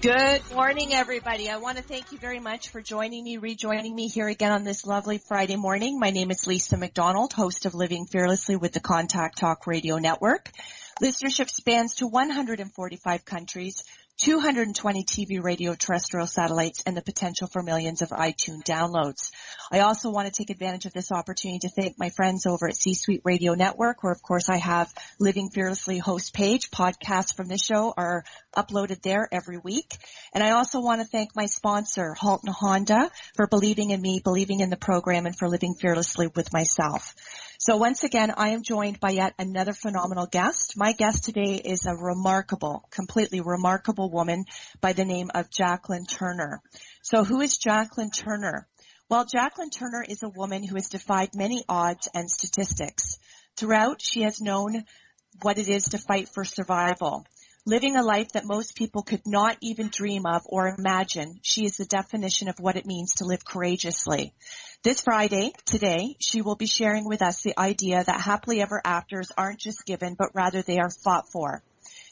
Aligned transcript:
Good 0.00 0.52
morning, 0.54 0.94
everybody. 0.94 1.50
I 1.50 1.56
want 1.56 1.76
to 1.76 1.82
thank 1.82 2.12
you 2.12 2.18
very 2.18 2.38
much 2.38 2.68
for 2.68 2.80
joining 2.80 3.24
me, 3.24 3.36
rejoining 3.38 3.96
me 3.96 4.06
here 4.06 4.28
again 4.28 4.52
on 4.52 4.62
this 4.62 4.86
lovely 4.86 5.18
Friday 5.18 5.56
morning. 5.56 5.98
My 5.98 6.10
name 6.10 6.30
is 6.30 6.46
Lisa 6.46 6.76
McDonald, 6.76 7.32
host 7.32 7.66
of 7.66 7.74
Living 7.74 8.06
Fearlessly 8.06 8.54
with 8.54 8.70
the 8.70 8.78
Contact 8.78 9.38
Talk 9.38 9.66
Radio 9.66 9.98
Network. 9.98 10.52
Listenership 11.02 11.50
spans 11.50 11.96
to 11.96 12.06
145 12.06 13.24
countries, 13.24 13.82
220 14.18 15.04
TV, 15.04 15.42
radio, 15.42 15.76
terrestrial 15.76 16.26
satellites, 16.26 16.82
and 16.84 16.96
the 16.96 17.02
potential 17.02 17.46
for 17.46 17.62
millions 17.62 18.02
of 18.02 18.08
iTunes 18.08 18.64
downloads. 18.64 19.30
I 19.70 19.80
also 19.80 20.10
want 20.10 20.26
to 20.26 20.32
take 20.32 20.50
advantage 20.50 20.86
of 20.86 20.92
this 20.92 21.12
opportunity 21.12 21.60
to 21.60 21.68
thank 21.68 22.00
my 22.00 22.10
friends 22.10 22.44
over 22.44 22.68
at 22.68 22.74
C-Suite 22.74 23.22
Radio 23.24 23.54
Network, 23.54 24.02
where 24.02 24.12
of 24.12 24.20
course 24.20 24.48
I 24.48 24.56
have 24.56 24.92
Living 25.20 25.50
Fearlessly 25.50 25.98
host 25.98 26.34
page. 26.34 26.70
Podcasts 26.72 27.36
from 27.36 27.46
this 27.46 27.64
show 27.64 27.94
are 27.96 28.24
uploaded 28.56 29.02
there 29.02 29.28
every 29.30 29.58
week. 29.58 29.96
And 30.34 30.42
I 30.42 30.50
also 30.50 30.80
want 30.80 31.00
to 31.00 31.06
thank 31.06 31.36
my 31.36 31.46
sponsor, 31.46 32.14
Halton 32.18 32.52
Honda, 32.52 33.12
for 33.36 33.46
believing 33.46 33.90
in 33.90 34.02
me, 34.02 34.20
believing 34.24 34.58
in 34.58 34.70
the 34.70 34.76
program, 34.76 35.26
and 35.26 35.38
for 35.38 35.48
living 35.48 35.74
fearlessly 35.74 36.28
with 36.34 36.52
myself. 36.52 37.14
So 37.60 37.76
once 37.76 38.04
again, 38.04 38.32
I 38.36 38.50
am 38.50 38.62
joined 38.62 39.00
by 39.00 39.10
yet 39.10 39.34
another 39.36 39.72
phenomenal 39.72 40.26
guest. 40.26 40.74
My 40.76 40.92
guest 40.92 41.24
today 41.24 41.56
is 41.56 41.86
a 41.86 41.96
remarkable, 41.96 42.86
completely 42.92 43.40
remarkable 43.40 44.12
woman 44.12 44.44
by 44.80 44.92
the 44.92 45.04
name 45.04 45.32
of 45.34 45.50
Jacqueline 45.50 46.06
Turner. 46.06 46.62
So 47.02 47.24
who 47.24 47.40
is 47.40 47.58
Jacqueline 47.58 48.12
Turner? 48.12 48.68
Well, 49.10 49.24
Jacqueline 49.24 49.70
Turner 49.70 50.04
is 50.08 50.22
a 50.22 50.28
woman 50.28 50.62
who 50.62 50.76
has 50.76 50.88
defied 50.88 51.30
many 51.34 51.64
odds 51.68 52.08
and 52.14 52.30
statistics. 52.30 53.18
Throughout, 53.56 54.00
she 54.00 54.22
has 54.22 54.40
known 54.40 54.84
what 55.42 55.58
it 55.58 55.68
is 55.68 55.86
to 55.86 55.98
fight 55.98 56.28
for 56.28 56.44
survival. 56.44 57.26
Living 57.66 57.96
a 57.96 58.04
life 58.04 58.28
that 58.32 58.46
most 58.46 58.76
people 58.76 59.02
could 59.02 59.26
not 59.26 59.56
even 59.60 59.88
dream 59.88 60.26
of 60.26 60.42
or 60.46 60.68
imagine, 60.68 61.40
she 61.42 61.64
is 61.64 61.76
the 61.76 61.84
definition 61.86 62.48
of 62.48 62.60
what 62.60 62.76
it 62.76 62.86
means 62.86 63.14
to 63.16 63.24
live 63.24 63.44
courageously. 63.44 64.32
This 64.84 65.00
Friday, 65.00 65.52
today, 65.64 66.14
she 66.20 66.40
will 66.40 66.54
be 66.54 66.68
sharing 66.68 67.04
with 67.04 67.20
us 67.20 67.42
the 67.42 67.58
idea 67.58 68.04
that 68.04 68.20
happily 68.20 68.62
ever 68.62 68.80
afters 68.84 69.32
aren't 69.36 69.58
just 69.58 69.84
given, 69.84 70.14
but 70.16 70.36
rather 70.36 70.62
they 70.62 70.78
are 70.78 70.88
fought 70.88 71.28
for. 71.32 71.64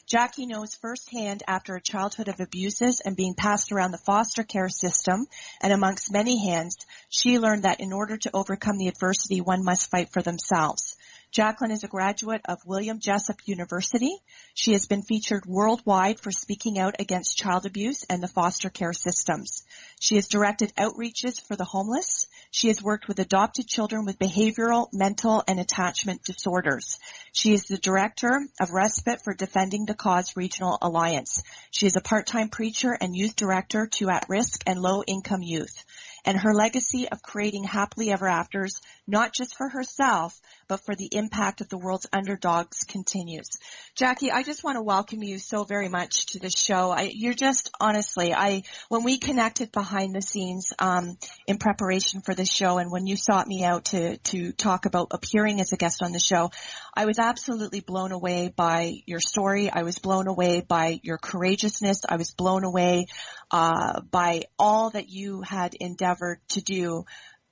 Jackie 0.05 0.45
knows 0.45 0.75
firsthand 0.75 1.43
after 1.47 1.75
a 1.75 1.81
childhood 1.81 2.27
of 2.27 2.41
abuses 2.41 2.99
and 2.99 3.15
being 3.15 3.35
passed 3.35 3.71
around 3.71 3.91
the 3.91 3.97
foster 4.05 4.43
care 4.43 4.67
system 4.67 5.27
and 5.61 5.71
amongst 5.71 6.11
many 6.11 6.45
hands, 6.45 6.75
she 7.07 7.39
learned 7.39 7.63
that 7.63 7.79
in 7.79 7.93
order 7.93 8.17
to 8.17 8.31
overcome 8.33 8.77
the 8.77 8.89
adversity, 8.89 9.39
one 9.39 9.63
must 9.63 9.89
fight 9.89 10.11
for 10.11 10.21
themselves. 10.21 10.97
Jacqueline 11.31 11.71
is 11.71 11.83
a 11.83 11.89
graduate 11.89 12.41
of 12.45 12.65
William 12.65 12.99
Jessup 12.99 13.35
University. 13.45 14.15
She 14.53 14.71
has 14.71 14.87
been 14.87 15.01
featured 15.01 15.45
worldwide 15.45 16.21
for 16.21 16.31
speaking 16.31 16.79
out 16.79 16.95
against 16.99 17.37
child 17.37 17.65
abuse 17.65 18.05
and 18.09 18.23
the 18.23 18.29
foster 18.29 18.69
care 18.69 18.93
systems. 18.93 19.63
She 19.99 20.15
has 20.15 20.29
directed 20.29 20.73
outreaches 20.77 21.45
for 21.45 21.57
the 21.57 21.65
homeless. 21.65 22.27
She 22.51 22.69
has 22.69 22.81
worked 22.81 23.09
with 23.09 23.19
adopted 23.19 23.67
children 23.67 24.05
with 24.05 24.17
behavioral, 24.17 24.87
mental, 24.93 25.43
and 25.47 25.59
attachment 25.59 26.23
disorders. 26.23 26.97
She 27.33 27.53
is 27.53 27.63
the 27.63 27.77
director 27.77 28.39
of 28.59 28.71
Respite 28.71 29.21
for 29.23 29.33
Defending 29.33 29.85
the 29.85 29.95
Cause 29.95 30.37
Regional 30.37 30.77
Alliance. 30.81 31.43
She 31.71 31.87
is 31.87 31.97
a 31.97 32.01
part-time 32.01 32.49
preacher 32.49 32.97
and 32.99 33.15
youth 33.15 33.35
director 33.35 33.87
to 33.87 34.09
at-risk 34.09 34.63
and 34.65 34.79
low-income 34.79 35.43
youth 35.43 35.83
and 36.27 36.37
her 36.37 36.53
legacy 36.53 37.07
of 37.07 37.21
creating 37.21 37.63
happily 37.63 38.11
ever 38.11 38.27
afters, 38.27 38.81
not 39.07 39.33
just 39.33 39.55
for 39.55 39.69
herself, 39.69 40.39
but 40.67 40.81
for 40.85 40.93
the 40.93 41.09
impact 41.11 41.61
of 41.61 41.69
the 41.69 41.77
world's 41.77 42.07
underdogs 42.11 42.83
continues. 42.83 43.47
Jackie, 43.95 44.31
I 44.31 44.43
just 44.43 44.63
want 44.63 44.75
to 44.75 44.81
welcome 44.81 45.23
you 45.23 45.39
so 45.39 45.63
very 45.63 45.87
much 45.87 46.25
to 46.27 46.39
the 46.39 46.49
show. 46.49 46.91
I, 46.91 47.11
you're 47.13 47.33
just 47.33 47.71
honestly, 47.79 48.33
I 48.33 48.63
when 48.89 49.03
we 49.03 49.17
connected 49.17 49.71
behind 49.71 50.13
the 50.13 50.21
scenes 50.21 50.73
um, 50.77 51.17
in 51.47 51.57
preparation 51.57 52.21
for 52.21 52.35
this 52.35 52.51
show, 52.51 52.77
and 52.77 52.91
when 52.91 53.07
you 53.07 53.15
sought 53.15 53.47
me 53.47 53.63
out 53.63 53.85
to 53.85 54.17
to 54.17 54.51
talk 54.51 54.85
about 54.85 55.07
appearing 55.11 55.61
as 55.61 55.71
a 55.71 55.77
guest 55.77 56.03
on 56.03 56.11
the 56.11 56.19
show, 56.19 56.51
I 56.93 57.05
was 57.05 57.17
absolutely 57.17 57.79
blown 57.79 58.11
away 58.11 58.51
by 58.53 58.95
your 59.05 59.21
story. 59.21 59.69
I 59.69 59.83
was 59.83 59.99
blown 59.99 60.27
away 60.27 60.61
by 60.61 60.99
your 61.03 61.17
courageousness. 61.17 62.01
I 62.09 62.17
was 62.17 62.31
blown 62.31 62.65
away 62.65 63.07
uh, 63.51 64.01
by 64.01 64.43
all 64.59 64.89
that 64.89 65.09
you 65.09 65.41
had 65.41 65.73
endeavored 65.75 66.39
to 66.49 66.61
do 66.61 67.05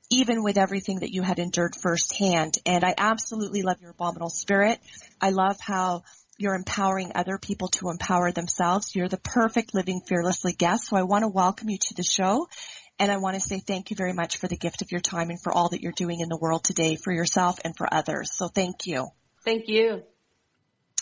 even 0.09 0.43
with 0.43 0.57
everything 0.57 0.99
that 0.99 1.13
you 1.13 1.21
had 1.21 1.39
endured 1.39 1.75
firsthand. 1.75 2.57
And 2.65 2.83
I 2.83 2.93
absolutely 2.97 3.61
love 3.61 3.81
your 3.81 3.91
abominable 3.91 4.29
spirit. 4.29 4.79
I 5.21 5.31
love 5.31 5.59
how 5.59 6.03
you're 6.37 6.55
empowering 6.55 7.11
other 7.15 7.37
people 7.37 7.69
to 7.69 7.89
empower 7.89 8.31
themselves. 8.31 8.95
You're 8.95 9.07
the 9.07 9.17
perfect 9.17 9.73
living 9.73 10.01
fearlessly 10.07 10.53
guest. 10.53 10.87
So 10.87 10.97
I 10.97 11.03
want 11.03 11.23
to 11.23 11.29
welcome 11.29 11.69
you 11.69 11.77
to 11.77 11.93
the 11.95 12.03
show. 12.03 12.47
And 12.99 13.11
I 13.11 13.17
want 13.17 13.35
to 13.35 13.41
say 13.41 13.59
thank 13.59 13.89
you 13.89 13.95
very 13.95 14.13
much 14.13 14.37
for 14.37 14.47
the 14.47 14.57
gift 14.57 14.81
of 14.81 14.91
your 14.91 15.01
time 15.01 15.29
and 15.29 15.41
for 15.41 15.51
all 15.51 15.69
that 15.69 15.81
you're 15.81 15.91
doing 15.91 16.21
in 16.21 16.29
the 16.29 16.37
world 16.37 16.63
today 16.63 16.95
for 16.95 17.11
yourself 17.11 17.59
and 17.63 17.75
for 17.75 17.93
others. 17.93 18.31
So 18.33 18.47
thank 18.47 18.85
you. 18.85 19.07
Thank 19.43 19.67
you. 19.67 20.03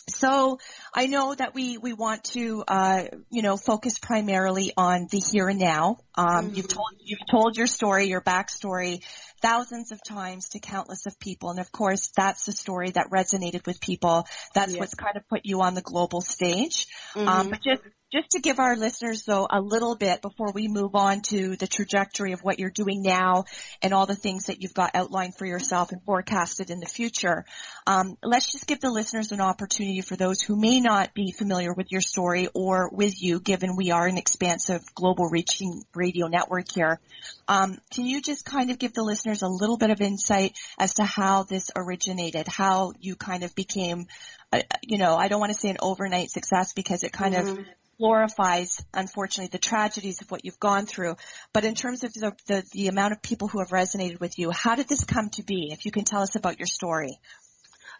So 0.09 0.59
I 0.93 1.07
know 1.07 1.33
that 1.33 1.53
we, 1.53 1.77
we 1.77 1.93
want 1.93 2.25
to, 2.25 2.63
uh, 2.67 3.05
you 3.29 3.41
know, 3.41 3.55
focus 3.55 3.99
primarily 3.99 4.73
on 4.75 5.07
the 5.09 5.19
here 5.19 5.47
and 5.47 5.59
now. 5.59 5.97
Um, 6.15 6.27
mm-hmm. 6.27 6.55
you've 6.55 6.67
told, 6.67 6.89
you've 6.99 7.25
told 7.31 7.57
your 7.57 7.67
story, 7.67 8.07
your 8.07 8.21
backstory 8.21 9.01
thousands 9.41 9.91
of 9.91 10.03
times 10.03 10.49
to 10.49 10.59
countless 10.59 11.05
of 11.05 11.19
people. 11.19 11.51
And 11.51 11.59
of 11.59 11.71
course, 11.71 12.11
that's 12.15 12.45
the 12.45 12.51
story 12.51 12.91
that 12.91 13.11
resonated 13.11 13.65
with 13.65 13.79
people. 13.79 14.25
That's 14.53 14.75
what's 14.75 14.93
kind 14.95 15.15
of 15.15 15.27
put 15.29 15.41
you 15.43 15.61
on 15.61 15.73
the 15.73 15.81
global 15.81 16.21
stage. 16.21 16.87
Um, 17.15 17.21
mm-hmm. 17.21 17.29
Um, 17.29 17.49
but 17.49 17.59
just 17.63 17.81
just 18.13 18.29
to 18.31 18.39
give 18.39 18.59
our 18.59 18.75
listeners 18.75 19.23
though 19.23 19.47
a 19.49 19.59
little 19.59 19.95
bit 19.95 20.21
before 20.21 20.51
we 20.53 20.67
move 20.67 20.93
on 20.93 21.21
to 21.21 21.55
the 21.55 21.65
trajectory 21.65 22.33
of 22.33 22.41
what 22.41 22.59
you're 22.59 22.69
doing 22.69 23.01
now 23.01 23.45
and 23.81 23.91
all 23.91 24.05
the 24.05 24.15
things 24.15 24.45
that 24.45 24.61
you've 24.61 24.73
got 24.73 24.91
outlined 24.93 25.35
for 25.35 25.47
yourself 25.47 25.91
and 25.91 26.03
forecasted 26.03 26.69
in 26.69 26.79
the 26.79 26.85
future. 26.85 27.43
Um, 27.87 28.15
let's 28.21 28.51
just 28.51 28.67
give 28.67 28.79
the 28.79 28.91
listeners 28.91 29.31
an 29.31 29.41
opportunity 29.41 30.01
for 30.01 30.15
those 30.15 30.41
who 30.41 30.55
may 30.55 30.79
not 30.79 31.15
be 31.15 31.31
familiar 31.31 31.73
with 31.73 31.87
your 31.91 32.01
story 32.01 32.47
or 32.53 32.89
with 32.93 33.19
you, 33.19 33.39
given 33.39 33.75
we 33.75 33.89
are 33.89 34.05
an 34.05 34.19
expansive 34.19 34.81
global 34.93 35.25
reaching 35.25 35.83
radio 35.95 36.27
network 36.27 36.71
here. 36.71 36.99
Um, 37.47 37.79
can 37.91 38.05
you 38.05 38.21
just 38.21 38.45
kind 38.45 38.69
of 38.69 38.77
give 38.77 38.93
the 38.93 39.03
listeners 39.03 39.41
a 39.41 39.47
little 39.47 39.77
bit 39.77 39.89
of 39.89 40.01
insight 40.01 40.55
as 40.77 40.93
to 40.95 41.03
how 41.03 41.43
this 41.43 41.71
originated, 41.75 42.47
how 42.47 42.93
you 42.99 43.15
kind 43.15 43.43
of 43.43 43.55
became, 43.55 44.05
uh, 44.51 44.61
you 44.83 44.99
know, 44.99 45.15
I 45.15 45.29
don't 45.29 45.39
want 45.39 45.51
to 45.51 45.59
say 45.59 45.71
an 45.71 45.77
overnight 45.81 46.29
success 46.29 46.73
because 46.73 47.03
it 47.03 47.11
kind 47.11 47.33
mm-hmm. 47.33 47.59
of 47.59 47.65
glorifies, 47.97 48.83
unfortunately, 48.93 49.49
the 49.51 49.57
tragedies 49.57 50.21
of 50.21 50.31
what 50.31 50.45
you've 50.45 50.59
gone 50.59 50.85
through. 50.85 51.15
But 51.53 51.65
in 51.65 51.75
terms 51.75 52.03
of 52.03 52.13
the, 52.13 52.33
the, 52.47 52.63
the 52.71 52.87
amount 52.87 53.13
of 53.13 53.21
people 53.21 53.47
who 53.47 53.59
have 53.59 53.69
resonated 53.69 54.19
with 54.19 54.37
you, 54.39 54.51
how 54.51 54.75
did 54.75 54.87
this 54.87 55.03
come 55.03 55.29
to 55.31 55.43
be? 55.43 55.69
If 55.71 55.85
you 55.85 55.91
can 55.91 56.03
tell 56.03 56.21
us 56.21 56.35
about 56.35 56.59
your 56.59 56.67
story. 56.67 57.19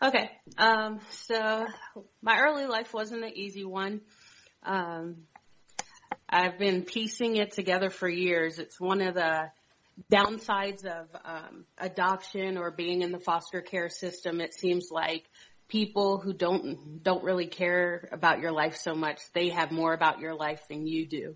Okay. 0.01 0.29
Um, 0.57 0.99
so 1.11 1.65
my 2.21 2.39
early 2.39 2.65
life 2.65 2.93
wasn't 2.93 3.23
an 3.23 3.37
easy 3.37 3.63
one. 3.63 4.01
Um, 4.63 5.17
I've 6.29 6.57
been 6.57 6.83
piecing 6.83 7.35
it 7.35 7.51
together 7.51 7.89
for 7.89 8.09
years. 8.09 8.59
It's 8.59 8.79
one 8.79 9.01
of 9.01 9.13
the 9.13 9.51
downsides 10.11 10.85
of 10.85 11.07
um, 11.23 11.65
adoption 11.77 12.57
or 12.57 12.71
being 12.71 13.01
in 13.01 13.11
the 13.11 13.19
foster 13.19 13.61
care 13.61 13.89
system. 13.89 14.41
It 14.41 14.53
seems 14.53 14.89
like 14.91 15.25
people 15.67 16.17
who 16.17 16.33
don't 16.33 17.03
don't 17.03 17.23
really 17.23 17.47
care 17.47 18.09
about 18.11 18.39
your 18.39 18.51
life 18.51 18.75
so 18.75 18.93
much. 18.93 19.19
They 19.33 19.49
have 19.49 19.71
more 19.71 19.93
about 19.93 20.19
your 20.19 20.35
life 20.35 20.61
than 20.67 20.87
you 20.87 21.07
do. 21.07 21.35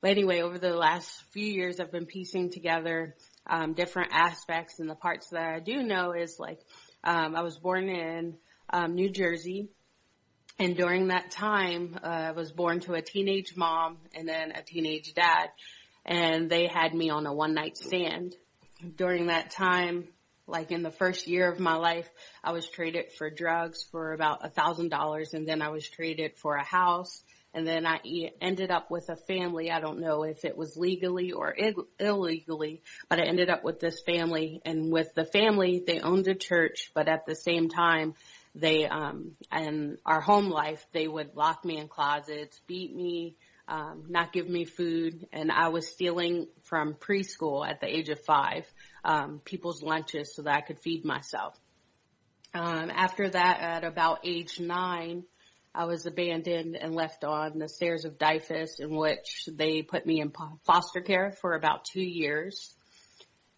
But 0.00 0.10
anyway, 0.10 0.42
over 0.42 0.58
the 0.58 0.74
last 0.74 1.22
few 1.32 1.46
years, 1.46 1.80
I've 1.80 1.92
been 1.92 2.06
piecing 2.06 2.50
together 2.50 3.14
um, 3.46 3.72
different 3.74 4.10
aspects, 4.12 4.78
and 4.78 4.88
the 4.88 4.94
parts 4.94 5.30
that 5.30 5.54
I 5.54 5.60
do 5.60 5.82
know 5.82 6.12
is 6.12 6.38
like 6.38 6.60
um, 7.02 7.34
I 7.34 7.42
was 7.42 7.58
born 7.58 7.88
in 7.88 8.36
um, 8.70 8.94
New 8.94 9.10
Jersey, 9.10 9.68
and 10.58 10.76
during 10.76 11.08
that 11.08 11.30
time, 11.30 11.98
uh, 12.02 12.06
I 12.06 12.30
was 12.30 12.52
born 12.52 12.80
to 12.80 12.94
a 12.94 13.02
teenage 13.02 13.56
mom 13.56 13.98
and 14.14 14.28
then 14.28 14.52
a 14.52 14.62
teenage 14.62 15.14
dad, 15.14 15.50
and 16.04 16.48
they 16.48 16.66
had 16.66 16.94
me 16.94 17.10
on 17.10 17.26
a 17.26 17.34
one 17.34 17.54
night 17.54 17.76
stand. 17.76 18.36
During 18.96 19.26
that 19.26 19.50
time, 19.50 20.08
like 20.46 20.70
in 20.70 20.82
the 20.82 20.90
first 20.90 21.26
year 21.26 21.50
of 21.50 21.58
my 21.58 21.76
life, 21.76 22.08
I 22.42 22.52
was 22.52 22.68
traded 22.68 23.12
for 23.12 23.30
drugs 23.30 23.82
for 23.90 24.12
about 24.12 24.44
a 24.44 24.50
thousand 24.50 24.90
dollars 24.90 25.34
and 25.34 25.48
then 25.48 25.62
I 25.62 25.70
was 25.70 25.88
traded 25.88 26.36
for 26.36 26.56
a 26.56 26.64
house. 26.64 27.22
And 27.54 27.66
then 27.66 27.86
I 27.86 28.00
ended 28.40 28.72
up 28.72 28.90
with 28.90 29.08
a 29.10 29.16
family. 29.16 29.70
I 29.70 29.78
don't 29.78 30.00
know 30.00 30.24
if 30.24 30.44
it 30.44 30.56
was 30.56 30.76
legally 30.76 31.30
or 31.30 31.54
Ill- 31.56 31.86
illegally, 32.00 32.82
but 33.08 33.20
I 33.20 33.26
ended 33.26 33.48
up 33.48 33.62
with 33.62 33.78
this 33.78 34.00
family. 34.00 34.60
And 34.64 34.90
with 34.90 35.14
the 35.14 35.24
family, 35.24 35.80
they 35.86 36.00
owned 36.00 36.26
a 36.26 36.34
church, 36.34 36.90
but 36.94 37.06
at 37.06 37.26
the 37.26 37.36
same 37.36 37.68
time, 37.68 38.14
they, 38.56 38.86
um, 38.86 39.36
and 39.52 39.98
our 40.04 40.20
home 40.20 40.48
life, 40.50 40.84
they 40.92 41.06
would 41.06 41.36
lock 41.36 41.64
me 41.64 41.78
in 41.78 41.86
closets, 41.86 42.60
beat 42.66 42.94
me, 42.94 43.36
um, 43.66 44.04
not 44.08 44.32
give 44.32 44.48
me 44.48 44.64
food, 44.64 45.26
and 45.32 45.50
I 45.50 45.68
was 45.68 45.88
stealing 45.88 46.48
from 46.62 46.94
preschool 46.94 47.66
at 47.66 47.80
the 47.80 47.86
age 47.86 48.10
of 48.10 48.20
five, 48.20 48.66
um, 49.04 49.40
people's 49.44 49.82
lunches 49.82 50.34
so 50.34 50.42
that 50.42 50.54
I 50.54 50.60
could 50.60 50.80
feed 50.80 51.04
myself. 51.04 51.58
Um, 52.54 52.90
after 52.90 53.28
that, 53.28 53.60
at 53.60 53.84
about 53.84 54.20
age 54.24 54.60
nine, 54.60 55.24
I 55.74 55.86
was 55.86 56.06
abandoned 56.06 56.76
and 56.76 56.94
left 56.94 57.24
on 57.24 57.58
the 57.58 57.68
stairs 57.68 58.04
of 58.04 58.16
DYFS 58.16 58.78
in 58.78 58.94
which 58.94 59.48
they 59.52 59.82
put 59.82 60.06
me 60.06 60.20
in 60.20 60.32
foster 60.64 61.00
care 61.00 61.32
for 61.32 61.54
about 61.54 61.84
two 61.84 62.02
years. 62.02 62.74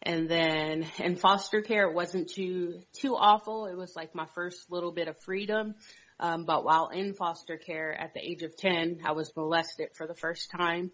And 0.03 0.29
then 0.29 0.87
in 0.99 1.17
foster 1.17 1.61
care, 1.61 1.89
it 1.89 1.95
wasn't 1.95 2.31
too, 2.31 2.81
too 2.95 3.15
awful. 3.17 3.67
It 3.67 3.77
was 3.77 3.95
like 3.95 4.15
my 4.15 4.27
first 4.35 4.71
little 4.71 4.93
bit 4.93 5.09
of 5.09 5.21
freedom. 5.21 5.75
Um, 6.19 6.47
but 6.47 6.65
while 6.65 6.89
in 6.89 7.13
foster 7.13 7.59
care 7.59 7.93
at 7.93 8.15
the 8.15 8.21
age 8.21 8.43
of 8.43 8.57
10, 8.57 9.01
I 9.05 9.13
was 9.13 9.31
molested 9.37 9.89
for 9.95 10.07
the 10.07 10.15
first 10.15 10.51
time. 10.51 10.93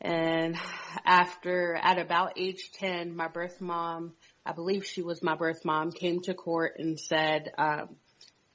And 0.00 0.56
after, 1.04 1.74
at 1.74 1.98
about 1.98 2.34
age 2.36 2.70
10, 2.74 3.16
my 3.16 3.28
birth 3.28 3.60
mom, 3.60 4.14
I 4.46 4.52
believe 4.52 4.86
she 4.86 5.02
was 5.02 5.22
my 5.22 5.34
birth 5.34 5.64
mom, 5.64 5.90
came 5.92 6.20
to 6.22 6.34
court 6.34 6.74
and 6.78 6.98
said, 6.98 7.52
um, 7.58 7.96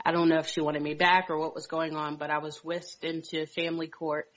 I 0.05 0.11
don't 0.11 0.29
know 0.29 0.39
if 0.39 0.47
she 0.47 0.61
wanted 0.61 0.81
me 0.81 0.93
back 0.93 1.29
or 1.29 1.37
what 1.37 1.55
was 1.55 1.67
going 1.67 1.95
on, 1.95 2.17
but 2.17 2.29
I 2.29 2.39
was 2.39 2.63
whisked 2.63 3.03
into 3.03 3.45
family 3.45 3.87
court 3.87 4.27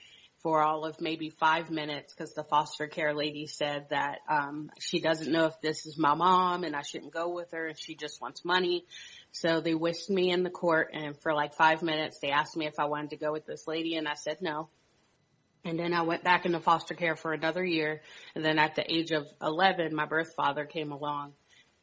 for 0.42 0.62
all 0.62 0.84
of 0.84 1.00
maybe 1.00 1.30
five 1.30 1.70
minutes 1.70 2.14
because 2.14 2.32
the 2.34 2.44
foster 2.44 2.86
care 2.86 3.14
lady 3.14 3.48
said 3.48 3.86
that 3.90 4.18
um, 4.28 4.70
she 4.78 5.00
doesn't 5.00 5.32
know 5.32 5.46
if 5.46 5.60
this 5.60 5.86
is 5.86 5.98
my 5.98 6.14
mom 6.14 6.62
and 6.62 6.76
I 6.76 6.82
shouldn't 6.82 7.12
go 7.12 7.30
with 7.30 7.50
her 7.52 7.66
and 7.66 7.78
she 7.78 7.96
just 7.96 8.20
wants 8.20 8.44
money. 8.44 8.84
So 9.32 9.60
they 9.60 9.74
whisked 9.74 10.08
me 10.08 10.30
in 10.30 10.44
the 10.44 10.50
court 10.50 10.90
and 10.92 11.20
for 11.20 11.34
like 11.34 11.54
five 11.54 11.82
minutes 11.82 12.20
they 12.20 12.30
asked 12.30 12.56
me 12.56 12.66
if 12.66 12.78
I 12.78 12.84
wanted 12.84 13.10
to 13.10 13.16
go 13.16 13.32
with 13.32 13.44
this 13.44 13.66
lady 13.66 13.96
and 13.96 14.06
I 14.06 14.14
said 14.14 14.38
no. 14.40 14.68
And 15.66 15.80
then 15.80 15.92
I 15.92 16.02
went 16.02 16.22
back 16.22 16.46
into 16.46 16.60
foster 16.60 16.94
care 16.94 17.16
for 17.16 17.32
another 17.32 17.64
year. 17.64 18.00
And 18.36 18.44
then 18.44 18.58
at 18.58 18.76
the 18.76 18.84
age 18.88 19.10
of 19.10 19.26
11 19.42 19.94
my 19.94 20.06
birth 20.06 20.32
father 20.36 20.64
came 20.64 20.92
along. 20.92 21.32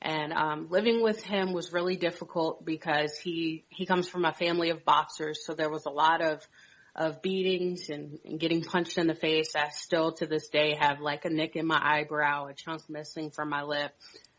And 0.02 0.32
um, 0.32 0.68
living 0.70 1.04
with 1.04 1.22
him 1.22 1.52
was 1.52 1.74
really 1.74 1.98
difficult 1.98 2.66
because 2.66 3.18
he 3.18 3.66
he 3.70 3.86
comes 3.86 4.08
from 4.08 4.26
a 4.26 4.34
family 4.34 4.70
of 4.70 4.84
boxers, 4.84 5.46
so 5.46 5.54
there 5.54 5.70
was 5.70 5.86
a 5.86 5.92
lot 5.92 6.22
of 6.22 6.46
of 6.94 7.22
beatings 7.22 7.90
and, 7.90 8.20
and 8.26 8.38
getting 8.38 8.64
punched 8.64 8.98
in 8.98 9.08
the 9.08 9.16
face. 9.16 9.56
I 9.56 9.70
still 9.70 10.12
to 10.14 10.28
this 10.28 10.50
day 10.50 10.76
have 10.78 11.00
like 11.00 11.24
a 11.24 11.30
nick 11.30 11.56
in 11.56 11.66
my 11.66 11.80
eyebrow, 11.82 12.48
a 12.48 12.54
chunk 12.54 12.90
missing 12.90 13.32
from 13.32 13.50
my 13.50 13.64
lip, 13.64 13.92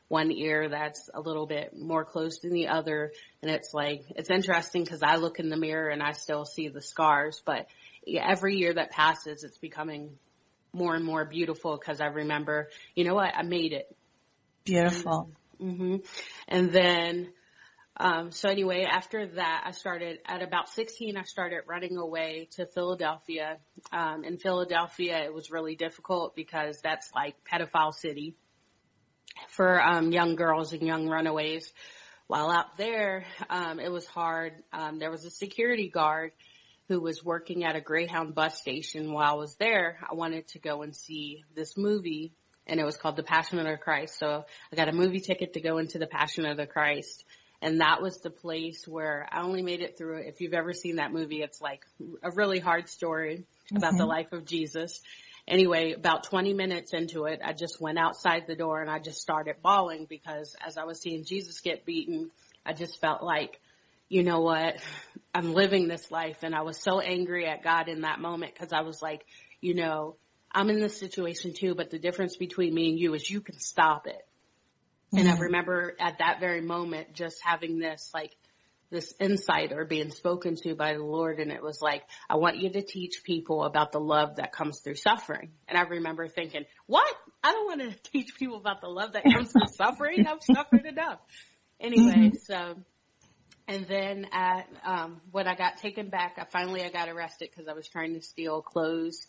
one 0.09 0.31
ear 0.31 0.69
that's 0.69 1.09
a 1.15 1.21
little 1.21 1.47
bit 1.47 1.75
more 1.75 2.05
closed 2.05 2.43
than 2.43 2.53
the 2.53 2.69
other, 2.69 3.13
and 3.41 3.51
it's 3.51 3.73
like 3.73 4.03
it's 4.17 4.29
interesting 4.29 4.85
because 4.85 5.03
I 5.03 5.17
look 5.17 5.39
in 5.39 5.49
the 5.49 5.57
mirror 5.57 5.89
and 5.89 6.03
I 6.03 6.13
still 6.13 6.45
see 6.45 6.69
the 6.69 6.83
scars, 6.83 7.43
but 7.47 7.67
every 8.07 8.57
year 8.57 8.75
that 8.75 8.91
passes, 8.91 9.45
it's 9.45 9.59
becoming 9.59 10.19
more 10.73 10.95
and 10.95 11.05
more 11.05 11.25
beautiful 11.25 11.77
because 11.79 12.01
I 12.01 12.07
remember, 12.07 12.69
you 12.95 13.05
know 13.05 13.15
what, 13.15 13.33
I 13.35 13.43
made 13.43 13.73
it. 13.73 13.95
Beautiful. 14.65 15.31
hmm 15.59 15.97
And 16.49 16.73
then, 16.73 17.33
um, 17.97 18.33
so 18.33 18.49
anyway, 18.49 18.85
after 18.91 19.27
that, 19.37 19.65
I 19.67 19.71
started 19.71 20.19
at 20.27 20.43
about 20.43 20.69
16. 20.71 21.17
I 21.17 21.23
started 21.23 21.61
running 21.67 21.97
away 21.97 22.49
to 22.53 22.67
Philadelphia. 22.67 23.59
Um, 23.93 24.25
in 24.25 24.39
Philadelphia, 24.39 25.25
it 25.25 25.33
was 25.33 25.51
really 25.51 25.77
difficult 25.77 26.35
because 26.35 26.81
that's 26.83 27.11
like 27.15 27.37
pedophile 27.45 27.95
city 27.95 28.35
for 29.49 29.81
um, 29.81 30.11
young 30.11 30.35
girls 30.35 30.73
and 30.73 30.83
young 30.83 31.09
runaways. 31.09 31.73
While 32.27 32.51
out 32.51 32.77
there, 32.79 33.27
um, 33.51 33.79
it 33.79 33.93
was 33.93 34.07
hard. 34.07 34.55
Um, 34.73 34.99
there 34.99 35.11
was 35.11 35.25
a 35.25 35.31
security 35.31 35.89
guard 35.89 36.33
who 36.89 37.01
was 37.01 37.25
working 37.25 37.65
at 37.65 37.77
a 37.77 37.81
Greyhound 37.81 38.35
bus 38.35 38.59
station. 38.59 39.13
While 39.13 39.33
I 39.33 39.37
was 39.37 39.55
there, 39.57 39.99
I 40.09 40.15
wanted 40.15 40.49
to 40.49 40.59
go 40.59 40.83
and 40.83 40.95
see 40.95 41.45
this 41.55 41.77
movie 41.77 42.33
and 42.67 42.81
it 42.81 42.85
was 42.85 42.97
called 42.97 43.17
The 43.17 43.23
Passion 43.23 43.59
of 43.59 43.67
the 43.67 43.77
Christ. 43.77 44.19
So 44.19 44.45
I 44.73 44.77
got 44.77 44.89
a 44.89 44.93
movie 44.93 45.21
ticket 45.21 45.55
to 45.55 45.61
go 45.61 45.79
into 45.79 45.99
The 45.99 46.07
Passion 46.07 46.47
of 46.47 46.57
the 46.57 46.67
Christ. 46.67 47.25
And 47.61 47.81
that 47.81 48.03
was 48.03 48.19
the 48.19 48.31
place 48.31 48.87
where 48.87 49.27
I 49.31 49.43
only 49.43 49.63
made 49.63 49.81
it 49.81 49.97
through. 49.97 50.19
If 50.19 50.41
you've 50.41 50.55
ever 50.55 50.73
seen 50.73 50.97
that 50.97 51.13
movie, 51.13 51.43
it's 51.43 51.61
like 51.61 51.85
a 52.23 52.31
really 52.31 52.59
hard 52.59 52.89
story 52.89 53.45
about 53.75 53.93
the 53.93 53.99
mm-hmm. 53.99 54.09
life 54.09 54.33
of 54.33 54.45
Jesus. 54.45 55.01
Anyway, 55.47 55.93
about 55.93 56.25
20 56.25 56.55
minutes 56.55 56.93
into 56.93 57.25
it, 57.25 57.41
I 57.45 57.53
just 57.53 57.81
went 57.81 57.99
outside 57.99 58.45
the 58.47 58.57
door 58.57 58.81
and 58.81 58.91
I 58.91 58.99
just 58.99 59.21
started 59.21 59.57
bawling 59.63 60.07
because 60.09 60.57
as 60.67 60.79
I 60.79 60.85
was 60.85 61.01
seeing 61.01 61.25
Jesus 61.25 61.61
get 61.61 61.85
beaten, 61.85 62.31
I 62.65 62.73
just 62.73 63.01
felt 63.01 63.23
like, 63.23 63.61
you 64.09 64.23
know 64.23 64.41
what? 64.41 64.77
I'm 65.35 65.53
living 65.53 65.89
this 65.89 66.11
life 66.11 66.39
and 66.43 66.55
I 66.55 66.63
was 66.63 66.79
so 66.79 67.01
angry 67.01 67.47
at 67.47 67.65
God 67.65 67.89
in 67.89 68.03
that 68.03 68.21
moment 68.21 68.55
because 68.55 68.73
I 68.73 68.83
was 68.83 69.03
like, 69.03 69.25
you 69.61 69.75
know, 69.75 70.17
I'm 70.53 70.71
in 70.71 70.79
this 70.79 70.99
situation 70.99 71.53
too, 71.53 71.75
but 71.75 71.91
the 71.91 71.99
difference 71.99 72.37
between 72.37 72.73
me 72.73 72.91
and 72.91 72.99
you 72.99 73.15
is 73.15 73.29
you 73.29 73.41
can 73.41 73.59
stop 73.59 74.07
it. 74.07 74.25
And 75.17 75.29
I 75.29 75.37
remember 75.39 75.95
at 76.01 76.19
that 76.19 76.41
very 76.41 76.61
moment 76.61 77.13
just 77.15 77.39
having 77.43 77.79
this 77.79 78.11
like 78.13 78.33
this 78.91 79.13
insight 79.19 79.73
or 79.73 79.85
being 79.85 80.11
spoken 80.11 80.57
to 80.57 80.75
by 80.75 80.95
the 80.95 81.03
Lord 81.03 81.41
and 81.41 81.51
it 81.51 81.63
was 81.63 81.81
like, 81.81 82.03
I 82.29 82.37
want 82.37 82.59
you 82.59 82.71
to 82.71 82.83
teach 82.83 83.23
people 83.25 83.65
about 83.65 83.93
the 83.93 84.01
love 84.01 84.37
that 84.37 84.53
comes 84.53 84.81
through 84.81 84.97
suffering. 84.97 85.51
And 85.69 85.77
I 85.79 85.83
remember 85.83 86.29
thinking, 86.29 86.65
what? 86.87 87.13
I 87.43 87.53
don't 87.53 87.67
want 87.67 87.81
to 87.93 88.11
teach 88.11 88.37
people 88.37 88.57
about 88.57 88.81
the 88.81 88.89
love 88.89 89.13
that 89.13 89.25
comes 89.25 89.53
through 89.53 89.75
suffering. 89.75 90.27
I've 90.27 90.43
suffered 90.43 90.87
enough. 90.87 91.19
Anyway, 91.81 92.31
mm-hmm. 92.31 92.37
so, 92.37 92.77
and 93.67 93.87
then 93.87 94.27
at, 94.33 94.69
um, 94.85 95.21
when 95.31 95.49
I 95.49 95.55
got 95.55 95.79
taken 95.79 96.11
back, 96.11 96.37
I 96.39 96.45
finally, 96.45 96.83
I 96.85 96.91
got 96.91 97.09
arrested 97.09 97.49
because 97.51 97.69
I 97.69 97.73
was 97.73 97.89
trying 97.89 98.15
to 98.15 98.21
steal 98.21 98.61
clothes 98.61 99.27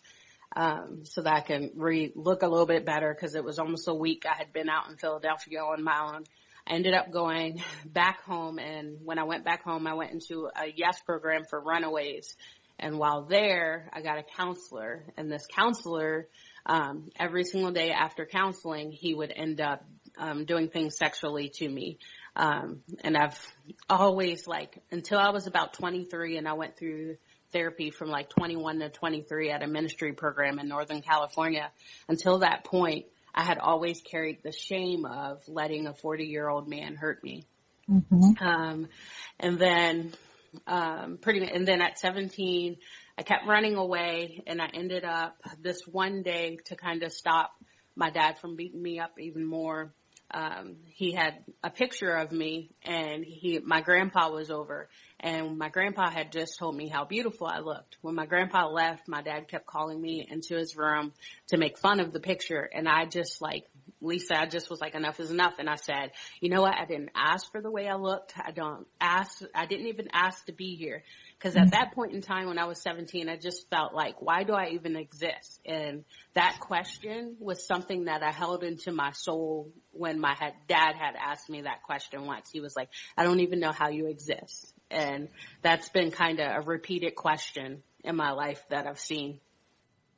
um, 0.54 1.04
so 1.04 1.22
that 1.22 1.32
I 1.32 1.40
can 1.40 1.70
re 1.74 2.12
look 2.14 2.42
a 2.42 2.48
little 2.48 2.66
bit 2.66 2.84
better 2.84 3.14
because 3.14 3.34
it 3.34 3.44
was 3.44 3.58
almost 3.58 3.88
a 3.88 3.94
week 3.94 4.24
I 4.26 4.36
had 4.36 4.52
been 4.52 4.68
out 4.68 4.90
in 4.90 4.96
Philadelphia 4.96 5.60
on 5.60 5.82
my 5.82 6.12
own. 6.12 6.24
I 6.66 6.74
ended 6.74 6.94
up 6.94 7.10
going 7.10 7.62
back 7.86 8.22
home 8.24 8.58
and 8.58 8.98
when 9.04 9.18
I 9.18 9.24
went 9.24 9.44
back 9.44 9.64
home, 9.64 9.86
I 9.86 9.94
went 9.94 10.12
into 10.12 10.48
a 10.54 10.66
YES 10.66 11.00
program 11.06 11.44
for 11.48 11.60
runaways. 11.60 12.36
And 12.78 12.98
while 12.98 13.22
there, 13.22 13.88
I 13.92 14.02
got 14.02 14.18
a 14.18 14.22
counselor 14.22 15.04
and 15.16 15.32
this 15.32 15.46
counselor, 15.46 16.28
um, 16.66 17.10
every 17.18 17.44
single 17.44 17.70
day 17.70 17.90
after 17.90 18.26
counseling, 18.26 18.92
he 18.92 19.14
would 19.14 19.32
end 19.34 19.60
up, 19.62 19.82
um, 20.18 20.44
doing 20.44 20.68
things 20.68 20.96
sexually 20.96 21.50
to 21.54 21.68
me. 21.68 21.98
Um, 22.36 22.82
and 23.02 23.16
I've 23.16 23.38
always 23.88 24.46
like, 24.46 24.78
until 24.90 25.18
I 25.18 25.30
was 25.30 25.46
about 25.46 25.72
23 25.72 26.36
and 26.36 26.46
I 26.46 26.52
went 26.52 26.76
through 26.76 27.16
therapy 27.50 27.90
from 27.90 28.10
like 28.10 28.28
21 28.28 28.80
to 28.80 28.90
23 28.90 29.50
at 29.50 29.62
a 29.62 29.66
ministry 29.66 30.12
program 30.12 30.58
in 30.58 30.68
Northern 30.68 31.00
California. 31.00 31.70
Until 32.08 32.40
that 32.40 32.64
point, 32.64 33.06
I 33.34 33.42
had 33.42 33.58
always 33.58 34.02
carried 34.02 34.42
the 34.42 34.52
shame 34.52 35.06
of 35.06 35.42
letting 35.48 35.86
a 35.86 35.94
40 35.94 36.24
year 36.24 36.46
old 36.46 36.68
man 36.68 36.94
hurt 36.94 37.24
me. 37.24 37.46
Um, 38.40 38.88
and 39.40 39.58
then, 39.58 40.12
um, 40.66 41.18
pretty, 41.18 41.46
and 41.46 41.66
then 41.66 41.80
at 41.80 41.98
17, 41.98 42.76
I 43.16 43.22
kept 43.22 43.46
running 43.46 43.76
away 43.76 44.42
and 44.46 44.60
I 44.60 44.68
ended 44.74 45.04
up 45.04 45.36
this 45.60 45.80
one 45.86 46.22
day 46.22 46.58
to 46.66 46.76
kind 46.76 47.02
of 47.02 47.12
stop 47.12 47.52
my 47.94 48.10
dad 48.10 48.38
from 48.38 48.56
beating 48.56 48.82
me 48.82 49.00
up 49.00 49.18
even 49.18 49.46
more. 49.46 49.94
Um, 50.36 50.76
he 50.88 51.12
had 51.12 51.32
a 51.64 51.70
picture 51.70 52.14
of 52.14 52.30
me 52.30 52.70
and 52.82 53.24
he, 53.24 53.58
my 53.58 53.80
grandpa 53.80 54.28
was 54.28 54.50
over 54.50 54.90
and 55.18 55.56
my 55.56 55.70
grandpa 55.70 56.10
had 56.10 56.30
just 56.30 56.58
told 56.58 56.76
me 56.76 56.88
how 56.88 57.06
beautiful 57.06 57.46
I 57.46 57.60
looked. 57.60 57.96
When 58.02 58.14
my 58.14 58.26
grandpa 58.26 58.68
left, 58.68 59.08
my 59.08 59.22
dad 59.22 59.48
kept 59.48 59.64
calling 59.64 59.98
me 59.98 60.28
into 60.30 60.54
his 60.54 60.76
room 60.76 61.14
to 61.48 61.56
make 61.56 61.78
fun 61.78 62.00
of 62.00 62.12
the 62.12 62.20
picture. 62.20 62.68
And 62.70 62.86
I 62.86 63.06
just 63.06 63.40
like, 63.40 63.64
Lisa, 64.02 64.38
I 64.38 64.44
just 64.44 64.68
was 64.68 64.78
like, 64.78 64.94
enough 64.94 65.20
is 65.20 65.30
enough. 65.30 65.54
And 65.58 65.70
I 65.70 65.76
said, 65.76 66.10
you 66.42 66.50
know 66.50 66.60
what? 66.60 66.74
I 66.74 66.84
didn't 66.84 67.12
ask 67.14 67.50
for 67.50 67.62
the 67.62 67.70
way 67.70 67.88
I 67.88 67.94
looked. 67.94 68.34
I 68.36 68.50
don't 68.50 68.86
ask, 69.00 69.40
I 69.54 69.64
didn't 69.64 69.86
even 69.86 70.08
ask 70.12 70.44
to 70.46 70.52
be 70.52 70.76
here. 70.76 71.02
Cause 71.38 71.54
at 71.54 71.72
that 71.72 71.92
point 71.92 72.12
in 72.12 72.22
time 72.22 72.46
when 72.48 72.58
I 72.58 72.64
was 72.64 72.80
17, 72.80 73.28
I 73.28 73.36
just 73.36 73.68
felt 73.68 73.92
like, 73.92 74.22
why 74.22 74.42
do 74.42 74.54
I 74.54 74.70
even 74.70 74.96
exist? 74.96 75.60
And 75.66 76.04
that 76.32 76.58
question 76.60 77.36
was 77.38 77.66
something 77.66 78.06
that 78.06 78.22
I 78.22 78.32
held 78.32 78.64
into 78.64 78.90
my 78.90 79.12
soul 79.12 79.70
when 79.92 80.18
my 80.18 80.34
dad 80.66 80.94
had 80.96 81.14
asked 81.14 81.50
me 81.50 81.62
that 81.62 81.82
question 81.82 82.24
once. 82.24 82.48
He 82.50 82.60
was 82.60 82.74
like, 82.74 82.88
I 83.18 83.24
don't 83.24 83.40
even 83.40 83.60
know 83.60 83.70
how 83.70 83.90
you 83.90 84.06
exist. 84.06 84.72
And 84.90 85.28
that's 85.60 85.90
been 85.90 86.10
kind 86.10 86.40
of 86.40 86.64
a 86.64 86.66
repeated 86.66 87.14
question 87.14 87.82
in 88.02 88.16
my 88.16 88.30
life 88.30 88.62
that 88.70 88.86
I've 88.86 89.00
seen. 89.00 89.38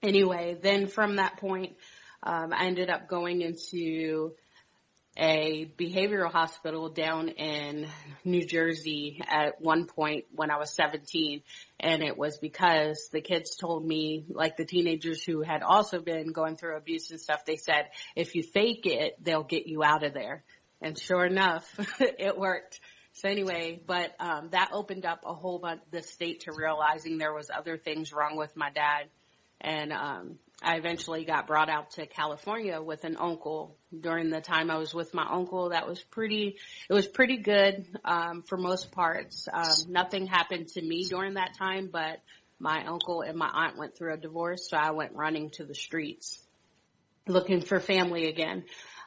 Anyway, 0.02 0.56
then 0.60 0.86
from 0.86 1.16
that 1.16 1.38
point, 1.38 1.74
um, 2.22 2.52
I 2.52 2.66
ended 2.66 2.90
up 2.90 3.08
going 3.08 3.42
into 3.42 4.34
a 5.18 5.68
behavioral 5.76 6.30
hospital 6.30 6.88
down 6.88 7.28
in 7.28 7.88
New 8.24 8.46
Jersey 8.46 9.20
at 9.26 9.60
one 9.60 9.86
point 9.86 10.26
when 10.32 10.50
I 10.52 10.58
was 10.58 10.72
17. 10.74 11.42
And 11.80 12.02
it 12.02 12.16
was 12.16 12.38
because 12.38 13.08
the 13.12 13.20
kids 13.20 13.56
told 13.56 13.84
me, 13.84 14.24
like 14.28 14.56
the 14.56 14.64
teenagers 14.64 15.22
who 15.24 15.42
had 15.42 15.62
also 15.62 16.00
been 16.00 16.32
going 16.32 16.56
through 16.56 16.76
abuse 16.76 17.10
and 17.10 17.20
stuff, 17.20 17.44
they 17.44 17.56
said, 17.56 17.88
if 18.14 18.36
you 18.36 18.44
fake 18.44 18.86
it, 18.86 19.16
they'll 19.20 19.42
get 19.42 19.66
you 19.66 19.82
out 19.82 20.04
of 20.04 20.14
there. 20.14 20.44
And 20.80 20.96
sure 20.96 21.26
enough, 21.26 21.68
it 22.00 22.38
worked. 22.38 22.78
So 23.14 23.28
anyway, 23.28 23.80
but 23.84 24.12
um, 24.20 24.50
that 24.52 24.70
opened 24.72 25.04
up 25.04 25.24
a 25.26 25.34
whole 25.34 25.58
bunch 25.58 25.80
the 25.90 26.02
state 26.02 26.42
to 26.42 26.52
realizing 26.56 27.18
there 27.18 27.34
was 27.34 27.50
other 27.52 27.76
things 27.76 28.12
wrong 28.12 28.36
with 28.36 28.56
my 28.56 28.70
dad, 28.70 29.08
and 29.60 29.92
um, 29.92 30.38
I 30.60 30.76
eventually 30.76 31.24
got 31.24 31.46
brought 31.46 31.68
out 31.68 31.92
to 31.92 32.06
California 32.06 32.80
with 32.82 33.04
an 33.04 33.16
uncle. 33.18 33.76
During 33.98 34.30
the 34.30 34.40
time 34.40 34.70
I 34.70 34.76
was 34.76 34.92
with 34.92 35.14
my 35.14 35.26
uncle, 35.28 35.70
that 35.70 35.88
was 35.88 36.00
pretty. 36.00 36.56
It 36.90 36.92
was 36.92 37.06
pretty 37.06 37.38
good 37.38 37.86
um, 38.04 38.42
for 38.42 38.56
most 38.58 38.90
parts. 38.90 39.46
Um, 39.52 39.76
nothing 39.88 40.26
happened 40.26 40.68
to 40.68 40.82
me 40.82 41.04
during 41.04 41.34
that 41.34 41.54
time, 41.56 41.90
but 41.92 42.20
my 42.58 42.84
uncle 42.84 43.22
and 43.22 43.38
my 43.38 43.48
aunt 43.52 43.78
went 43.78 43.96
through 43.96 44.14
a 44.14 44.16
divorce, 44.16 44.68
so 44.68 44.76
I 44.76 44.90
went 44.90 45.12
running 45.14 45.50
to 45.50 45.64
the 45.64 45.74
streets, 45.74 46.42
looking 47.26 47.60
for 47.60 47.78
family 47.78 48.28
again. 48.28 48.64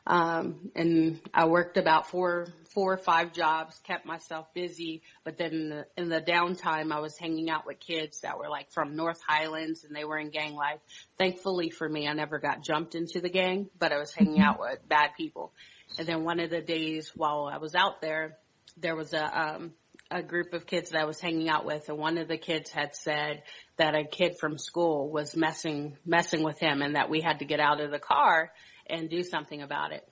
Um, 0.08 0.72
and 0.76 1.20
I 1.34 1.46
worked 1.46 1.78
about 1.78 2.08
four, 2.08 2.48
four 2.74 2.94
or 2.94 2.98
five 2.98 3.34
jobs, 3.34 3.80
kept 3.86 4.06
myself 4.06 4.48
busy. 4.54 5.04
But 5.24 5.38
then 5.38 5.54
in 5.54 5.70
the, 5.70 5.86
in 5.96 6.10
the 6.10 6.22
downtime, 6.22 6.92
I 6.92 7.00
was 7.00 7.18
hanging 7.18 7.50
out 7.50 7.68
with 7.68 7.80
kids 7.80 8.22
that 8.22 8.38
were 8.38 8.50
like 8.50 8.72
from 8.72 8.96
North 8.96 9.22
Highlands 9.28 9.84
and 9.84 9.96
they 9.96 10.04
were 10.04 10.18
in 10.18 10.32
gang 10.32 10.56
life. 10.56 10.80
Thankfully 11.18 11.70
for 11.70 11.88
me, 11.88 12.08
I 12.08 12.14
never 12.14 12.40
got 12.40 12.64
jumped 12.64 12.96
into 12.96 13.22
the 13.22 13.30
gang, 13.30 13.70
but 13.78 13.92
I 13.92 14.00
was 14.00 14.14
hanging 14.14 14.42
out 14.42 14.60
with 14.60 14.80
bad 14.88 15.12
people. 15.18 15.54
And 16.00 16.08
then 16.08 16.24
one 16.24 16.40
of 16.40 16.50
the 16.50 16.62
days 16.62 17.12
while 17.16 17.50
I 17.52 17.58
was 17.58 17.76
out 17.76 18.02
there, 18.02 18.38
there 18.78 18.96
was 18.96 19.14
a, 19.14 19.40
um, 19.40 19.74
a 20.10 20.24
group 20.24 20.54
of 20.54 20.66
kids 20.66 20.90
that 20.90 21.00
I 21.00 21.06
was 21.06 21.22
hanging 21.22 21.48
out 21.48 21.64
with 21.64 21.90
and 21.90 21.98
one 21.98 22.18
of 22.18 22.28
the 22.28 22.38
kids 22.38 22.72
had 22.72 22.96
said 22.96 23.44
that 23.78 23.96
a 23.96 24.04
kid 24.04 24.38
from 24.40 24.58
school 24.58 25.10
was 25.10 25.36
messing, 25.36 25.98
messing 26.06 26.44
with 26.44 26.60
him 26.60 26.82
and 26.82 26.96
that 26.96 27.10
we 27.10 27.22
had 27.22 27.40
to 27.40 27.46
get 27.46 27.60
out 27.60 27.80
of 27.80 27.92
the 27.92 28.00
car 28.00 28.52
and 28.88 29.10
do 29.10 29.24
something 29.24 29.62
about 29.62 29.92
it. 29.92 30.08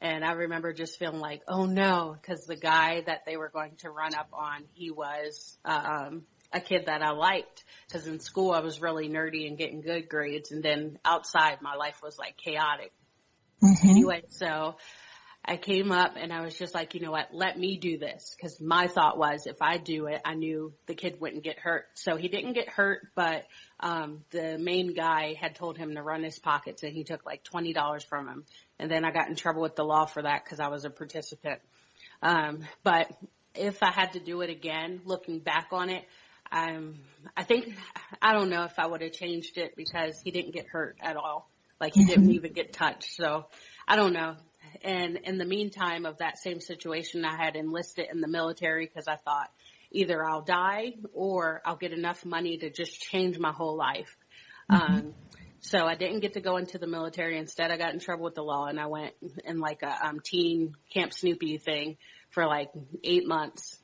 And 0.00 0.24
I 0.24 0.32
remember 0.32 0.72
just 0.72 0.98
feeling 0.98 1.20
like, 1.20 1.42
oh 1.48 1.66
no, 1.66 2.16
because 2.20 2.46
the 2.46 2.56
guy 2.56 3.02
that 3.06 3.24
they 3.24 3.36
were 3.36 3.48
going 3.48 3.76
to 3.78 3.90
run 3.90 4.14
up 4.14 4.28
on, 4.32 4.64
he 4.72 4.90
was 4.90 5.56
um, 5.64 6.24
a 6.52 6.60
kid 6.60 6.86
that 6.86 7.02
I 7.02 7.12
liked. 7.12 7.64
Because 7.86 8.06
in 8.06 8.20
school 8.20 8.52
I 8.52 8.60
was 8.60 8.80
really 8.80 9.08
nerdy 9.08 9.46
and 9.46 9.56
getting 9.56 9.80
good 9.80 10.08
grades, 10.08 10.50
and 10.50 10.62
then 10.62 10.98
outside 11.04 11.62
my 11.62 11.74
life 11.76 12.00
was 12.02 12.18
like 12.18 12.36
chaotic. 12.36 12.92
Mm-hmm. 13.62 13.88
Anyway, 13.88 14.22
so 14.28 14.76
I 15.46 15.58
came 15.58 15.92
up 15.92 16.14
and 16.16 16.32
I 16.32 16.40
was 16.40 16.54
just 16.54 16.74
like, 16.74 16.94
you 16.94 17.00
know 17.00 17.10
what, 17.10 17.28
let 17.34 17.58
me 17.58 17.76
do 17.76 17.98
this. 17.98 18.34
Cause 18.40 18.60
my 18.60 18.86
thought 18.86 19.18
was 19.18 19.46
if 19.46 19.60
I 19.60 19.76
do 19.76 20.06
it, 20.06 20.22
I 20.24 20.34
knew 20.34 20.72
the 20.86 20.94
kid 20.94 21.20
wouldn't 21.20 21.44
get 21.44 21.58
hurt. 21.58 21.84
So 21.94 22.16
he 22.16 22.28
didn't 22.28 22.54
get 22.54 22.70
hurt, 22.70 23.08
but, 23.14 23.44
um, 23.78 24.24
the 24.30 24.56
main 24.58 24.94
guy 24.94 25.34
had 25.38 25.54
told 25.54 25.76
him 25.76 25.94
to 25.96 26.02
run 26.02 26.22
his 26.22 26.38
pockets 26.38 26.82
and 26.82 26.94
he 26.94 27.04
took 27.04 27.26
like 27.26 27.44
$20 27.44 28.06
from 28.06 28.26
him. 28.26 28.44
And 28.78 28.90
then 28.90 29.04
I 29.04 29.10
got 29.10 29.28
in 29.28 29.36
trouble 29.36 29.60
with 29.60 29.76
the 29.76 29.84
law 29.84 30.06
for 30.06 30.22
that 30.22 30.46
cause 30.46 30.60
I 30.60 30.68
was 30.68 30.86
a 30.86 30.90
participant. 30.90 31.60
Um, 32.22 32.60
but 32.82 33.10
if 33.54 33.82
I 33.82 33.90
had 33.90 34.14
to 34.14 34.20
do 34.20 34.40
it 34.40 34.48
again, 34.48 35.02
looking 35.04 35.40
back 35.40 35.68
on 35.72 35.90
it, 35.90 36.06
um, 36.52 36.94
I 37.36 37.42
think, 37.42 37.74
I 38.22 38.32
don't 38.32 38.48
know 38.48 38.64
if 38.64 38.78
I 38.78 38.86
would 38.86 39.02
have 39.02 39.12
changed 39.12 39.58
it 39.58 39.76
because 39.76 40.18
he 40.24 40.30
didn't 40.30 40.54
get 40.54 40.68
hurt 40.68 40.96
at 41.02 41.16
all. 41.16 41.50
Like 41.80 41.92
he 41.94 42.06
didn't 42.06 42.30
even 42.30 42.54
get 42.54 42.72
touched. 42.72 43.14
So 43.14 43.46
I 43.86 43.96
don't 43.96 44.14
know 44.14 44.36
and 44.82 45.18
in 45.24 45.38
the 45.38 45.44
meantime 45.44 46.06
of 46.06 46.18
that 46.18 46.38
same 46.38 46.60
situation, 46.60 47.24
I 47.24 47.36
had 47.36 47.56
enlisted 47.56 48.06
in 48.12 48.20
the 48.20 48.28
military 48.28 48.86
because 48.86 49.08
I 49.08 49.16
thought 49.16 49.50
either 49.90 50.24
I'll 50.24 50.42
die 50.42 50.94
or 51.12 51.62
I'll 51.64 51.76
get 51.76 51.92
enough 51.92 52.24
money 52.24 52.58
to 52.58 52.70
just 52.70 53.00
change 53.00 53.38
my 53.38 53.52
whole 53.52 53.76
life. 53.76 54.16
Mm-hmm. 54.70 54.94
Um, 54.94 55.14
so 55.60 55.86
I 55.86 55.94
didn't 55.94 56.20
get 56.20 56.34
to 56.34 56.40
go 56.40 56.56
into 56.56 56.78
the 56.78 56.86
military. 56.86 57.38
Instead, 57.38 57.70
I 57.70 57.78
got 57.78 57.94
in 57.94 58.00
trouble 58.00 58.24
with 58.24 58.34
the 58.34 58.42
law 58.42 58.66
and 58.66 58.78
I 58.78 58.86
went 58.86 59.14
in 59.44 59.60
like 59.60 59.82
a 59.82 60.06
um, 60.06 60.20
teen 60.22 60.74
Camp 60.92 61.14
Snoopy 61.14 61.58
thing 61.58 61.96
for 62.30 62.46
like 62.46 62.70
eight 63.02 63.26
months. 63.26 63.78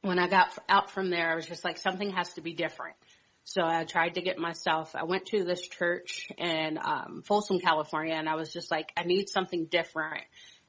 When 0.00 0.18
I 0.18 0.28
got 0.28 0.48
out 0.68 0.90
from 0.90 1.10
there, 1.10 1.30
I 1.30 1.34
was 1.34 1.46
just 1.46 1.64
like, 1.64 1.76
something 1.76 2.10
has 2.10 2.32
to 2.34 2.40
be 2.40 2.54
different. 2.54 2.96
So 3.44 3.62
I 3.64 3.84
tried 3.84 4.14
to 4.14 4.22
get 4.22 4.38
myself, 4.38 4.94
I 4.94 5.04
went 5.04 5.26
to 5.26 5.44
this 5.44 5.66
church 5.66 6.28
in 6.38 6.78
um, 6.82 7.22
Folsom, 7.24 7.58
California, 7.58 8.14
and 8.14 8.28
I 8.28 8.36
was 8.36 8.52
just 8.52 8.70
like, 8.70 8.92
I 8.96 9.02
need 9.02 9.28
something 9.28 9.66
different. 9.66 10.22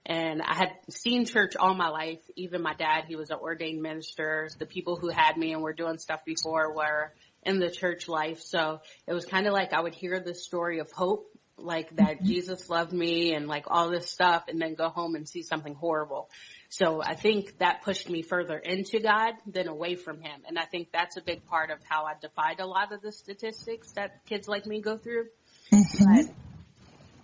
And 0.06 0.42
I 0.42 0.56
had 0.56 0.70
seen 0.90 1.26
church 1.26 1.56
all 1.56 1.74
my 1.76 1.88
life. 1.88 2.20
Even 2.36 2.62
my 2.62 2.74
dad, 2.74 3.06
he 3.08 3.16
was 3.16 3.30
an 3.30 3.38
ordained 3.40 3.82
minister. 3.82 4.50
The 4.60 4.66
people 4.66 4.98
who 4.98 5.10
had 5.10 5.38
me 5.38 5.54
and 5.54 5.62
were 5.62 5.72
doing 5.72 5.98
stuff 5.98 6.26
before 6.26 6.74
were 6.74 7.14
in 7.44 7.60
the 7.60 7.70
church 7.70 8.10
life. 8.10 8.42
So 8.42 8.82
it 9.08 9.14
was 9.14 9.26
kind 9.26 9.48
of 9.48 9.54
like 9.54 9.72
I 9.72 9.80
would 9.80 9.96
hear 9.96 10.20
the 10.20 10.34
story 10.34 10.80
of 10.80 10.92
hope, 10.92 11.30
like 11.58 11.96
that 11.96 12.24
Jesus 12.24 12.70
loved 12.70 12.92
me 12.92 13.34
and 13.34 13.48
like 13.48 13.66
all 13.68 13.90
this 13.90 14.10
stuff, 14.10 14.46
and 14.50 14.62
then 14.62 14.74
go 14.74 14.90
home 14.90 15.16
and 15.16 15.28
see 15.28 15.44
something 15.44 15.76
horrible. 15.76 16.30
So 16.74 17.04
I 17.04 17.14
think 17.14 17.60
that 17.60 17.84
pushed 17.84 18.10
me 18.10 18.24
further 18.24 18.58
into 18.58 19.00
God 19.00 19.36
than 19.46 19.68
away 19.68 19.94
from 19.94 20.20
Him. 20.20 20.42
And 20.48 20.58
I 20.58 20.66
think 20.66 20.88
that's 20.92 21.18
a 21.18 21.22
big 21.22 21.46
part 21.46 21.70
of 21.70 21.78
how 21.88 22.06
I 22.06 22.14
defied 22.20 22.60
a 22.60 22.66
lot 22.66 22.92
of 22.92 23.04
the 23.04 23.12
statistics 23.12 23.92
that 23.92 24.26
kids 24.26 24.48
like 24.48 24.66
me 24.66 24.82
go 24.82 24.98
through. 24.98 25.28
Mm-hmm. 25.72 26.04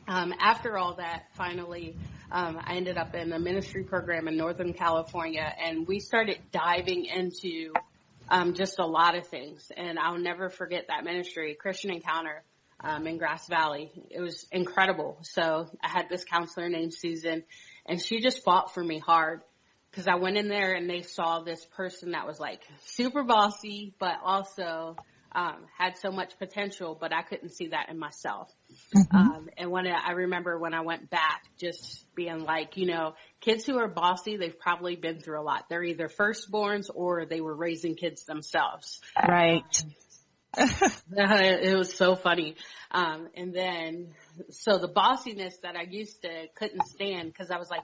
But 0.05 0.13
um, 0.13 0.35
after 0.39 0.77
all 0.77 0.97
that, 0.97 1.23
finally, 1.33 1.95
um, 2.31 2.59
I 2.63 2.75
ended 2.75 2.99
up 2.99 3.15
in 3.15 3.33
a 3.33 3.39
ministry 3.39 3.83
program 3.83 4.27
in 4.27 4.37
Northern 4.37 4.71
California, 4.71 5.51
and 5.59 5.87
we 5.87 5.99
started 5.99 6.37
diving 6.51 7.05
into 7.05 7.73
um, 8.29 8.53
just 8.53 8.77
a 8.77 8.85
lot 8.85 9.17
of 9.17 9.25
things. 9.25 9.71
And 9.75 9.97
I'll 9.97 10.19
never 10.19 10.49
forget 10.49 10.89
that 10.89 11.03
ministry, 11.03 11.57
Christian 11.59 11.89
Encounter. 11.89 12.43
Um, 12.81 13.07
in 13.07 13.17
Grass 13.17 13.45
Valley. 13.49 13.91
It 14.09 14.21
was 14.21 14.47
incredible. 14.53 15.17
So 15.23 15.67
I 15.83 15.89
had 15.89 16.07
this 16.07 16.23
counselor 16.23 16.69
named 16.69 16.93
Susan 16.93 17.43
and 17.89 18.01
she 18.01 18.21
just 18.21 18.43
fought 18.43 18.73
for 18.73 18.83
me 18.83 18.99
hard 18.99 19.41
because 19.91 20.07
I 20.07 20.15
went 20.15 20.37
in 20.37 20.47
there 20.47 20.73
and 20.73 20.89
they 20.89 21.01
saw 21.01 21.39
this 21.39 21.65
person 21.65 22.11
that 22.11 22.27
was 22.27 22.39
like 22.39 22.61
super 22.85 23.23
bossy, 23.23 23.93
but 23.99 24.17
also 24.23 24.95
um, 25.31 25.65
had 25.77 25.97
so 25.97 26.11
much 26.11 26.37
potential, 26.37 26.97
but 26.99 27.13
I 27.13 27.21
couldn't 27.21 27.49
see 27.49 27.67
that 27.69 27.89
in 27.89 27.99
myself. 27.99 28.51
Mm-hmm. 28.95 29.15
Um, 29.15 29.49
and 29.57 29.71
when 29.71 29.87
I, 29.87 30.09
I 30.09 30.11
remember 30.11 30.57
when 30.57 30.73
I 30.73 30.81
went 30.81 31.09
back, 31.09 31.43
just 31.59 32.05
being 32.15 32.43
like, 32.43 32.77
you 32.77 32.87
know, 32.87 33.15
kids 33.41 33.65
who 33.65 33.77
are 33.79 33.87
bossy, 33.87 34.37
they've 34.37 34.57
probably 34.57 34.95
been 34.95 35.19
through 35.19 35.39
a 35.39 35.43
lot. 35.43 35.65
They're 35.69 35.83
either 35.83 36.07
firstborns 36.07 36.89
or 36.93 37.25
they 37.25 37.41
were 37.41 37.55
raising 37.55 37.95
kids 37.95 38.25
themselves. 38.25 39.01
Right. 39.27 39.83
it 41.11 41.77
was 41.77 41.93
so 41.93 42.15
funny. 42.15 42.55
Um, 42.91 43.27
and 43.35 43.53
then, 43.53 44.13
so 44.49 44.77
the 44.77 44.87
bossiness 44.87 45.55
that 45.61 45.75
I 45.75 45.83
used 45.83 46.21
to 46.23 46.47
couldn't 46.55 46.87
stand 46.87 47.31
because 47.31 47.51
I 47.51 47.57
was 47.57 47.69
like, 47.69 47.83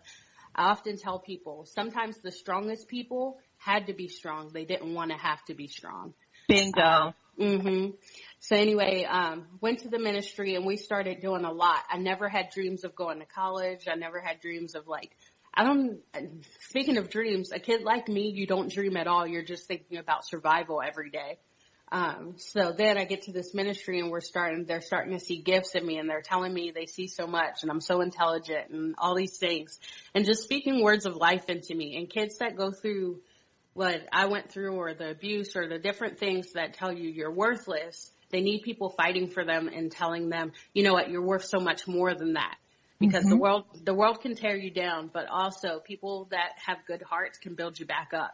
I 0.55 0.69
often 0.69 0.97
tell 0.97 1.19
people 1.19 1.65
sometimes 1.65 2.17
the 2.17 2.31
strongest 2.31 2.87
people 2.87 3.37
had 3.57 3.87
to 3.87 3.93
be 3.93 4.07
strong. 4.07 4.51
They 4.53 4.65
didn't 4.65 4.93
want 4.93 5.11
to 5.11 5.17
have 5.17 5.43
to 5.45 5.53
be 5.53 5.67
strong. 5.67 6.13
Bingo. 6.47 6.81
Um, 6.81 7.13
mhm. 7.39 7.93
So 8.39 8.55
anyway, 8.55 9.03
um, 9.03 9.45
went 9.61 9.79
to 9.79 9.89
the 9.89 9.99
ministry 9.99 10.55
and 10.55 10.65
we 10.65 10.77
started 10.77 11.19
doing 11.19 11.45
a 11.45 11.51
lot. 11.51 11.83
I 11.89 11.97
never 11.97 12.29
had 12.29 12.49
dreams 12.51 12.83
of 12.83 12.95
going 12.95 13.19
to 13.19 13.25
college. 13.25 13.87
I 13.91 13.95
never 13.95 14.19
had 14.19 14.39
dreams 14.39 14.75
of 14.75 14.87
like, 14.87 15.11
I 15.53 15.63
don't, 15.63 15.99
speaking 16.61 16.97
of 16.97 17.09
dreams, 17.09 17.51
a 17.51 17.59
kid 17.59 17.83
like 17.83 18.07
me, 18.07 18.29
you 18.29 18.45
don't 18.45 18.71
dream 18.71 18.97
at 18.97 19.07
all. 19.07 19.25
You're 19.25 19.43
just 19.43 19.67
thinking 19.67 19.97
about 19.97 20.25
survival 20.25 20.81
every 20.81 21.09
day. 21.09 21.37
Um, 21.91 22.33
so 22.37 22.73
then 22.75 22.97
I 22.97 23.05
get 23.05 23.23
to 23.23 23.31
this 23.31 23.53
ministry 23.53 23.99
and 23.99 24.09
we're 24.09 24.21
starting, 24.21 24.65
they're 24.65 24.81
starting 24.81 25.13
to 25.13 25.23
see 25.23 25.37
gifts 25.37 25.75
in 25.75 25.85
me 25.85 25.97
and 25.97 26.09
they're 26.09 26.21
telling 26.21 26.53
me 26.53 26.71
they 26.73 26.87
see 26.87 27.07
so 27.07 27.27
much 27.27 27.61
and 27.61 27.69
I'm 27.69 27.81
so 27.81 28.01
intelligent 28.01 28.71
and 28.71 28.95
all 28.97 29.15
these 29.15 29.37
things 29.37 29.79
and 30.15 30.25
just 30.25 30.43
speaking 30.43 30.81
words 30.81 31.05
of 31.05 31.15
life 31.15 31.47
into 31.47 31.75
me 31.75 31.95
and 31.97 32.09
kids 32.09 32.39
that 32.39 32.57
go 32.57 32.71
through 32.71 33.21
what 33.73 34.07
I 34.11 34.25
went 34.25 34.49
through 34.49 34.73
or 34.75 34.93
the 34.93 35.11
abuse 35.11 35.55
or 35.55 35.67
the 35.67 35.77
different 35.77 36.17
things 36.17 36.53
that 36.53 36.73
tell 36.73 36.91
you 36.91 37.09
you're 37.09 37.31
worthless. 37.31 38.11
They 38.31 38.41
need 38.41 38.63
people 38.63 38.89
fighting 38.89 39.27
for 39.29 39.45
them 39.45 39.67
and 39.67 39.91
telling 39.91 40.29
them, 40.29 40.53
you 40.73 40.83
know 40.83 40.93
what, 40.93 41.09
you're 41.09 41.21
worth 41.21 41.45
so 41.45 41.59
much 41.59 41.87
more 41.87 42.15
than 42.15 42.33
that. 42.33 42.55
Because 42.99 43.23
mm-hmm. 43.23 43.31
the 43.31 43.37
world, 43.37 43.65
the 43.83 43.93
world 43.93 44.21
can 44.21 44.35
tear 44.35 44.55
you 44.55 44.71
down, 44.71 45.11
but 45.13 45.27
also 45.29 45.79
people 45.79 46.29
that 46.31 46.53
have 46.65 46.77
good 46.87 47.03
hearts 47.03 47.37
can 47.37 47.53
build 47.53 47.77
you 47.77 47.85
back 47.85 48.11
up. 48.13 48.31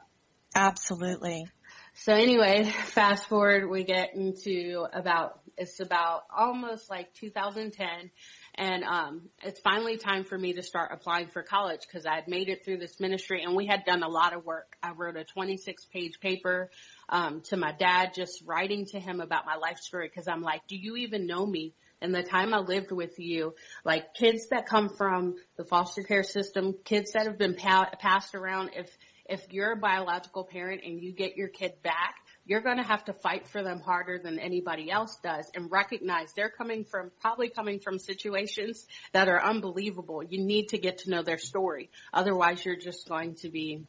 Absolutely. 0.56 1.48
So 1.94 2.14
anyway, 2.14 2.64
fast 2.86 3.28
forward, 3.28 3.70
we 3.70 3.84
get 3.84 4.16
into 4.16 4.86
about, 4.94 5.40
it's 5.58 5.80
about 5.80 6.24
almost 6.36 6.90
like 6.90 7.14
2010 7.16 8.12
and, 8.56 8.84
um, 8.84 9.30
it's 9.44 9.60
finally 9.60 9.98
time 9.98 10.24
for 10.24 10.38
me 10.38 10.54
to 10.54 10.64
start 10.64 10.92
applying 10.94 11.28
for 11.28 11.44
college 11.44 11.82
because 11.86 12.06
I 12.06 12.16
had 12.16 12.28
made 12.28 12.50
it 12.50 12.64
through 12.64 12.78
this 12.78 13.00
ministry 13.00 13.44
and 13.44 13.56
we 13.56 13.66
had 13.68 13.84
done 13.86 14.04
a 14.04 14.10
lot 14.10 14.34
of 14.34 14.46
work. 14.46 14.78
I 14.82 14.92
wrote 14.92 15.18
a 15.18 15.24
26 15.26 15.86
page 15.86 16.20
paper, 16.22 16.72
um, 17.10 17.42
to 17.50 17.58
my 17.58 17.74
dad, 17.74 18.14
just 18.16 18.42
writing 18.46 18.86
to 18.88 19.00
him 19.00 19.20
about 19.20 19.46
my 19.46 19.56
life 19.56 19.78
story 19.78 20.08
because 20.08 20.28
I'm 20.28 20.42
like, 20.42 20.68
do 20.68 20.78
you 20.78 20.96
even 20.98 21.28
know 21.28 21.46
me? 21.46 21.74
And 22.02 22.16
the 22.16 22.24
time 22.24 22.54
I 22.54 22.60
lived 22.60 22.92
with 22.92 23.20
you, 23.20 23.54
like 23.86 24.16
kids 24.16 24.48
that 24.50 24.66
come 24.66 24.90
from 24.90 25.36
the 25.56 25.64
foster 25.64 26.02
care 26.02 26.24
system, 26.24 26.74
kids 26.84 27.12
that 27.12 27.28
have 27.28 27.38
been 27.38 27.54
pa- 27.54 27.92
passed 28.00 28.34
around, 28.34 28.72
if, 28.76 28.90
if 29.32 29.52
you're 29.52 29.72
a 29.72 29.78
biological 29.78 30.44
parent 30.44 30.82
and 30.86 31.02
you 31.02 31.14
get 31.14 31.38
your 31.38 31.48
kid 31.48 31.82
back, 31.82 32.16
you're 32.46 32.60
going 32.60 32.78
to 32.78 32.84
have 32.84 33.06
to 33.06 33.14
fight 33.14 33.48
for 33.48 33.64
them 33.64 33.80
harder 33.80 34.20
than 34.22 34.40
anybody 34.40 34.92
else 34.92 35.18
does 35.24 35.50
and 35.56 35.72
recognize 35.72 36.34
they're 36.34 36.50
coming 36.50 36.84
from, 36.84 37.12
probably 37.22 37.48
coming 37.48 37.80
from 37.80 37.98
situations 37.98 38.86
that 39.14 39.30
are 39.30 39.42
unbelievable. 39.42 40.22
You 40.22 40.44
need 40.44 40.70
to 40.70 40.78
get 40.78 41.00
to 41.00 41.10
know 41.10 41.24
their 41.24 41.38
story. 41.38 41.90
Otherwise 42.14 42.66
you're 42.66 42.76
just 42.76 43.08
going 43.08 43.36
to 43.36 43.50
be, 43.50 43.86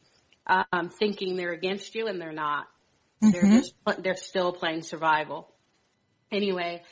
um, 0.47 0.89
thinking 0.89 1.35
they're 1.35 1.51
against 1.51 1.93
you 1.93 2.07
and 2.07 2.21
they're 2.21 2.31
not. 2.31 2.67
They're 3.21 3.41
just, 3.41 3.73
they're 3.99 4.15
still 4.15 4.53
playing 4.53 4.83
survival. 4.83 5.49
Anyway, 6.31 6.83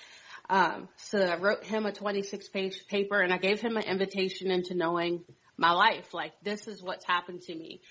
um, 0.50 0.90
so 0.98 1.20
I 1.20 1.38
wrote 1.38 1.64
him 1.64 1.86
a 1.86 1.92
26 1.92 2.50
page 2.50 2.88
paper 2.88 3.22
and 3.22 3.34
I 3.34 3.38
gave 3.38 3.62
him 3.62 3.78
an 3.78 3.84
invitation 3.84 4.52
into 4.52 4.74
knowing 4.74 5.24
my 5.58 5.72
life. 5.72 6.14
Like 6.14 6.34
this 6.44 6.68
is 6.68 6.82
what's 6.82 7.06
happened 7.06 7.42
to 7.44 7.56
me. 7.56 7.82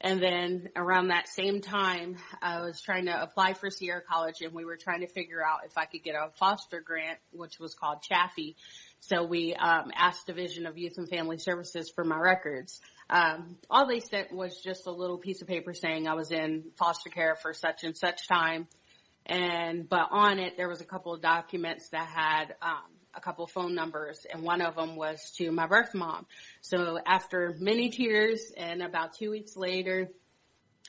And 0.00 0.22
then 0.22 0.68
around 0.76 1.08
that 1.08 1.26
same 1.26 1.62
time, 1.62 2.16
I 2.42 2.60
was 2.60 2.80
trying 2.80 3.06
to 3.06 3.22
apply 3.22 3.54
for 3.54 3.70
Sierra 3.70 4.02
College 4.02 4.42
and 4.42 4.52
we 4.52 4.64
were 4.64 4.76
trying 4.76 5.00
to 5.00 5.06
figure 5.06 5.42
out 5.42 5.60
if 5.64 5.78
I 5.78 5.86
could 5.86 6.02
get 6.02 6.14
a 6.14 6.30
foster 6.38 6.80
grant, 6.80 7.18
which 7.32 7.58
was 7.58 7.74
called 7.74 8.02
Chafee. 8.02 8.56
So 9.00 9.24
we, 9.24 9.54
um, 9.54 9.90
asked 9.94 10.26
Division 10.26 10.66
of 10.66 10.76
Youth 10.76 10.98
and 10.98 11.08
Family 11.08 11.38
Services 11.38 11.90
for 11.94 12.04
my 12.04 12.18
records. 12.18 12.80
Um, 13.08 13.56
all 13.70 13.86
they 13.86 14.00
sent 14.00 14.32
was 14.32 14.60
just 14.60 14.86
a 14.86 14.90
little 14.90 15.18
piece 15.18 15.40
of 15.40 15.48
paper 15.48 15.72
saying 15.72 16.08
I 16.08 16.14
was 16.14 16.30
in 16.30 16.64
foster 16.76 17.08
care 17.08 17.36
for 17.36 17.54
such 17.54 17.84
and 17.84 17.96
such 17.96 18.28
time. 18.28 18.66
And, 19.24 19.88
but 19.88 20.08
on 20.10 20.38
it, 20.38 20.56
there 20.56 20.68
was 20.68 20.80
a 20.80 20.84
couple 20.84 21.14
of 21.14 21.22
documents 21.22 21.88
that 21.90 22.06
had, 22.06 22.54
um, 22.60 22.95
a 23.16 23.20
couple 23.20 23.46
phone 23.46 23.74
numbers 23.74 24.26
and 24.30 24.42
one 24.42 24.60
of 24.60 24.76
them 24.76 24.94
was 24.94 25.32
to 25.38 25.50
my 25.50 25.66
birth 25.66 25.94
mom. 25.94 26.26
So 26.60 26.98
after 27.04 27.56
many 27.58 27.88
tears 27.88 28.52
and 28.56 28.82
about 28.82 29.14
two 29.14 29.30
weeks 29.30 29.56
later, 29.56 30.10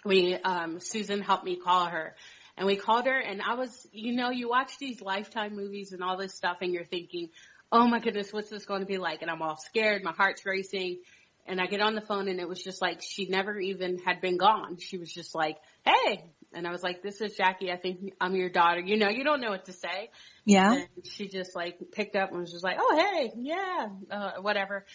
we, 0.06 0.36
um, 0.36 0.80
Susan 0.80 1.22
helped 1.22 1.46
me 1.46 1.56
call 1.56 1.86
her 1.88 2.16
and 2.58 2.68
we 2.68 2.76
called 2.76 3.06
her 3.06 3.18
and 3.18 3.42
I 3.42 3.56
was, 3.56 3.88
you 3.92 4.14
know, 4.14 4.30
you 4.30 4.50
watch 4.50 4.78
these 4.78 5.02
lifetime 5.02 5.56
movies 5.56 5.94
and 5.94 6.04
all 6.04 6.18
this 6.18 6.34
stuff 6.34 6.58
and 6.62 6.74
you're 6.74 6.86
thinking, 6.86 7.30
oh 7.72 7.88
my 7.88 8.00
goodness, 8.00 8.34
what's 8.34 8.50
this 8.50 8.66
going 8.66 8.82
to 8.82 8.88
be 8.88 8.98
like? 8.98 9.22
And 9.22 9.32
I'm 9.32 9.42
all 9.42 9.58
scared. 9.58 10.04
My 10.04 10.14
heart's 10.14 10.46
racing. 10.46 11.00
And 11.46 11.62
I 11.62 11.68
get 11.68 11.80
on 11.80 11.96
the 11.96 12.02
phone 12.02 12.28
and 12.28 12.42
it 12.42 12.50
was 12.50 12.62
just 12.62 12.82
like 12.82 13.02
she 13.02 13.28
never 13.28 13.58
even 13.58 14.00
had 14.00 14.20
been 14.20 14.38
gone. 14.38 14.78
She 14.80 14.98
was 14.98 15.12
just 15.12 15.34
like, 15.34 15.58
hey. 15.86 16.26
And 16.58 16.68
I 16.68 16.72
was 16.72 16.82
like, 16.82 17.04
this 17.04 17.22
is 17.22 17.36
Jackie. 17.36 17.72
I 17.72 17.78
think 17.78 18.14
I'm 18.20 18.36
your 18.36 18.50
daughter. 18.50 18.82
You 18.82 18.98
know, 18.98 19.10
you 19.10 19.24
don't 19.24 19.42
know 19.42 19.52
what 19.52 19.66
to 19.66 19.74
say. 19.74 20.10
Yeah. 20.44 20.74
And 20.74 20.88
she 21.04 21.28
just 21.28 21.56
like 21.56 21.78
picked 21.92 22.16
up 22.16 22.32
and 22.32 22.40
was 22.40 22.52
just 22.52 22.64
like, 22.64 22.78
oh, 22.80 22.98
hey, 22.98 23.32
yeah, 23.38 23.88
uh, 24.10 24.32
whatever. 24.42 24.86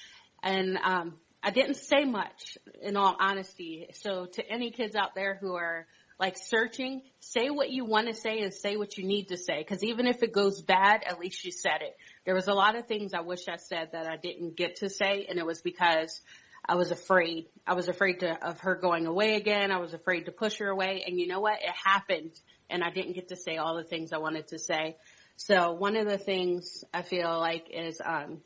And, 0.43 0.77
um, 0.83 1.15
I 1.45 1.51
didn't 1.51 1.75
say 1.75 2.05
much 2.05 2.57
in 2.83 2.97
all 2.97 3.17
honesty. 3.19 3.89
So 3.95 4.27
to 4.27 4.49
any 4.49 4.71
kids 4.71 4.95
out 4.95 5.15
there 5.15 5.39
who 5.41 5.55
are 5.55 5.87
like 6.19 6.37
searching, 6.37 7.03
say 7.19 7.51
what 7.51 7.71
you 7.71 7.85
want 7.85 8.07
to 8.07 8.15
say 8.15 8.41
and 8.41 8.55
say 8.55 8.77
what 8.77 8.97
you 8.97 9.05
need 9.05 9.29
to 9.29 9.37
say. 9.37 9.65
Cause 9.65 9.83
even 9.83 10.07
if 10.07 10.23
it 10.23 10.33
goes 10.33 10.63
bad, 10.63 11.03
at 11.05 11.19
least 11.19 11.45
you 11.45 11.51
said 11.51 11.81
it. 11.81 11.97
There 12.25 12.35
was 12.35 12.47
a 12.47 12.55
lot 12.55 12.77
of 12.77 12.87
things 12.87 13.13
I 13.13 13.23
wish 13.23 13.49
I 13.49 13.57
said 13.57 13.91
that 13.93 14.07
I 14.07 14.17
didn't 14.17 14.57
get 14.57 14.77
to 14.77 14.89
say 14.89 15.27
and 15.29 15.39
it 15.39 15.47
was 15.47 15.63
because 15.63 16.21
I 16.65 16.77
was 16.77 16.91
afraid. 16.91 17.47
I 17.67 17.75
was 17.75 17.89
afraid 17.89 18.21
to, 18.21 18.47
of 18.47 18.61
her 18.61 18.77
going 18.77 19.07
away 19.07 19.35
again. 19.35 19.73
I 19.73 19.79
was 19.79 19.95
afraid 19.95 20.27
to 20.27 20.33
push 20.33 20.59
her 20.59 20.69
away. 20.69 21.05
And 21.07 21.19
you 21.19 21.27
know 21.27 21.41
what? 21.41 21.61
It 21.63 21.75
happened 21.85 22.33
and 22.71 22.83
I 22.85 22.91
didn't 22.91 23.15
get 23.15 23.29
to 23.29 23.37
say 23.37 23.57
all 23.57 23.77
the 23.77 23.85
things 23.85 24.13
I 24.13 24.19
wanted 24.19 24.49
to 24.49 24.59
say. 24.59 24.97
So 25.37 25.73
one 25.73 25.97
of 25.97 26.07
the 26.07 26.19
things 26.19 26.85
I 26.95 27.03
feel 27.03 27.39
like 27.39 27.69
is, 27.71 28.01
um, 28.05 28.43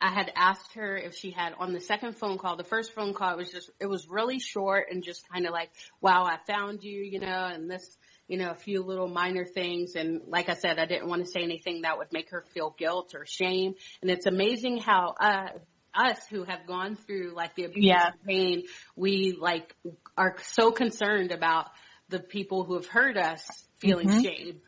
I 0.00 0.12
had 0.12 0.30
asked 0.36 0.74
her 0.74 0.96
if 0.96 1.16
she 1.16 1.30
had 1.30 1.54
on 1.58 1.72
the 1.72 1.80
second 1.80 2.16
phone 2.16 2.38
call, 2.38 2.56
the 2.56 2.62
first 2.62 2.94
phone 2.94 3.14
call 3.14 3.32
it 3.32 3.38
was 3.38 3.50
just, 3.50 3.70
it 3.80 3.86
was 3.86 4.06
really 4.08 4.38
short 4.38 4.86
and 4.90 5.02
just 5.02 5.28
kind 5.28 5.44
of 5.46 5.52
like, 5.52 5.70
wow, 6.00 6.24
I 6.24 6.38
found 6.46 6.84
you, 6.84 7.00
you 7.00 7.18
know, 7.18 7.26
and 7.26 7.68
this, 7.68 7.96
you 8.28 8.38
know, 8.38 8.50
a 8.50 8.54
few 8.54 8.82
little 8.82 9.08
minor 9.08 9.44
things. 9.44 9.96
And 9.96 10.20
like 10.28 10.48
I 10.48 10.54
said, 10.54 10.78
I 10.78 10.86
didn't 10.86 11.08
want 11.08 11.24
to 11.24 11.30
say 11.30 11.40
anything 11.42 11.82
that 11.82 11.98
would 11.98 12.12
make 12.12 12.30
her 12.30 12.44
feel 12.54 12.74
guilt 12.78 13.14
or 13.14 13.24
shame. 13.26 13.74
And 14.02 14.10
it's 14.10 14.26
amazing 14.26 14.78
how, 14.78 15.14
uh, 15.18 15.48
us 15.94 16.18
who 16.30 16.44
have 16.44 16.66
gone 16.66 16.96
through 16.96 17.32
like 17.34 17.54
the 17.54 17.64
abuse 17.64 17.84
Yeah. 17.84 18.10
pain, 18.26 18.64
we 18.96 19.36
like 19.38 19.74
are 20.16 20.36
so 20.42 20.70
concerned 20.70 21.32
about 21.32 21.66
the 22.08 22.20
people 22.20 22.64
who 22.64 22.74
have 22.74 22.86
hurt 22.86 23.16
us 23.16 23.42
feeling 23.78 24.08
Mhm. 24.08 24.22
shame. 24.22 24.60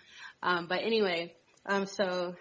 Um, 0.43 0.67
but 0.69 0.83
anyway, 0.83 1.35
um, 1.67 1.87
so 1.87 2.35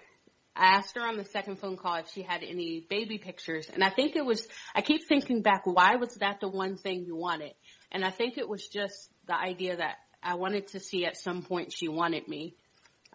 I 0.56 0.76
asked 0.76 0.96
her 0.96 1.02
on 1.08 1.18
the 1.18 1.26
second 1.26 1.60
phone 1.60 1.78
call 1.78 1.96
if 1.96 2.10
she 2.10 2.22
had 2.22 2.44
any 2.44 2.86
baby 2.90 3.18
pictures. 3.18 3.70
And 3.70 3.84
I 3.84 3.90
think 3.90 4.16
it 4.16 4.26
was, 4.26 4.48
I 4.76 4.82
keep 4.82 5.08
thinking 5.08 5.42
back, 5.42 5.62
why 5.66 5.96
was 5.96 6.16
that 6.16 6.40
the 6.42 6.50
one 6.50 6.78
thing 6.78 7.06
you 7.06 7.16
wanted? 7.16 7.54
And 7.92 8.04
I 8.04 8.12
think 8.12 8.38
it 8.38 8.48
was 8.48 8.68
just 8.68 9.10
the 9.26 9.36
idea 9.36 9.78
that 9.78 9.96
I 10.22 10.36
wanted 10.36 10.68
to 10.70 10.80
see 10.80 11.06
at 11.06 11.16
some 11.16 11.44
point 11.44 11.72
she 11.74 11.88
wanted 11.88 12.28
me. 12.28 12.56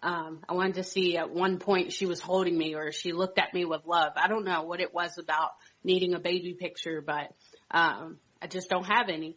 Um, 0.05 0.41
I 0.47 0.53
wanted 0.53 0.75
to 0.75 0.83
see 0.83 1.17
at 1.17 1.31
one 1.31 1.57
point 1.57 1.91
she 1.91 2.05
was 2.05 2.19
holding 2.19 2.55
me 2.55 2.75
or 2.75 2.91
she 2.91 3.11
looked 3.11 3.39
at 3.39 3.55
me 3.55 3.65
with 3.65 3.87
love. 3.87 4.13
I 4.15 4.27
don't 4.27 4.45
know 4.45 4.61
what 4.61 4.79
it 4.79 4.93
was 4.93 5.17
about 5.17 5.49
needing 5.83 6.13
a 6.13 6.19
baby 6.19 6.53
picture, 6.53 7.01
but, 7.01 7.33
um, 7.71 8.19
I 8.39 8.45
just 8.45 8.69
don't 8.69 8.85
have 8.85 9.09
any. 9.09 9.35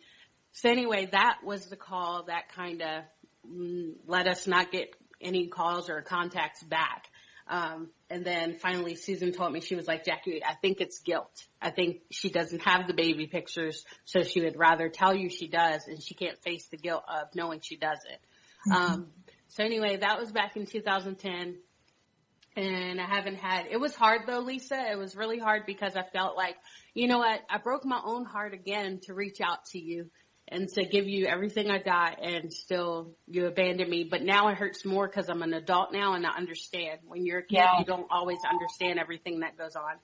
So 0.53 0.69
anyway, 0.69 1.09
that 1.11 1.39
was 1.43 1.65
the 1.65 1.77
call 1.77 2.25
that 2.25 2.53
kind 2.55 2.83
of 2.83 3.05
mm, 3.51 3.95
let 4.07 4.27
us 4.29 4.47
not 4.47 4.71
get 4.71 4.95
any 5.23 5.47
calls 5.47 5.89
or 5.89 6.03
contacts 6.03 6.63
back. 6.63 7.07
Um, 7.49 7.89
and 8.11 8.23
then 8.23 8.59
finally 8.59 8.95
Susan 8.95 9.33
told 9.33 9.55
me, 9.55 9.61
she 9.61 9.75
was 9.75 9.89
like, 9.89 10.05
Jackie, 10.05 10.45
I 10.45 10.53
think 10.55 10.83
it's 10.83 10.99
guilt. 10.99 11.47
I 11.63 11.71
think 11.71 12.03
she 12.11 12.29
doesn't 12.29 12.61
have 12.61 12.87
the 12.87 12.93
baby 12.93 13.27
pictures, 13.27 13.87
so 14.05 14.23
she 14.23 14.43
would 14.43 14.59
rather 14.59 14.91
tell 14.91 15.15
you 15.15 15.31
she 15.31 15.49
does 15.49 15.87
and 15.87 16.03
she 16.03 16.13
can't 16.13 16.37
face 16.43 16.67
the 16.67 16.77
guilt 16.77 17.05
of 17.09 17.29
knowing 17.35 17.61
she 17.63 17.77
doesn't. 17.77 18.21
Um, 18.71 19.07
so 19.49 19.65
anyway, 19.65 19.97
that 19.97 20.19
was 20.19 20.31
back 20.33 20.57
in 20.57 20.67
2010 20.67 21.57
and 22.57 23.01
I 23.01 23.05
haven't 23.05 23.37
had, 23.37 23.67
it 23.71 23.79
was 23.79 23.95
hard 23.95 24.23
though, 24.27 24.41
Lisa. 24.41 24.77
It 24.91 24.99
was 24.99 25.15
really 25.15 25.39
hard 25.39 25.65
because 25.67 25.95
I 25.97 26.03
felt 26.03 26.37
like, 26.37 26.57
you 26.95 27.07
know 27.07 27.19
what, 27.19 27.41
I 27.49 27.59
broke 27.59 27.85
my 27.85 28.01
own 28.05 28.25
heart 28.25 28.53
again 28.53 29.01
to 29.05 29.15
reach 29.15 29.41
out 29.41 29.65
to 29.73 29.79
you 29.79 30.11
and 30.49 30.69
to 30.71 30.85
give 30.85 31.07
you 31.07 31.27
everything 31.27 31.71
I 31.71 31.79
got 31.79 32.23
and 32.23 32.53
still 32.53 33.15
you 33.27 33.47
abandoned 33.47 33.91
me. 33.91 34.09
But 34.11 34.23
now 34.23 34.49
it 34.49 34.57
hurts 34.57 34.85
more 34.85 35.07
because 35.07 35.29
I'm 35.29 35.43
an 35.43 35.53
adult 35.53 35.93
now 35.93 36.15
and 36.15 36.27
I 36.27 36.31
understand. 36.31 37.01
When 37.07 37.25
you're 37.25 37.41
a 37.41 37.43
kid, 37.43 37.59
Yeah. 37.59 37.79
you 37.79 37.85
don't 37.85 38.07
always 38.11 38.39
understand 38.51 38.99
everything 38.99 39.41
that 39.41 39.57
goes 39.57 39.77
on. 39.77 39.97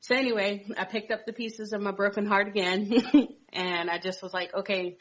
So 0.00 0.14
anyway, 0.14 0.66
I 0.78 0.84
picked 0.84 1.12
up 1.12 1.26
the 1.26 1.32
pieces 1.32 1.72
of 1.72 1.80
my 1.80 1.90
broken 1.92 2.26
heart 2.26 2.48
again 2.48 2.92
and 3.52 3.90
I 3.90 3.98
just 3.98 4.22
was 4.22 4.32
like, 4.32 4.54
okay, 4.54 4.96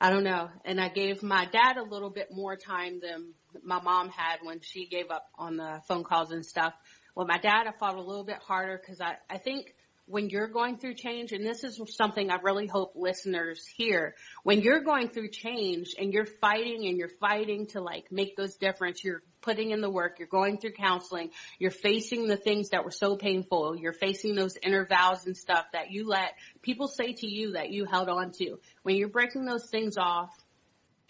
I 0.00 0.10
don't 0.10 0.24
know. 0.24 0.50
And 0.64 0.80
I 0.80 0.88
gave 0.88 1.22
my 1.22 1.46
dad 1.46 1.76
a 1.78 1.82
little 1.82 2.10
bit 2.10 2.28
more 2.30 2.56
time 2.56 3.00
than 3.00 3.32
my 3.62 3.80
mom 3.80 4.10
had 4.10 4.38
when 4.42 4.60
she 4.60 4.86
gave 4.86 5.10
up 5.10 5.26
on 5.38 5.56
the 5.56 5.80
phone 5.88 6.04
calls 6.04 6.30
and 6.30 6.44
stuff. 6.44 6.74
With 7.14 7.28
my 7.28 7.38
dad, 7.38 7.66
I 7.66 7.72
fought 7.78 7.96
a 7.96 8.02
little 8.02 8.24
bit 8.24 8.38
harder 8.46 8.78
because 8.78 9.00
I, 9.00 9.16
I 9.30 9.38
think 9.38 9.74
when 10.06 10.28
you're 10.28 10.48
going 10.48 10.78
through 10.78 10.94
change, 10.94 11.32
and 11.32 11.44
this 11.44 11.64
is 11.64 11.80
something 11.96 12.30
I 12.30 12.36
really 12.36 12.66
hope 12.66 12.92
listeners 12.94 13.66
hear, 13.66 14.14
when 14.44 14.60
you're 14.60 14.82
going 14.82 15.08
through 15.08 15.30
change 15.30 15.94
and 15.98 16.12
you're 16.12 16.26
fighting 16.26 16.86
and 16.86 16.96
you're 16.98 17.10
fighting 17.20 17.66
to 17.68 17.80
like 17.80 18.12
make 18.12 18.36
those 18.36 18.56
difference, 18.56 19.02
you're 19.02 19.22
putting 19.46 19.70
in 19.70 19.80
the 19.80 19.88
work, 19.88 20.18
you're 20.18 20.28
going 20.28 20.58
through 20.58 20.72
counseling, 20.72 21.30
you're 21.60 21.70
facing 21.70 22.26
the 22.26 22.36
things 22.36 22.70
that 22.70 22.84
were 22.84 22.90
so 22.90 23.16
painful, 23.16 23.76
you're 23.76 23.92
facing 23.92 24.34
those 24.34 24.58
inner 24.60 24.84
vows 24.84 25.24
and 25.24 25.36
stuff 25.36 25.64
that 25.72 25.92
you 25.92 26.06
let 26.06 26.34
people 26.62 26.88
say 26.88 27.12
to 27.12 27.28
you 27.28 27.52
that 27.52 27.70
you 27.70 27.84
held 27.84 28.08
on 28.08 28.32
to. 28.32 28.58
When 28.82 28.96
you're 28.96 29.08
breaking 29.08 29.44
those 29.44 29.64
things 29.70 29.96
off, 29.96 30.36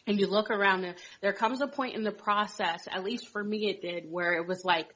and 0.06 0.20
you 0.20 0.28
look 0.28 0.50
around 0.50 0.94
there 1.20 1.32
comes 1.32 1.60
a 1.60 1.66
point 1.66 1.96
in 1.96 2.04
the 2.04 2.12
process, 2.12 2.86
at 2.88 3.02
least 3.02 3.26
for 3.28 3.42
me 3.42 3.68
it 3.68 3.82
did, 3.82 4.04
where 4.08 4.34
it 4.34 4.46
was 4.46 4.64
like, 4.64 4.86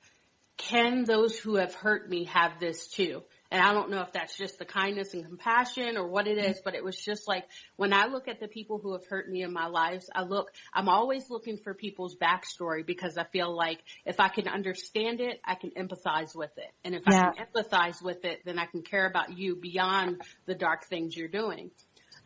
can 0.56 1.04
those 1.04 1.36
who 1.36 1.56
have 1.56 1.74
hurt 1.74 2.08
me 2.08 2.24
have 2.24 2.60
this 2.60 2.86
too? 2.86 3.22
And 3.50 3.60
I 3.60 3.72
don't 3.72 3.90
know 3.90 4.02
if 4.02 4.12
that's 4.12 4.36
just 4.36 4.58
the 4.58 4.64
kindness 4.64 5.12
and 5.12 5.24
compassion 5.24 5.96
or 5.96 6.06
what 6.06 6.28
it 6.28 6.38
is, 6.38 6.60
but 6.64 6.74
it 6.74 6.84
was 6.84 6.96
just 6.96 7.26
like 7.26 7.44
when 7.76 7.92
I 7.92 8.06
look 8.06 8.28
at 8.28 8.38
the 8.38 8.46
people 8.46 8.78
who 8.78 8.92
have 8.92 9.04
hurt 9.06 9.28
me 9.28 9.42
in 9.42 9.52
my 9.52 9.66
lives, 9.66 10.08
I 10.14 10.22
look, 10.22 10.52
I'm 10.72 10.88
always 10.88 11.28
looking 11.30 11.58
for 11.58 11.74
people's 11.74 12.16
backstory 12.16 12.86
because 12.86 13.18
I 13.18 13.24
feel 13.24 13.54
like 13.54 13.80
if 14.06 14.20
I 14.20 14.28
can 14.28 14.46
understand 14.46 15.20
it, 15.20 15.40
I 15.44 15.56
can 15.56 15.70
empathize 15.70 16.36
with 16.36 16.56
it. 16.58 16.72
And 16.84 16.94
if 16.94 17.02
Yeah. 17.08 17.30
I 17.30 17.34
can 17.34 17.46
empathize 17.46 18.02
with 18.02 18.24
it, 18.24 18.40
then 18.44 18.58
I 18.58 18.66
can 18.66 18.82
care 18.82 19.06
about 19.06 19.36
you 19.36 19.56
beyond 19.56 20.22
the 20.46 20.54
dark 20.54 20.86
things 20.86 21.16
you're 21.16 21.28
doing. 21.28 21.70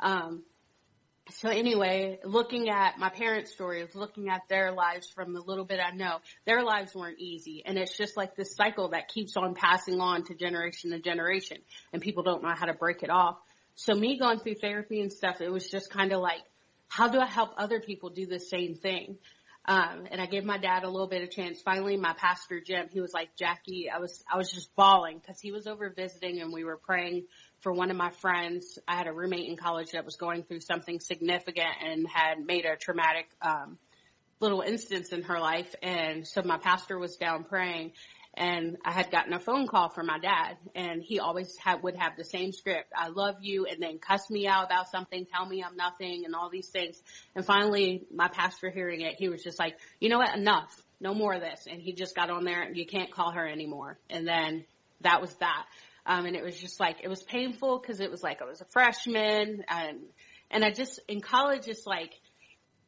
Um, 0.00 0.42
so 1.30 1.48
anyway, 1.48 2.18
looking 2.22 2.68
at 2.68 2.98
my 2.98 3.08
parents' 3.08 3.52
stories, 3.52 3.94
looking 3.94 4.28
at 4.28 4.42
their 4.48 4.72
lives 4.72 5.08
from 5.08 5.32
the 5.32 5.40
little 5.40 5.64
bit 5.64 5.80
I 5.80 5.94
know, 5.94 6.18
their 6.44 6.62
lives 6.62 6.94
weren't 6.94 7.18
easy. 7.18 7.62
And 7.64 7.78
it's 7.78 7.96
just 7.96 8.14
like 8.16 8.36
this 8.36 8.54
cycle 8.54 8.90
that 8.90 9.08
keeps 9.08 9.36
on 9.36 9.54
passing 9.54 10.00
on 10.00 10.24
to 10.24 10.34
generation 10.34 10.90
to 10.90 10.98
generation 10.98 11.58
and 11.92 12.02
people 12.02 12.24
don't 12.24 12.42
know 12.42 12.52
how 12.54 12.66
to 12.66 12.74
break 12.74 13.02
it 13.02 13.10
off. 13.10 13.38
So 13.74 13.94
me 13.94 14.18
going 14.18 14.38
through 14.38 14.56
therapy 14.56 15.00
and 15.00 15.10
stuff, 15.10 15.40
it 15.40 15.50
was 15.50 15.68
just 15.68 15.90
kind 15.90 16.12
of 16.12 16.20
like, 16.20 16.42
how 16.88 17.08
do 17.08 17.18
I 17.18 17.26
help 17.26 17.52
other 17.56 17.80
people 17.80 18.10
do 18.10 18.26
the 18.26 18.38
same 18.38 18.74
thing? 18.74 19.16
Um, 19.66 20.06
and 20.10 20.20
I 20.20 20.26
gave 20.26 20.44
my 20.44 20.58
dad 20.58 20.84
a 20.84 20.90
little 20.90 21.08
bit 21.08 21.22
of 21.22 21.30
chance. 21.30 21.62
Finally, 21.62 21.96
my 21.96 22.12
pastor 22.12 22.60
Jim, 22.60 22.88
he 22.92 23.00
was 23.00 23.14
like, 23.14 23.34
Jackie, 23.34 23.88
I 23.88 23.98
was, 23.98 24.22
I 24.30 24.36
was 24.36 24.50
just 24.50 24.74
bawling 24.76 25.18
because 25.18 25.40
he 25.40 25.52
was 25.52 25.66
over 25.66 25.88
visiting 25.88 26.42
and 26.42 26.52
we 26.52 26.64
were 26.64 26.76
praying 26.76 27.24
for 27.64 27.72
one 27.72 27.90
of 27.90 27.96
my 27.96 28.10
friends. 28.10 28.78
I 28.86 28.94
had 28.94 29.06
a 29.06 29.12
roommate 29.12 29.48
in 29.48 29.56
college 29.56 29.92
that 29.92 30.04
was 30.04 30.16
going 30.16 30.42
through 30.42 30.60
something 30.60 31.00
significant 31.00 31.74
and 31.82 32.06
had 32.06 32.44
made 32.44 32.66
a 32.66 32.76
traumatic, 32.76 33.26
um, 33.40 33.78
little 34.38 34.60
instance 34.60 35.08
in 35.12 35.22
her 35.22 35.40
life. 35.40 35.74
And 35.82 36.28
so 36.28 36.42
my 36.42 36.58
pastor 36.58 36.98
was 36.98 37.16
down 37.16 37.44
praying 37.44 37.92
and 38.34 38.76
I 38.84 38.92
had 38.92 39.10
gotten 39.10 39.32
a 39.32 39.40
phone 39.40 39.66
call 39.66 39.88
from 39.88 40.06
my 40.06 40.18
dad 40.18 40.58
and 40.74 41.02
he 41.02 41.20
always 41.20 41.56
had, 41.56 41.82
would 41.82 41.96
have 41.96 42.18
the 42.18 42.24
same 42.24 42.52
script. 42.52 42.92
I 42.94 43.08
love 43.08 43.36
you 43.40 43.64
and 43.64 43.82
then 43.82 43.98
cuss 43.98 44.28
me 44.28 44.46
out 44.46 44.66
about 44.66 44.90
something, 44.90 45.24
tell 45.24 45.46
me 45.46 45.64
I'm 45.64 45.76
nothing 45.76 46.24
and 46.26 46.34
all 46.34 46.50
these 46.50 46.68
things. 46.68 47.00
And 47.34 47.46
finally 47.46 48.04
my 48.14 48.28
pastor 48.28 48.70
hearing 48.70 49.00
it, 49.00 49.14
he 49.16 49.30
was 49.30 49.42
just 49.42 49.58
like, 49.58 49.78
you 50.00 50.10
know 50.10 50.18
what? 50.18 50.36
Enough. 50.36 50.82
No 51.00 51.14
more 51.14 51.32
of 51.32 51.40
this. 51.40 51.66
And 51.70 51.80
he 51.80 51.94
just 51.94 52.14
got 52.14 52.28
on 52.28 52.44
there 52.44 52.60
and 52.60 52.76
you 52.76 52.84
can't 52.84 53.10
call 53.10 53.32
her 53.32 53.48
anymore. 53.48 53.98
And 54.10 54.28
then 54.28 54.66
that 55.00 55.20
was 55.20 55.32
that. 55.36 55.64
Um, 56.06 56.26
and 56.26 56.36
it 56.36 56.44
was 56.44 56.58
just 56.58 56.80
like, 56.80 56.98
it 57.02 57.08
was 57.08 57.22
painful 57.22 57.78
because 57.78 58.00
it 58.00 58.10
was 58.10 58.22
like 58.22 58.42
I 58.42 58.44
was 58.44 58.60
a 58.60 58.66
freshman 58.66 59.64
and, 59.68 60.00
and 60.50 60.64
I 60.64 60.70
just, 60.70 61.00
in 61.08 61.20
college, 61.20 61.66
it's 61.66 61.86
like, 61.86 62.12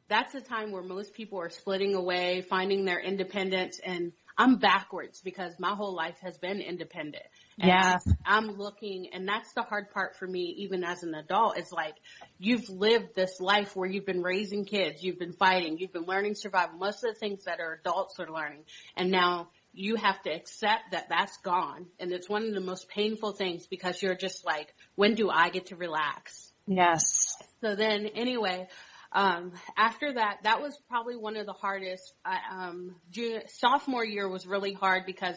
that's 0.09 0.33
the 0.33 0.41
time 0.41 0.71
where 0.71 0.83
most 0.83 1.15
people 1.15 1.41
are 1.41 1.51
splitting 1.51 1.95
away, 1.95 2.43
finding 2.43 2.85
their 2.85 3.01
independence 3.01 3.81
and 3.85 4.13
I'm 4.39 4.57
backwards 4.57 5.21
because 5.23 5.55
my 5.59 5.75
whole 5.75 5.95
life 5.95 6.19
has 6.21 6.37
been 6.37 6.61
independent. 6.61 7.25
And 7.59 7.71
Yeah. 7.71 7.99
I'm 8.25 8.57
looking 8.57 9.09
and 9.13 9.27
that's 9.27 9.53
the 9.55 9.63
hard 9.63 9.91
part 9.91 10.17
for 10.17 10.27
me 10.27 10.55
even 10.59 10.85
as 10.85 11.03
an 11.03 11.15
adult 11.15 11.59
is 11.59 11.73
like 11.73 11.95
you've 12.39 12.69
lived 12.69 13.15
this 13.15 13.41
life 13.41 13.75
where 13.75 13.89
you've 13.89 14.07
been 14.07 14.23
raising 14.23 14.65
kids, 14.65 15.03
you've 15.03 15.19
been 15.19 15.33
fighting, 15.33 15.79
you've 15.79 15.93
been 15.93 16.05
learning 16.05 16.35
survival, 16.35 16.79
most 16.79 17.03
of 17.03 17.15
the 17.15 17.19
things 17.19 17.45
that 17.45 17.61
are 17.61 17.81
adults 17.81 18.21
are 18.21 18.31
learning. 18.31 18.65
And 18.97 19.11
now 19.11 19.49
you 19.77 19.97
have 19.97 20.21
to 20.23 20.31
accept 20.31 20.93
that 20.93 21.09
that's 21.11 21.37
gone. 21.39 21.87
And 22.01 22.11
it's 22.11 22.29
one 22.29 22.45
of 22.45 22.55
the 22.55 22.61
most 22.61 22.89
painful 22.89 23.33
things 23.33 23.67
because 23.67 24.01
you're 24.03 24.17
just 24.17 24.45
like, 24.45 24.75
when 24.95 25.15
do 25.15 25.29
I 25.31 25.51
get 25.51 25.67
to 25.67 25.77
relax? 25.77 26.53
Yes. 26.67 27.37
So 27.61 27.77
then 27.77 28.07
anyway, 28.07 28.69
um, 29.13 29.53
after 29.77 30.15
that, 30.15 30.39
that 30.43 30.61
was 30.61 30.77
probably 30.89 31.17
one 31.17 31.37
of 31.37 31.47
the 31.47 31.53
hardest. 31.53 32.13
I, 32.25 32.39
um, 32.51 32.97
junior, 33.11 33.43
sophomore 33.49 34.05
year 34.05 34.29
was 34.29 34.47
really 34.47 34.73
hard 34.73 35.05
because, 35.07 35.37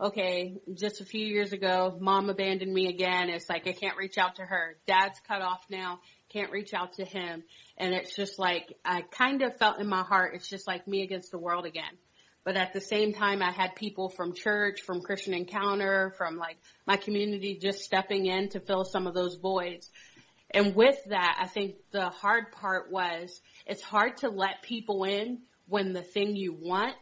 okay, 0.00 0.56
just 0.74 1.00
a 1.00 1.04
few 1.04 1.26
years 1.26 1.52
ago, 1.52 1.96
mom 2.00 2.30
abandoned 2.30 2.72
me 2.72 2.88
again. 2.88 3.28
It's 3.28 3.48
like 3.48 3.66
I 3.66 3.72
can't 3.72 3.96
reach 3.96 4.18
out 4.18 4.36
to 4.36 4.42
her. 4.42 4.76
Dad's 4.86 5.20
cut 5.26 5.42
off 5.42 5.64
now. 5.68 6.00
Can't 6.32 6.52
reach 6.52 6.72
out 6.74 6.94
to 6.94 7.04
him. 7.04 7.42
And 7.76 7.92
it's 7.92 8.14
just 8.14 8.38
like, 8.38 8.72
I 8.84 9.02
kind 9.02 9.42
of 9.42 9.56
felt 9.56 9.80
in 9.80 9.88
my 9.88 10.02
heart, 10.02 10.34
it's 10.34 10.48
just 10.48 10.66
like 10.66 10.86
me 10.86 11.02
against 11.02 11.32
the 11.32 11.38
world 11.38 11.66
again. 11.66 11.98
But 12.44 12.56
at 12.56 12.72
the 12.72 12.80
same 12.80 13.12
time, 13.12 13.42
I 13.42 13.52
had 13.52 13.74
people 13.74 14.08
from 14.08 14.34
church, 14.34 14.80
from 14.80 15.02
Christian 15.02 15.34
Encounter, 15.34 16.14
from 16.16 16.36
like 16.38 16.56
my 16.86 16.96
community 16.96 17.58
just 17.60 17.80
stepping 17.80 18.26
in 18.26 18.48
to 18.50 18.60
fill 18.60 18.84
some 18.84 19.06
of 19.06 19.14
those 19.14 19.36
voids. 19.36 19.90
And 20.50 20.74
with 20.74 20.98
that, 21.06 21.38
I 21.40 21.46
think 21.46 21.76
the 21.92 22.08
hard 22.08 22.52
part 22.52 22.90
was 22.90 23.40
it's 23.66 23.82
hard 23.82 24.18
to 24.18 24.30
let 24.30 24.62
people 24.62 25.04
in 25.04 25.40
when 25.68 25.92
the 25.92 26.02
thing 26.02 26.34
you 26.34 26.52
want 26.52 26.96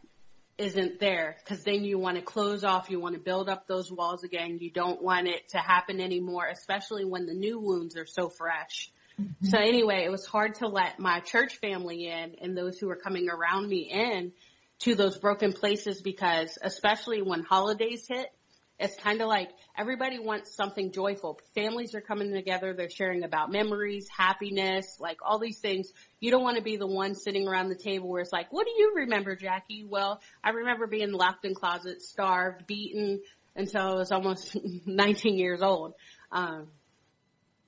isn't 0.59 0.99
there 0.99 1.37
because 1.39 1.63
then 1.63 1.85
you 1.85 1.97
want 1.97 2.17
to 2.17 2.21
close 2.21 2.63
off, 2.63 2.89
you 2.89 2.99
want 2.99 3.15
to 3.15 3.21
build 3.21 3.49
up 3.49 3.65
those 3.65 3.89
walls 3.91 4.23
again. 4.23 4.59
You 4.59 4.69
don't 4.69 5.01
want 5.01 5.27
it 5.27 5.49
to 5.49 5.57
happen 5.57 6.01
anymore, 6.01 6.47
especially 6.47 7.05
when 7.05 7.25
the 7.25 7.33
new 7.33 7.59
wounds 7.59 7.95
are 7.95 8.05
so 8.05 8.29
fresh. 8.29 8.91
Mm-hmm. 9.19 9.47
So 9.47 9.57
anyway, 9.57 10.03
it 10.05 10.11
was 10.11 10.25
hard 10.25 10.55
to 10.55 10.67
let 10.67 10.99
my 10.99 11.21
church 11.21 11.57
family 11.57 12.07
in 12.07 12.35
and 12.41 12.57
those 12.57 12.77
who 12.77 12.87
were 12.87 12.97
coming 12.97 13.29
around 13.29 13.67
me 13.67 13.89
in 13.91 14.33
to 14.79 14.95
those 14.95 15.17
broken 15.17 15.53
places 15.53 16.01
because 16.01 16.57
especially 16.61 17.21
when 17.21 17.43
holidays 17.43 18.05
hit, 18.07 18.27
it's 18.79 18.95
kind 18.95 19.21
of 19.21 19.27
like 19.27 19.49
everybody 19.77 20.19
wants 20.19 20.55
something 20.55 20.93
joyful. 20.93 21.37
Families 21.53 21.93
are 21.95 22.01
coming 22.01 22.31
together. 22.31 22.73
They're 22.73 22.89
sharing 22.89 23.23
about 23.23 23.51
memories, 23.51 24.07
happiness, 24.07 24.97
like 24.99 25.17
all 25.21 25.37
these 25.37 25.59
things. 25.59 25.91
You 26.21 26.31
don't 26.31 26.43
want 26.43 26.55
to 26.55 26.63
be 26.63 26.77
the 26.77 26.87
one 26.87 27.13
sitting 27.13 27.45
around 27.45 27.67
the 27.67 27.75
table 27.75 28.07
where 28.07 28.21
it's 28.21 28.31
like, 28.31 28.53
what 28.53 28.65
do 28.65 28.71
you 28.71 28.93
remember, 28.97 29.35
Jackie? 29.35 29.83
Well, 29.83 30.21
I 30.41 30.51
remember 30.51 30.87
being 30.87 31.11
locked 31.11 31.43
in 31.43 31.55
closets, 31.55 32.07
starved, 32.07 32.67
beaten 32.67 33.19
until 33.53 33.81
I 33.81 33.93
was 33.95 34.11
almost 34.13 34.55
19 34.85 35.37
years 35.37 35.61
old. 35.61 35.93
Um, 36.31 36.67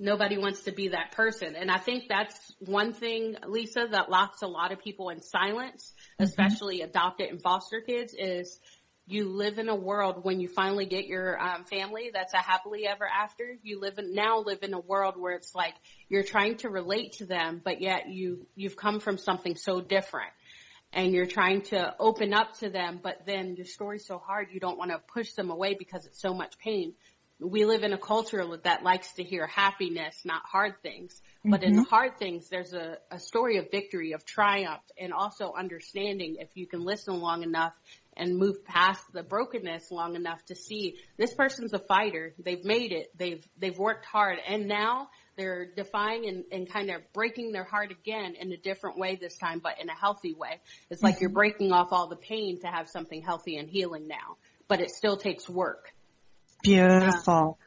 nobody 0.02 0.38
wants 0.38 0.64
to 0.64 0.72
be 0.72 0.90
that 0.90 1.12
person. 1.12 1.56
And 1.56 1.70
I 1.70 1.78
think 1.78 2.06
that's 2.10 2.36
one 2.60 2.92
thing, 2.92 3.38
Lisa, 3.48 3.88
that 3.92 4.10
locks 4.10 4.42
a 4.42 4.48
lot 4.48 4.72
of 4.72 4.80
people 4.80 5.10
in 5.10 5.22
silence, 5.22 5.94
especially 6.20 6.82
adopted 6.82 7.30
and 7.30 7.42
foster 7.42 7.82
kids 7.82 8.16
is 8.18 8.60
you 9.06 9.30
live 9.30 9.60
in 9.60 9.70
a 9.70 9.76
world 9.76 10.24
when 10.24 10.40
you 10.40 10.48
finally 10.48 10.86
get 10.86 11.06
your 11.06 11.40
um, 11.40 11.66
family 11.66 12.12
that's 12.14 12.34
a 12.34 12.38
happily 12.38 12.88
ever 12.88 13.06
after. 13.06 13.58
You 13.62 13.80
live 13.80 14.00
in, 14.00 14.14
now 14.16 14.40
live 14.40 14.64
in 14.64 14.74
a 14.74 14.80
world 14.80 15.16
where 15.18 15.34
it's 15.34 15.54
like 15.54 15.76
you're 16.10 16.24
trying 16.24 16.58
to 16.58 16.70
relate 16.70 17.14
to 17.14 17.26
them, 17.26 17.62
but 17.64 17.82
yet 17.82 18.10
you 18.10 18.48
you've 18.56 18.76
come 18.76 19.00
from 19.00 19.18
something 19.18 19.56
so 19.56 19.82
different, 19.82 20.32
and 20.94 21.14
you're 21.14 21.26
trying 21.26 21.62
to 21.64 21.94
open 22.00 22.34
up 22.34 22.58
to 22.60 22.70
them, 22.70 23.00
but 23.04 23.26
then 23.26 23.56
your 23.56 23.66
story's 23.66 24.06
so 24.06 24.18
hard 24.18 24.48
you 24.52 24.60
don't 24.60 24.78
want 24.78 24.92
to 24.92 25.00
push 25.14 25.34
them 25.34 25.50
away 25.50 25.76
because 25.78 26.06
it's 26.06 26.22
so 26.22 26.34
much 26.34 26.58
pain. 26.58 26.94
We 27.42 27.66
live 27.66 27.84
in 27.84 27.92
a 27.92 27.98
culture 27.98 28.46
that 28.64 28.84
likes 28.84 29.14
to 29.14 29.24
hear 29.24 29.48
happiness, 29.48 30.22
not 30.24 30.44
hard 30.46 30.76
things. 30.84 31.20
But 31.44 31.64
in 31.64 31.76
the 31.76 31.84
hard 31.84 32.20
things, 32.20 32.50
there's 32.50 32.74
a, 32.74 33.00
a 33.10 33.20
story 33.20 33.58
of 33.58 33.72
victory, 33.72 34.12
of 34.12 34.24
triumph, 34.26 34.84
and 34.96 35.12
also 35.12 35.54
understanding 35.58 36.36
if 36.40 36.50
you 36.54 36.68
can 36.68 36.82
listen 36.82 37.20
long 37.20 37.42
enough 37.42 37.74
and 38.16 38.38
move 38.38 38.64
past 38.64 39.02
the 39.14 39.24
brokenness 39.24 39.90
long 39.90 40.16
enough 40.16 40.44
to 40.46 40.56
see 40.56 40.98
this 41.18 41.34
person's 41.34 41.74
a 41.74 41.80
fighter. 41.80 42.36
They've 42.38 42.64
made 42.64 42.92
it. 42.92 43.10
They've, 43.18 43.44
they've 43.58 43.78
worked 43.78 44.06
hard 44.06 44.38
and 44.48 44.68
now 44.68 45.10
they're 45.38 45.66
defying 45.66 46.28
and, 46.28 46.44
and 46.52 46.70
kind 46.70 46.92
of 46.92 47.02
breaking 47.14 47.54
their 47.54 47.64
heart 47.64 47.92
again 47.92 48.36
in 48.40 48.52
a 48.52 48.58
different 48.58 48.98
way 49.00 49.16
this 49.16 49.38
time, 49.38 49.60
but 49.60 49.82
in 49.82 49.90
a 49.90 49.96
healthy 49.96 50.36
way. 50.36 50.60
It's 50.90 51.02
like 51.02 51.16
mm-hmm. 51.16 51.22
you're 51.22 51.32
breaking 51.32 51.72
off 51.72 51.88
all 51.92 52.08
the 52.08 52.18
pain 52.18 52.60
to 52.62 52.68
have 52.68 52.90
something 52.90 53.22
healthy 53.22 53.58
and 53.58 53.70
healing 53.70 54.08
now, 54.08 54.38
but 54.68 54.82
it 54.82 54.92
still 54.92 55.18
takes 55.18 55.50
work. 55.50 55.94
Beautiful. 56.64 57.58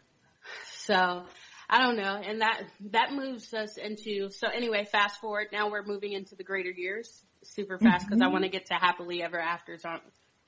So 0.78 1.24
I 1.68 1.82
don't 1.82 1.96
know. 1.96 2.20
And 2.24 2.40
that, 2.40 2.62
that 2.90 3.12
moves 3.12 3.52
us 3.54 3.76
into, 3.76 4.30
so 4.30 4.48
anyway, 4.48 4.84
fast 4.84 5.20
forward. 5.20 5.48
Now 5.52 5.70
we're 5.70 5.84
moving 5.84 6.12
into 6.12 6.36
the 6.36 6.44
greater 6.44 6.70
years 6.70 7.22
super 7.42 7.78
fast 7.78 8.06
because 8.06 8.20
I 8.20 8.24
mm-hmm. 8.24 8.32
want 8.32 8.44
to 8.44 8.50
get 8.50 8.66
to 8.66 8.74
happily 8.74 9.22
ever 9.22 9.38
afters 9.38 9.84
aren't, 9.84 10.02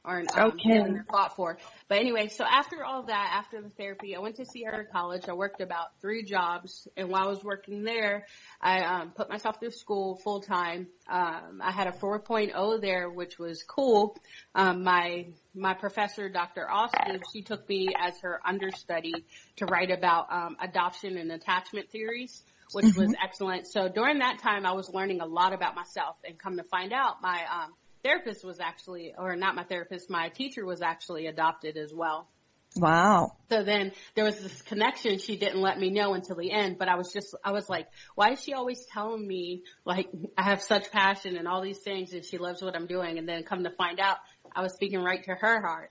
aren't 0.07 0.35
um, 0.39 0.53
Okay. 0.53 0.81
thought 1.11 1.35
for. 1.37 1.59
But 1.89 1.99
anyway, 1.99 2.29
so 2.29 2.45
after 2.45 2.85
all 2.85 3.03
that, 3.05 3.31
after 3.35 3.61
the 3.61 3.71
therapy, 3.71 4.15
I 4.17 4.21
went 4.21 4.37
to 4.37 4.47
Sierra 4.47 4.85
College. 4.91 5.29
I 5.29 5.33
worked 5.35 5.61
about 5.61 5.89
three 6.01 6.23
jobs, 6.23 6.87
and 6.97 7.09
while 7.09 7.25
I 7.25 7.29
was 7.29 7.43
working 7.43 7.83
there, 7.83 8.27
I 8.61 8.83
um, 8.83 9.11
put 9.11 9.29
myself 9.29 9.59
through 9.59 9.73
school 9.73 10.21
full 10.23 10.41
time. 10.41 10.87
Um, 11.11 11.61
I 11.63 11.73
had 11.73 11.89
a 11.89 11.93
4.0 11.93 12.81
there, 12.81 13.11
which 13.11 13.39
was 13.39 13.63
cool. 13.65 14.17
Um, 14.55 14.85
my 14.85 15.27
my 15.55 15.75
professor, 15.75 16.29
Dr. 16.29 16.71
Austin, 16.71 17.21
she 17.33 17.43
took 17.43 17.69
me 17.69 17.89
as 17.99 18.19
her 18.21 18.41
understudy 18.47 19.25
to 19.57 19.67
write 19.67 19.91
about 19.91 20.33
um, 20.33 20.57
adoption 20.61 21.19
and 21.19 21.33
attachment 21.33 21.91
theories 21.91 22.43
which 22.73 22.97
was 22.97 23.15
excellent. 23.23 23.67
So 23.67 23.89
during 23.89 24.19
that 24.19 24.41
time, 24.41 24.67
I 24.67 24.73
was 24.73 24.91
learning 24.93 25.21
a 25.21 25.25
lot 25.25 25.53
about 25.53 25.75
myself 25.75 26.17
and 26.25 26.39
come 26.39 26.57
to 26.57 26.65
find 26.65 26.93
out 26.93 27.23
my, 27.23 27.41
um, 27.51 27.73
therapist 28.07 28.45
was 28.45 28.61
actually, 28.61 29.15
or 29.19 29.35
not 29.37 29.55
my 29.55 29.65
therapist, 29.65 30.09
my 30.09 30.29
teacher 30.29 30.65
was 30.65 30.81
actually 30.81 31.27
adopted 31.27 31.77
as 31.77 31.93
well. 31.93 32.29
Wow. 32.77 33.33
So 33.51 33.65
then 33.65 33.93
there 34.15 34.25
was 34.25 34.39
this 34.39 34.63
connection 34.63 35.19
she 35.19 35.37
didn't 35.37 35.61
let 35.61 35.79
me 35.79 35.91
know 35.91 36.15
until 36.15 36.37
the 36.37 36.53
end, 36.53 36.79
but 36.79 36.89
I 36.89 36.97
was 36.97 37.13
just, 37.13 37.35
I 37.43 37.53
was 37.53 37.69
like, 37.69 37.89
why 38.15 38.33
is 38.33 38.43
she 38.43 38.53
always 38.53 38.85
telling 38.93 39.27
me 39.27 39.63
like 39.85 40.09
I 40.37 40.43
have 40.43 40.63
such 40.63 40.91
passion 40.93 41.37
and 41.37 41.49
all 41.49 41.63
these 41.63 41.79
things 41.79 42.13
and 42.13 42.25
she 42.25 42.39
loves 42.39 42.63
what 42.63 42.77
I'm 42.77 42.87
doing? 42.87 43.19
And 43.19 43.29
then 43.29 43.45
come 43.45 43.65
to 43.65 43.71
find 43.71 43.99
out 43.99 44.19
I 44.55 44.63
was 44.63 44.75
speaking 44.75 45.03
right 45.03 45.23
to 45.25 45.35
her 45.35 45.61
heart. 45.61 45.91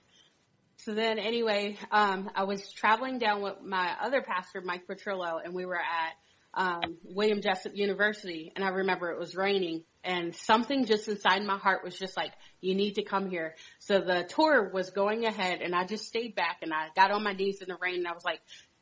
So 0.78 0.94
then 0.94 1.18
anyway, 1.18 1.76
um, 1.90 2.30
I 2.34 2.44
was 2.44 2.70
traveling 2.70 3.18
down 3.18 3.42
with 3.42 3.62
my 3.64 3.94
other 4.00 4.22
pastor, 4.22 4.60
Mike 4.60 4.86
Petrillo, 4.86 5.40
and 5.42 5.54
we 5.54 5.66
were 5.66 5.76
at 5.80 6.12
um, 6.56 6.96
William 7.04 7.42
Jessup 7.42 7.72
University, 7.74 8.50
and 8.56 8.64
I 8.64 8.68
remember 8.68 9.10
it 9.10 9.18
was 9.18 9.36
raining, 9.36 9.84
and 10.02 10.34
something 10.34 10.86
just 10.86 11.06
inside 11.06 11.44
my 11.44 11.58
heart 11.58 11.84
was 11.84 11.98
just 11.98 12.16
like, 12.16 12.32
you 12.60 12.74
need 12.74 12.94
to 12.94 13.02
come 13.02 13.28
here. 13.28 13.54
So 13.78 14.00
the 14.00 14.24
tour 14.24 14.70
was 14.72 14.90
going 14.90 15.26
ahead, 15.26 15.60
and 15.60 15.74
I 15.74 15.84
just 15.84 16.06
stayed 16.06 16.34
back, 16.34 16.58
and 16.62 16.72
I 16.72 16.88
got 16.96 17.10
on 17.10 17.22
my 17.22 17.32
knees 17.32 17.60
in 17.60 17.68
the 17.68 17.76
rain, 17.80 17.96
and 17.96 18.08
I 18.08 18.12
was 18.12 18.24
like, 18.24 18.40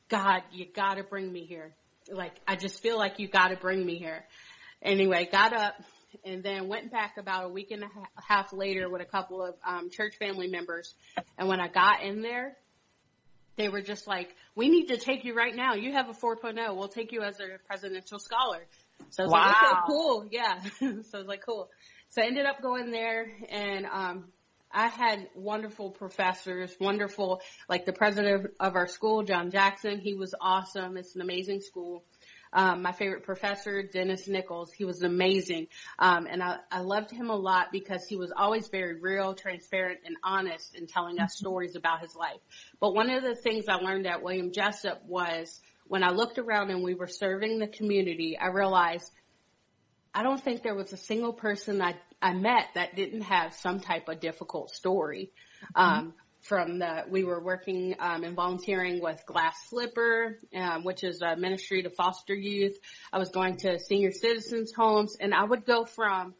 God, 0.08 0.42
you 0.52 0.66
gotta 0.72 1.02
bring 1.02 1.32
me 1.32 1.44
here. 1.44 1.74
Like, 2.10 2.34
I 2.46 2.54
just 2.54 2.80
feel 2.80 2.96
like 2.96 3.18
you 3.18 3.28
gotta 3.28 3.56
bring 3.56 3.84
me 3.84 3.98
here. 3.98 4.24
Anyway, 4.80 5.28
got 5.30 5.52
up 5.52 5.74
and 6.24 6.42
then 6.42 6.68
went 6.68 6.92
back 6.92 7.16
about 7.18 7.46
a 7.46 7.48
week 7.48 7.70
and 7.70 7.82
a 7.82 7.88
half 8.28 8.52
later 8.52 8.88
with 8.88 9.00
a 9.00 9.06
couple 9.06 9.42
of 9.44 9.54
um, 9.66 9.90
church 9.90 10.14
family 10.18 10.46
members. 10.46 10.94
And 11.38 11.48
when 11.48 11.58
I 11.58 11.68
got 11.68 12.02
in 12.02 12.22
there, 12.22 12.56
they 13.56 13.68
were 13.68 13.82
just 13.82 14.06
like, 14.06 14.34
"We 14.54 14.68
need 14.68 14.86
to 14.88 14.96
take 14.96 15.24
you 15.24 15.34
right 15.34 15.54
now. 15.54 15.74
You 15.74 15.92
have 15.92 16.08
a 16.08 16.14
4.0. 16.14 16.76
We'll 16.76 16.88
take 16.88 17.12
you 17.12 17.22
as 17.22 17.40
a 17.40 17.58
presidential 17.66 18.18
scholar." 18.18 18.66
So 19.10 19.22
I 19.22 19.26
was 19.26 19.32
like, 19.32 19.56
okay, 19.56 19.80
cool, 19.86 20.28
yeah. 20.30 20.60
so 20.78 20.86
I 21.14 21.18
was 21.18 21.26
like, 21.26 21.44
cool. 21.44 21.68
So 22.10 22.22
I 22.22 22.26
ended 22.26 22.46
up 22.46 22.62
going 22.62 22.90
there, 22.90 23.26
and 23.48 23.86
um, 23.86 24.24
I 24.72 24.88
had 24.88 25.28
wonderful 25.34 25.90
professors, 25.90 26.74
wonderful, 26.80 27.40
like 27.68 27.86
the 27.86 27.92
president 27.92 28.50
of 28.58 28.74
our 28.74 28.88
school, 28.88 29.22
John 29.22 29.50
Jackson. 29.50 30.00
He 30.00 30.14
was 30.14 30.34
awesome. 30.40 30.96
It's 30.96 31.14
an 31.14 31.20
amazing 31.20 31.60
school. 31.60 32.04
Um, 32.54 32.82
my 32.82 32.92
favorite 32.92 33.24
professor, 33.24 33.82
Dennis 33.82 34.28
Nichols, 34.28 34.72
he 34.72 34.84
was 34.84 35.02
amazing. 35.02 35.66
Um, 35.98 36.26
and 36.30 36.42
I, 36.42 36.58
I 36.70 36.80
loved 36.80 37.10
him 37.10 37.28
a 37.28 37.36
lot 37.36 37.72
because 37.72 38.06
he 38.06 38.16
was 38.16 38.32
always 38.34 38.68
very 38.68 39.00
real, 39.00 39.34
transparent, 39.34 40.00
and 40.06 40.16
honest 40.22 40.76
in 40.76 40.86
telling 40.86 41.18
us 41.18 41.36
stories 41.36 41.74
about 41.74 42.00
his 42.00 42.14
life. 42.14 42.40
But 42.80 42.94
one 42.94 43.10
of 43.10 43.24
the 43.24 43.34
things 43.34 43.64
I 43.68 43.74
learned 43.74 44.06
at 44.06 44.22
William 44.22 44.52
Jessup 44.52 45.04
was 45.04 45.60
when 45.86 46.04
I 46.04 46.10
looked 46.10 46.38
around 46.38 46.70
and 46.70 46.82
we 46.82 46.94
were 46.94 47.08
serving 47.08 47.58
the 47.58 47.66
community, 47.66 48.38
I 48.38 48.46
realized 48.46 49.10
I 50.14 50.22
don't 50.22 50.42
think 50.42 50.62
there 50.62 50.76
was 50.76 50.92
a 50.92 50.96
single 50.96 51.32
person 51.32 51.82
I, 51.82 51.96
I 52.22 52.34
met 52.34 52.66
that 52.76 52.94
didn't 52.94 53.22
have 53.22 53.52
some 53.54 53.80
type 53.80 54.08
of 54.08 54.20
difficult 54.20 54.70
story. 54.70 55.32
Um, 55.74 56.14
from 56.44 56.78
the, 56.78 57.04
we 57.08 57.24
were 57.24 57.40
working, 57.40 57.96
um, 57.98 58.22
and 58.22 58.36
volunteering 58.36 59.00
with 59.02 59.24
Glass 59.26 59.56
Slipper, 59.68 60.38
um, 60.54 60.84
which 60.84 61.02
is 61.02 61.22
a 61.22 61.36
ministry 61.36 61.82
to 61.82 61.90
foster 61.90 62.34
youth. 62.34 62.78
I 63.12 63.18
was 63.18 63.30
going 63.30 63.56
to 63.58 63.78
senior 63.78 64.12
citizens 64.12 64.72
homes 64.72 65.16
and 65.18 65.34
I 65.34 65.44
would 65.44 65.64
go 65.64 65.84
from 65.84 66.34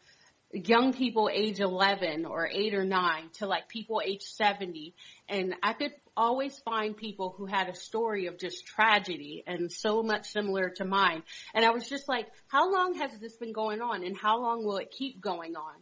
young 0.53 0.93
people 0.93 1.29
age 1.33 1.59
11 1.59 2.27
or 2.27 2.49
8 2.49 2.75
or 2.75 2.85
9 2.85 3.31
to 3.35 3.47
like 3.47 3.69
people 3.69 4.01
age 4.05 4.23
70 4.23 4.95
and 5.29 5.55
I 5.63 5.73
could 5.73 5.93
always 6.17 6.57
find 6.61 6.97
people 6.97 7.35
who 7.37 7.47
had 7.47 7.69
a 7.69 7.75
story 7.75 8.27
of 8.27 8.39
just 8.39 8.65
tragedy 8.65 9.43
and 9.47 9.73
so 9.73 10.03
much 10.03 10.27
similar 10.29 10.71
to 10.71 10.85
mine. 10.85 11.25
And 11.55 11.65
I 11.65 11.71
was 11.71 11.89
just 11.89 12.09
like 12.09 12.29
how 12.47 12.73
long 12.73 12.95
has 12.95 13.19
this 13.19 13.37
been 13.37 13.53
going 13.53 13.81
on 13.81 14.05
and 14.05 14.17
how 14.17 14.41
long 14.41 14.65
will 14.65 14.77
it 14.77 14.93
keep 14.93 15.21
going 15.21 15.57
on 15.57 15.75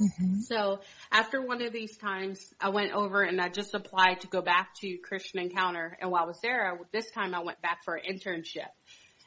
Mm-hmm. 0.00 0.40
so 0.40 0.80
after 1.12 1.42
one 1.42 1.60
of 1.62 1.72
these 1.72 1.96
times, 1.98 2.54
I 2.58 2.70
went 2.70 2.92
over 2.92 3.22
and 3.22 3.40
I 3.40 3.50
just 3.50 3.74
applied 3.74 4.22
to 4.22 4.28
go 4.28 4.40
back 4.40 4.74
to 4.80 4.96
Christian 4.98 5.40
Encounter. 5.40 5.98
And 6.00 6.10
while 6.10 6.24
I 6.24 6.26
was 6.26 6.40
there, 6.40 6.72
I, 6.72 6.76
this 6.92 7.10
time 7.10 7.34
I 7.34 7.40
went 7.40 7.60
back 7.60 7.84
for 7.84 7.96
an 7.96 8.04
internship. 8.10 8.70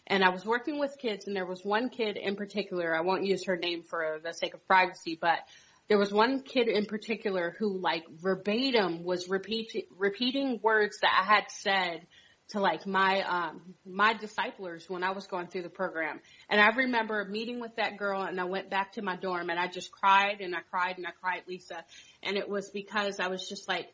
And 0.07 0.23
I 0.23 0.29
was 0.29 0.45
working 0.45 0.79
with 0.79 0.97
kids 0.97 1.27
and 1.27 1.35
there 1.35 1.45
was 1.45 1.63
one 1.63 1.89
kid 1.89 2.17
in 2.17 2.35
particular, 2.35 2.95
I 2.95 3.01
won't 3.01 3.25
use 3.25 3.45
her 3.45 3.55
name 3.55 3.83
for 3.83 4.19
the 4.23 4.33
sake 4.33 4.53
of 4.53 4.65
privacy, 4.67 5.17
but 5.19 5.39
there 5.87 5.97
was 5.97 6.11
one 6.11 6.41
kid 6.41 6.67
in 6.67 6.85
particular 6.85 7.55
who 7.59 7.77
like 7.77 8.03
verbatim 8.09 9.03
was 9.03 9.29
repeating, 9.29 9.83
repeating 9.97 10.59
words 10.61 10.99
that 11.01 11.11
I 11.21 11.35
had 11.35 11.51
said 11.51 12.07
to 12.49 12.59
like 12.59 12.85
my 12.85 13.21
um 13.21 13.61
my 13.85 14.13
disciplers 14.13 14.89
when 14.89 15.03
I 15.03 15.11
was 15.11 15.27
going 15.27 15.47
through 15.47 15.63
the 15.63 15.69
program. 15.69 16.19
And 16.49 16.61
I 16.61 16.69
remember 16.69 17.25
meeting 17.25 17.59
with 17.59 17.75
that 17.77 17.97
girl 17.97 18.21
and 18.21 18.39
I 18.39 18.45
went 18.45 18.69
back 18.69 18.93
to 18.93 19.01
my 19.01 19.15
dorm 19.15 19.49
and 19.49 19.59
I 19.59 19.67
just 19.67 19.91
cried 19.91 20.41
and 20.41 20.55
I 20.55 20.59
cried 20.69 20.97
and 20.97 21.07
I 21.07 21.11
cried, 21.21 21.43
Lisa. 21.47 21.83
And 22.21 22.37
it 22.37 22.49
was 22.49 22.69
because 22.69 23.19
I 23.19 23.27
was 23.27 23.47
just 23.47 23.67
like, 23.67 23.87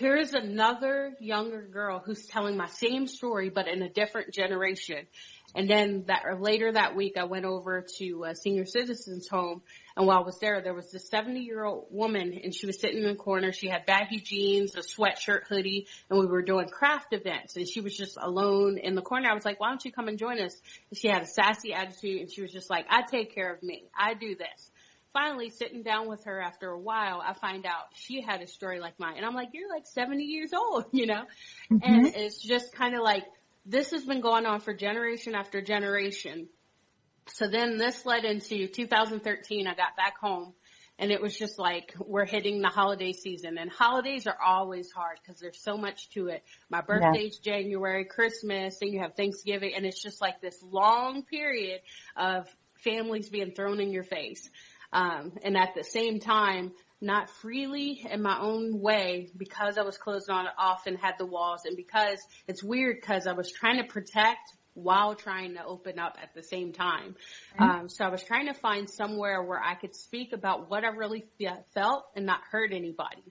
here's 0.00 0.32
another 0.32 1.14
younger 1.20 1.60
girl 1.60 2.02
who's 2.02 2.26
telling 2.26 2.56
my 2.56 2.66
same 2.66 3.06
story 3.06 3.50
but 3.50 3.68
in 3.68 3.82
a 3.82 3.88
different 3.88 4.32
generation. 4.32 5.06
And 5.54 5.68
then 5.68 6.04
that 6.06 6.22
or 6.24 6.40
later 6.40 6.72
that 6.72 6.96
week 6.96 7.18
I 7.18 7.24
went 7.24 7.44
over 7.44 7.84
to 7.98 8.24
a 8.24 8.34
senior 8.34 8.64
citizens 8.64 9.28
home 9.28 9.60
and 9.96 10.06
while 10.06 10.22
I 10.22 10.24
was 10.24 10.38
there 10.40 10.62
there 10.62 10.72
was 10.72 10.90
this 10.90 11.06
70 11.10 11.40
year 11.40 11.64
old 11.64 11.88
woman 11.90 12.40
and 12.42 12.54
she 12.54 12.64
was 12.64 12.80
sitting 12.80 13.02
in 13.02 13.08
the 13.08 13.14
corner. 13.14 13.52
She 13.52 13.68
had 13.68 13.84
baggy 13.84 14.20
jeans, 14.20 14.74
a 14.74 14.80
sweatshirt 14.80 15.42
hoodie 15.48 15.86
and 16.08 16.18
we 16.18 16.26
were 16.26 16.42
doing 16.42 16.70
craft 16.70 17.12
events 17.12 17.56
and 17.56 17.68
she 17.68 17.82
was 17.82 17.94
just 17.94 18.16
alone 18.18 18.78
in 18.78 18.94
the 18.94 19.02
corner. 19.02 19.28
I 19.28 19.34
was 19.34 19.44
like, 19.44 19.60
why 19.60 19.68
don't 19.68 19.84
you 19.84 19.92
come 19.92 20.08
and 20.08 20.18
join 20.18 20.40
us? 20.40 20.56
And 20.88 20.98
she 20.98 21.08
had 21.08 21.22
a 21.22 21.26
sassy 21.26 21.74
attitude 21.74 22.22
and 22.22 22.32
she 22.32 22.40
was 22.40 22.52
just 22.52 22.70
like, 22.70 22.86
I 22.88 23.02
take 23.02 23.34
care 23.34 23.52
of 23.52 23.62
me. 23.62 23.84
I 23.94 24.14
do 24.14 24.34
this 24.34 24.70
finally 25.12 25.50
sitting 25.50 25.82
down 25.82 26.08
with 26.08 26.24
her 26.24 26.40
after 26.40 26.70
a 26.70 26.78
while, 26.78 27.22
I 27.24 27.34
find 27.34 27.66
out 27.66 27.86
she 27.94 28.20
had 28.20 28.42
a 28.42 28.46
story 28.46 28.80
like 28.80 28.98
mine. 28.98 29.14
And 29.16 29.26
I'm 29.26 29.34
like, 29.34 29.48
you're 29.52 29.68
like 29.68 29.86
70 29.86 30.24
years 30.24 30.52
old, 30.52 30.86
you 30.92 31.06
know? 31.06 31.22
Mm-hmm. 31.70 31.78
And 31.82 32.06
it's 32.06 32.40
just 32.40 32.72
kind 32.72 32.94
of 32.94 33.02
like, 33.02 33.24
this 33.66 33.90
has 33.90 34.04
been 34.04 34.20
going 34.20 34.46
on 34.46 34.60
for 34.60 34.74
generation 34.74 35.34
after 35.34 35.60
generation. 35.60 36.48
So 37.28 37.48
then 37.48 37.76
this 37.76 38.06
led 38.06 38.24
into 38.24 38.66
2013. 38.66 39.66
I 39.66 39.74
got 39.74 39.96
back 39.96 40.18
home 40.18 40.54
and 40.98 41.10
it 41.10 41.20
was 41.22 41.36
just 41.36 41.58
like, 41.58 41.94
we're 41.98 42.26
hitting 42.26 42.60
the 42.60 42.68
holiday 42.68 43.12
season 43.12 43.58
and 43.58 43.70
holidays 43.70 44.26
are 44.26 44.38
always 44.44 44.90
hard 44.90 45.18
because 45.22 45.40
there's 45.40 45.60
so 45.62 45.76
much 45.76 46.10
to 46.10 46.28
it. 46.28 46.42
My 46.68 46.82
birthday's 46.82 47.38
January, 47.38 48.04
Christmas, 48.04 48.78
then 48.78 48.92
you 48.92 49.00
have 49.00 49.14
Thanksgiving 49.14 49.72
and 49.74 49.86
it's 49.86 50.02
just 50.02 50.20
like 50.20 50.40
this 50.40 50.62
long 50.62 51.22
period 51.22 51.80
of 52.16 52.46
families 52.84 53.28
being 53.28 53.52
thrown 53.52 53.80
in 53.80 53.92
your 53.92 54.04
face. 54.04 54.50
Um, 54.92 55.32
and 55.42 55.56
at 55.56 55.74
the 55.74 55.84
same 55.84 56.20
time, 56.20 56.72
not 57.00 57.30
freely 57.30 58.06
in 58.10 58.22
my 58.22 58.38
own 58.40 58.80
way 58.80 59.30
because 59.36 59.78
I 59.78 59.82
was 59.82 59.96
closed 59.96 60.28
on 60.28 60.46
off 60.58 60.86
and 60.86 60.98
had 60.98 61.14
the 61.18 61.26
walls 61.26 61.62
and 61.64 61.76
because 61.76 62.18
it's 62.46 62.62
weird 62.62 62.96
because 63.00 63.26
I 63.26 63.32
was 63.32 63.50
trying 63.50 63.78
to 63.78 63.88
protect 63.88 64.52
while 64.74 65.14
trying 65.14 65.54
to 65.54 65.64
open 65.64 65.98
up 65.98 66.16
at 66.22 66.34
the 66.34 66.42
same 66.42 66.72
time. 66.72 67.16
Um, 67.58 67.88
so 67.88 68.04
I 68.04 68.08
was 68.08 68.22
trying 68.22 68.46
to 68.46 68.54
find 68.54 68.88
somewhere 68.88 69.42
where 69.42 69.60
I 69.60 69.74
could 69.74 69.94
speak 69.94 70.32
about 70.32 70.70
what 70.70 70.84
I 70.84 70.88
really 70.88 71.24
fe- 71.38 71.64
felt 71.74 72.04
and 72.14 72.26
not 72.26 72.40
hurt 72.50 72.72
anybody. 72.72 73.24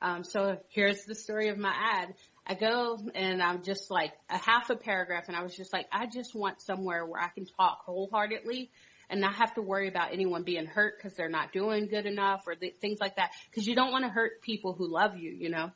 Um, 0.00 0.24
so 0.24 0.58
here's 0.70 1.04
the 1.04 1.14
story 1.14 1.48
of 1.48 1.58
my 1.58 1.72
ad. 1.72 2.14
I 2.44 2.54
go 2.54 2.98
and 3.14 3.40
I'm 3.40 3.62
just 3.62 3.90
like 3.90 4.12
a 4.28 4.36
half 4.36 4.68
a 4.70 4.76
paragraph 4.76 5.24
and 5.28 5.36
I 5.36 5.42
was 5.42 5.54
just 5.54 5.72
like, 5.72 5.86
I 5.92 6.06
just 6.06 6.34
want 6.34 6.60
somewhere 6.60 7.06
where 7.06 7.20
I 7.20 7.28
can 7.28 7.46
talk 7.46 7.82
wholeheartedly 7.84 8.70
and 9.12 9.20
not 9.20 9.34
have 9.34 9.54
to 9.54 9.62
worry 9.62 9.88
about 9.88 10.12
anyone 10.12 10.42
being 10.42 10.64
hurt 10.64 10.94
because 10.96 11.14
they're 11.16 11.28
not 11.28 11.52
doing 11.52 11.86
good 11.86 12.06
enough 12.06 12.44
or 12.46 12.54
th- 12.54 12.76
things 12.80 12.98
like 12.98 13.16
that. 13.16 13.30
Cause 13.54 13.66
you 13.66 13.76
don't 13.76 13.92
want 13.92 14.04
to 14.04 14.10
hurt 14.10 14.40
people 14.40 14.72
who 14.72 14.90
love 14.90 15.16
you, 15.18 15.30
you 15.30 15.50
know? 15.50 15.70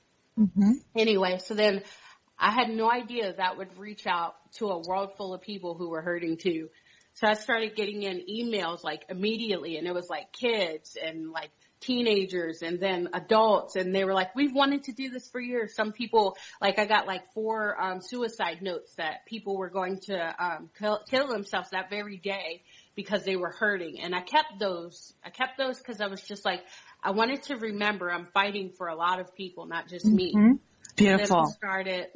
Anyway, 0.96 1.38
so 1.38 1.54
then 1.54 1.82
I 2.38 2.50
had 2.50 2.70
no 2.70 2.90
idea 2.90 3.34
that 3.34 3.58
would 3.58 3.78
reach 3.78 4.06
out 4.06 4.34
to 4.54 4.68
a 4.68 4.78
world 4.78 5.10
full 5.18 5.34
of 5.34 5.42
people 5.42 5.74
who 5.74 5.90
were 5.90 6.00
hurting 6.00 6.38
too. 6.38 6.70
So 7.14 7.26
I 7.26 7.34
started 7.34 7.76
getting 7.76 8.02
in 8.02 8.24
emails 8.30 8.82
like 8.82 9.04
immediately 9.10 9.76
and 9.76 9.86
it 9.86 9.94
was 9.94 10.08
like 10.08 10.32
kids 10.32 10.96
and 11.02 11.30
like 11.30 11.50
teenagers 11.80 12.62
and 12.62 12.80
then 12.80 13.08
adults 13.12 13.76
and 13.76 13.94
they 13.94 14.04
were 14.04 14.14
like, 14.14 14.34
we've 14.34 14.54
wanted 14.54 14.84
to 14.84 14.92
do 14.92 15.10
this 15.10 15.28
for 15.28 15.40
years. 15.40 15.74
Some 15.74 15.92
people, 15.92 16.36
like 16.60 16.78
I 16.78 16.86
got 16.86 17.06
like 17.06 17.22
four 17.34 17.80
um, 17.80 18.00
suicide 18.00 18.62
notes 18.62 18.94
that 18.96 19.26
people 19.26 19.56
were 19.56 19.70
going 19.70 20.00
to 20.06 20.44
um, 20.44 20.70
kill, 20.78 21.00
kill 21.08 21.28
themselves 21.28 21.70
that 21.70 21.90
very 21.90 22.16
day 22.16 22.62
because 22.96 23.24
they 23.24 23.36
were 23.36 23.50
hurting. 23.50 24.00
And 24.00 24.14
I 24.14 24.22
kept 24.22 24.58
those, 24.58 25.12
I 25.24 25.30
kept 25.30 25.58
those 25.58 25.78
because 25.78 26.00
I 26.00 26.08
was 26.08 26.22
just 26.22 26.44
like, 26.44 26.60
I 27.02 27.12
wanted 27.12 27.42
to 27.44 27.56
remember 27.56 28.10
I'm 28.10 28.26
fighting 28.32 28.72
for 28.76 28.88
a 28.88 28.96
lot 28.96 29.20
of 29.20 29.34
people, 29.36 29.66
not 29.66 29.88
just 29.88 30.06
me. 30.06 30.32
Then 30.34 30.58
Beautiful. 30.96 31.46
I 31.46 31.50
started, 31.50 32.06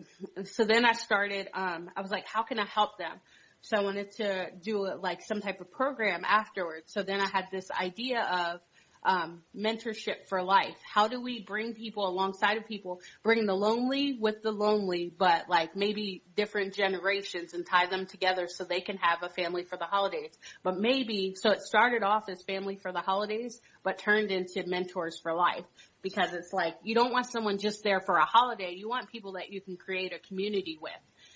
so 0.45 0.65
then 0.65 0.87
I 0.87 0.93
started, 0.93 1.49
um, 1.55 1.91
I 1.95 2.01
was 2.01 2.11
like, 2.11 2.27
how 2.27 2.43
can 2.43 2.59
I 2.59 2.65
help 2.65 2.97
them? 2.99 3.21
So 3.61 3.77
I 3.77 3.83
wanted 3.83 4.11
to 4.17 4.47
do 4.63 4.91
like 5.01 5.21
some 5.23 5.43
type 5.43 5.61
of 5.61 5.71
program 5.71 6.23
afterwards. 6.25 6.91
So 6.93 7.03
then 7.03 7.21
I 7.21 7.29
had 7.29 7.49
this 7.53 7.71
idea 7.71 8.23
of, 8.23 8.61
um, 9.03 9.43
mentorship 9.57 10.29
for 10.29 10.43
life. 10.43 10.77
How 10.83 11.09
do 11.09 11.21
we 11.21 11.43
bring 11.43 11.75
people 11.75 12.07
alongside 12.07 12.59
of 12.59 12.67
people, 12.67 13.01
bring 13.23 13.47
the 13.47 13.55
lonely 13.55 14.19
with 14.21 14.43
the 14.43 14.53
lonely, 14.53 15.13
but 15.17 15.49
like 15.49 15.75
maybe 15.75 16.23
different 16.37 16.75
generations 16.75 17.55
and 17.55 17.67
tie 17.67 17.87
them 17.87 18.07
together 18.07 18.47
so 18.49 18.65
they 18.65 18.81
can 18.81 18.99
have 18.99 19.23
a 19.23 19.29
family 19.29 19.65
for 19.65 19.77
the 19.77 19.85
holidays. 19.85 20.33
But 20.63 20.79
maybe, 20.79 21.35
so 21.37 21.51
it 21.51 21.63
started 21.63 22.03
off 22.03 22.29
as 22.29 22.43
family 22.43 22.77
for 22.77 22.93
the 22.93 23.01
holidays, 23.01 23.61
but 23.83 23.99
turned 23.99 24.31
into 24.31 24.67
mentors 24.67 25.19
for 25.19 25.35
life 25.35 25.65
because 26.03 26.33
it's 26.33 26.53
like 26.53 26.77
you 26.83 26.95
don't 26.95 27.13
want 27.13 27.27
someone 27.27 27.59
just 27.59 27.83
there 27.83 28.01
for 28.01 28.17
a 28.17 28.25
holiday. 28.25 28.75
You 28.75 28.89
want 28.89 29.11
people 29.11 29.33
that 29.33 29.53
you 29.53 29.61
can 29.61 29.77
create 29.77 30.13
a 30.13 30.19
community 30.19 30.79
with. 30.81 30.93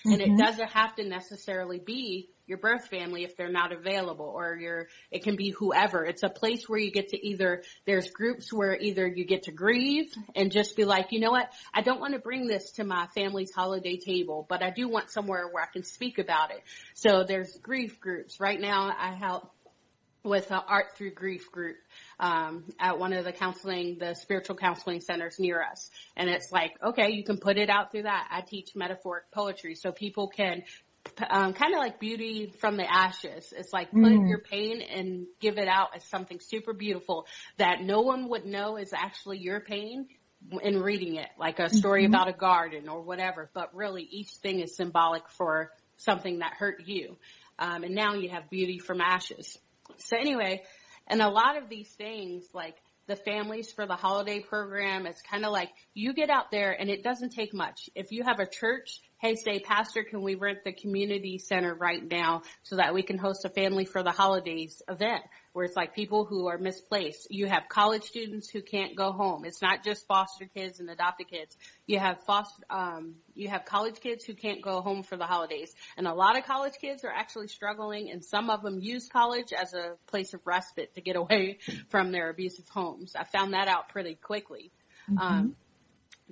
And 0.07 0.21
it 0.21 0.37
doesn't 0.37 0.71
have 0.71 0.97
to 0.97 1.05
necessarily 1.05 1.79
be 1.79 2.29
your 2.47 2.59
birth 2.59 2.89
family 2.89 3.25
if 3.25 3.37
they're 3.37 3.51
not 3.51 3.73
available 3.73 4.27
or 4.27 4.57
your, 4.57 4.89
it 5.11 5.23
can 5.23 5.37
be 5.37 5.51
whoever. 5.51 6.05
It's 6.05 6.23
a 6.23 6.29
place 6.29 6.69
where 6.69 6.79
you 6.79 6.91
get 6.91 7.09
to 7.11 7.27
either, 7.27 7.63
there's 7.87 8.11
groups 8.11 8.53
where 8.53 8.77
either 8.79 9.07
you 9.07 9.25
get 9.25 9.45
to 9.45 9.53
grieve 9.53 10.13
and 10.35 10.53
just 10.53 10.77
be 10.77 10.85
like, 10.85 11.13
you 11.13 11.21
know 11.21 11.31
what, 11.31 11.51
I 11.73 11.83
don't 11.83 12.01
want 12.01 12.15
to 12.15 12.21
bring 12.21 12.47
this 12.47 12.73
to 12.73 12.85
my 12.85 13.07
family's 13.15 13.53
holiday 13.53 13.97
table, 13.97 14.47
but 14.49 14.63
I 14.63 14.71
do 14.71 14.89
want 14.89 15.11
somewhere 15.11 15.49
where 15.51 15.63
I 15.63 15.73
can 15.73 15.85
speak 15.85 16.19
about 16.19 16.51
it. 16.51 16.63
So 16.95 17.25
there's 17.27 17.57
grief 17.59 18.01
groups. 18.01 18.41
Right 18.41 18.61
now 18.61 18.95
I 18.99 19.15
help 19.15 19.51
with 20.25 20.51
an 20.51 20.61
art 20.67 20.97
through 20.97 21.13
grief 21.13 21.53
group 21.53 21.77
um, 22.19 22.65
at 22.81 22.99
one 22.99 23.13
of 23.13 23.25
the 23.25 23.33
counseling, 23.33 23.99
the 24.01 24.15
spiritual 24.15 24.57
counseling 24.57 25.01
centers 25.01 25.39
near 25.39 25.63
us. 25.63 25.91
And 26.17 26.31
it's 26.31 26.51
like, 26.51 26.73
okay, 26.83 27.11
you 27.11 27.25
can 27.25 27.37
put 27.37 27.59
it 27.59 27.69
out 27.69 27.93
through 27.93 28.05
that. 28.05 28.29
I 28.31 28.41
teach 28.41 28.71
metaphoric 28.75 29.31
poetry 29.33 29.75
so 29.75 29.93
people 29.93 30.29
can 30.29 30.63
um, 31.31 31.53
kind 31.53 31.75
of 31.75 31.81
like 31.81 32.01
beauty 32.01 32.53
from 32.59 32.77
the 32.77 32.91
ashes. 32.91 33.53
It's 33.57 33.73
like 33.73 33.91
put 33.91 34.01
mm. 34.01 34.29
your 34.29 34.41
pain 34.41 34.81
and 34.83 35.27
give 35.41 35.59
it 35.59 35.69
out 35.69 35.91
as 35.95 36.05
something 36.05 36.41
super 36.41 36.73
beautiful 36.73 37.27
that 37.59 37.83
no 37.83 38.01
one 38.01 38.29
would 38.31 38.47
know 38.47 38.77
is 38.77 38.93
actually 38.93 39.39
your 39.39 39.61
pain 39.61 40.09
in 40.63 40.83
reading 40.83 41.17
it, 41.17 41.29
like 41.39 41.59
a 41.59 41.71
story 41.71 42.05
mm-hmm. 42.05 42.15
about 42.15 42.29
a 42.29 42.33
garden 42.33 42.89
or 42.89 43.03
whatever. 43.03 43.51
But 43.55 43.75
really, 43.75 44.03
each 44.03 44.31
thing 44.31 44.61
is 44.61 44.77
symbolic 44.77 45.29
for 45.31 45.73
something 45.97 46.41
that 46.41 46.53
hurt 46.59 46.83
you. 46.87 47.17
Um, 47.59 47.85
and 47.85 47.95
now 47.95 48.15
you 48.15 48.31
have 48.31 48.51
beauty 48.51 48.79
from 48.79 49.01
ashes. 49.01 49.57
So 49.99 50.17
anyway, 50.17 50.63
and 51.07 51.23
a 51.23 51.29
lot 51.29 51.57
of 51.57 51.69
these 51.69 51.89
things, 51.89 52.45
like 52.53 52.77
the 53.07 53.17
families 53.17 53.71
for 53.71 53.87
the 53.87 53.95
holiday 53.95 54.41
program, 54.41 55.07
it's 55.07 55.23
kind 55.23 55.45
of 55.45 55.53
like 55.53 55.71
you 55.93 56.15
get 56.15 56.31
out 56.31 56.51
there 56.51 56.73
and 56.73 56.91
it 56.91 57.03
doesn't 57.03 57.31
take 57.31 57.55
much. 57.55 57.91
If 57.95 58.13
you 58.13 58.25
have 58.25 58.41
a 58.41 58.47
church 58.47 59.01
hey, 59.25 59.37
say, 59.37 59.59
Pastor, 59.59 60.05
can 60.05 60.21
we 60.21 60.35
rent 60.35 60.65
the 60.65 60.73
community 60.73 61.39
center 61.39 61.75
right 61.75 62.07
now 62.07 62.43
so 62.63 62.77
that 62.77 62.93
we 62.93 63.03
can 63.03 63.17
host 63.17 63.47
a 63.47 63.49
family 63.49 63.87
for 63.87 64.03
the 64.03 64.11
holidays 64.11 64.83
event 64.87 65.23
where 65.55 65.65
it's 65.65 65.75
like 65.75 65.95
people 65.95 66.27
who 66.27 66.47
are 66.49 66.59
misplaced. 66.59 67.29
You 67.31 67.47
have 67.47 67.63
college 67.71 68.03
students 68.03 68.51
who 68.51 68.61
can't 68.61 68.95
go 68.95 69.13
home. 69.13 69.47
It's 69.47 69.63
not 69.63 69.83
just 69.83 70.07
foster 70.07 70.45
kids 70.55 70.79
and 70.79 70.91
adopted 70.91 71.29
kids. 71.29 71.57
You 71.87 72.01
have 72.01 72.23
foster, 72.25 72.65
um, 72.69 73.15
you 73.35 73.49
have 73.49 73.65
college 73.65 73.99
kids 73.99 74.27
who 74.27 74.35
can't 74.35 74.61
go 74.61 74.83
home 74.83 75.03
for 75.03 75.17
the 75.17 75.25
holidays. 75.25 75.75
And 75.97 76.07
a 76.07 76.13
lot 76.13 76.37
of 76.37 76.45
college 76.45 76.75
kids 76.79 77.03
are 77.03 77.11
actually 77.11 77.49
struggling 77.49 78.11
and 78.11 78.23
some 78.23 78.51
of 78.51 78.61
them 78.61 78.79
use 78.79 79.09
college 79.09 79.55
as 79.59 79.73
a 79.73 79.95
place 80.07 80.35
of 80.35 80.41
respite 80.45 80.95
to 80.97 81.01
get 81.01 81.17
away 81.25 81.61
from 81.89 82.13
their 82.13 82.29
abusive 82.29 82.69
homes. 82.69 83.15
I 83.19 83.25
found 83.25 83.55
that 83.55 83.69
out 83.69 83.89
pretty 83.89 84.17
quickly. 84.17 84.71
Mm-hmm. 85.09 85.19
Um, 85.19 85.57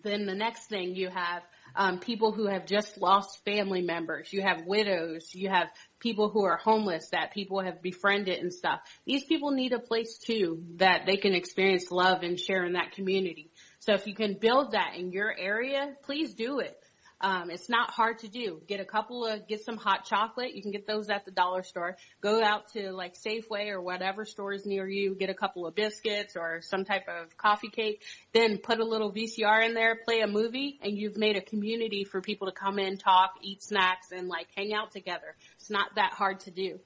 then 0.03 0.27
the 0.27 0.35
next 0.35 0.67
thing 0.67 0.95
you 0.95 1.09
have 1.09 1.43
um, 1.75 1.99
people 1.99 2.33
who 2.33 2.47
have 2.47 2.67
just 2.67 2.99
lost 2.99 3.45
family 3.45 3.83
members. 3.83 4.33
You 4.33 4.43
have 4.43 4.67
widows. 4.67 5.31
You 5.35 5.49
have 5.49 5.69
people 6.01 6.29
who 6.29 6.45
are 6.45 6.57
homeless 6.57 7.09
that 7.11 7.33
people 7.33 7.61
have 7.61 7.83
befriended 7.83 8.39
and 8.39 8.53
stuff. 8.53 8.81
These 9.07 9.25
people 9.25 9.51
need 9.53 9.73
a 9.73 9.79
place 9.79 10.19
too 10.19 10.63
that 10.77 11.03
they 11.07 11.17
can 11.17 11.35
experience 11.35 11.91
love 11.91 12.23
and 12.23 12.39
share 12.39 12.65
in 12.65 12.73
that 12.75 12.93
community. 12.93 13.51
So 13.81 13.95
if 13.95 14.07
you 14.07 14.15
can 14.15 14.35
build 14.35 14.73
that 14.73 14.95
in 14.97 15.13
your 15.13 15.35
area, 15.37 15.95
please 16.05 16.35
do 16.35 16.61
it. 16.61 16.77
Um, 17.23 17.51
it's 17.51 17.69
not 17.69 17.91
hard 17.91 18.19
to 18.21 18.29
do. 18.29 18.61
Get 18.67 18.81
a 18.81 18.85
couple 18.85 19.25
of, 19.25 19.47
get 19.47 19.65
some 19.65 19.77
hot 19.77 20.05
chocolate. 20.05 20.55
You 20.55 20.63
can 20.63 20.73
get 20.73 20.89
those 20.89 21.09
at 21.09 21.25
the 21.25 21.31
dollar 21.31 21.63
store. 21.63 21.97
Go 22.21 22.43
out 22.43 22.73
to 22.73 22.91
like 22.91 23.15
Safeway 23.15 23.69
or 23.71 23.81
whatever 23.81 24.25
stores 24.25 24.67
near 24.67 24.89
you. 24.89 25.15
Get 25.15 25.31
a 25.31 25.35
couple 25.35 25.65
of 25.65 25.77
biscuits 25.77 26.37
or 26.37 26.63
some 26.63 26.85
type 26.85 27.07
of 27.09 27.37
coffee 27.37 27.69
cake. 27.69 28.03
Then 28.33 28.59
put 28.59 28.81
a 28.81 28.85
little 28.85 29.13
VCR 29.13 29.65
in 29.65 29.75
there, 29.75 29.97
play 30.05 30.21
a 30.21 30.27
movie, 30.27 30.81
and 30.83 30.99
you've 30.99 31.17
made 31.17 31.37
a 31.37 31.41
community 31.41 32.03
for 32.03 32.21
people 32.21 32.49
to 32.49 32.53
come 32.53 32.81
in, 32.81 32.97
talk, 32.97 33.35
eat 33.41 33.63
snacks, 33.63 34.11
and 34.11 34.27
like 34.27 34.49
hang 34.57 34.75
out 34.75 34.91
together. 34.91 35.37
It's 35.61 35.71
not 35.71 35.95
that 35.95 36.13
hard 36.15 36.41
to 36.41 36.51
do. 36.51 36.81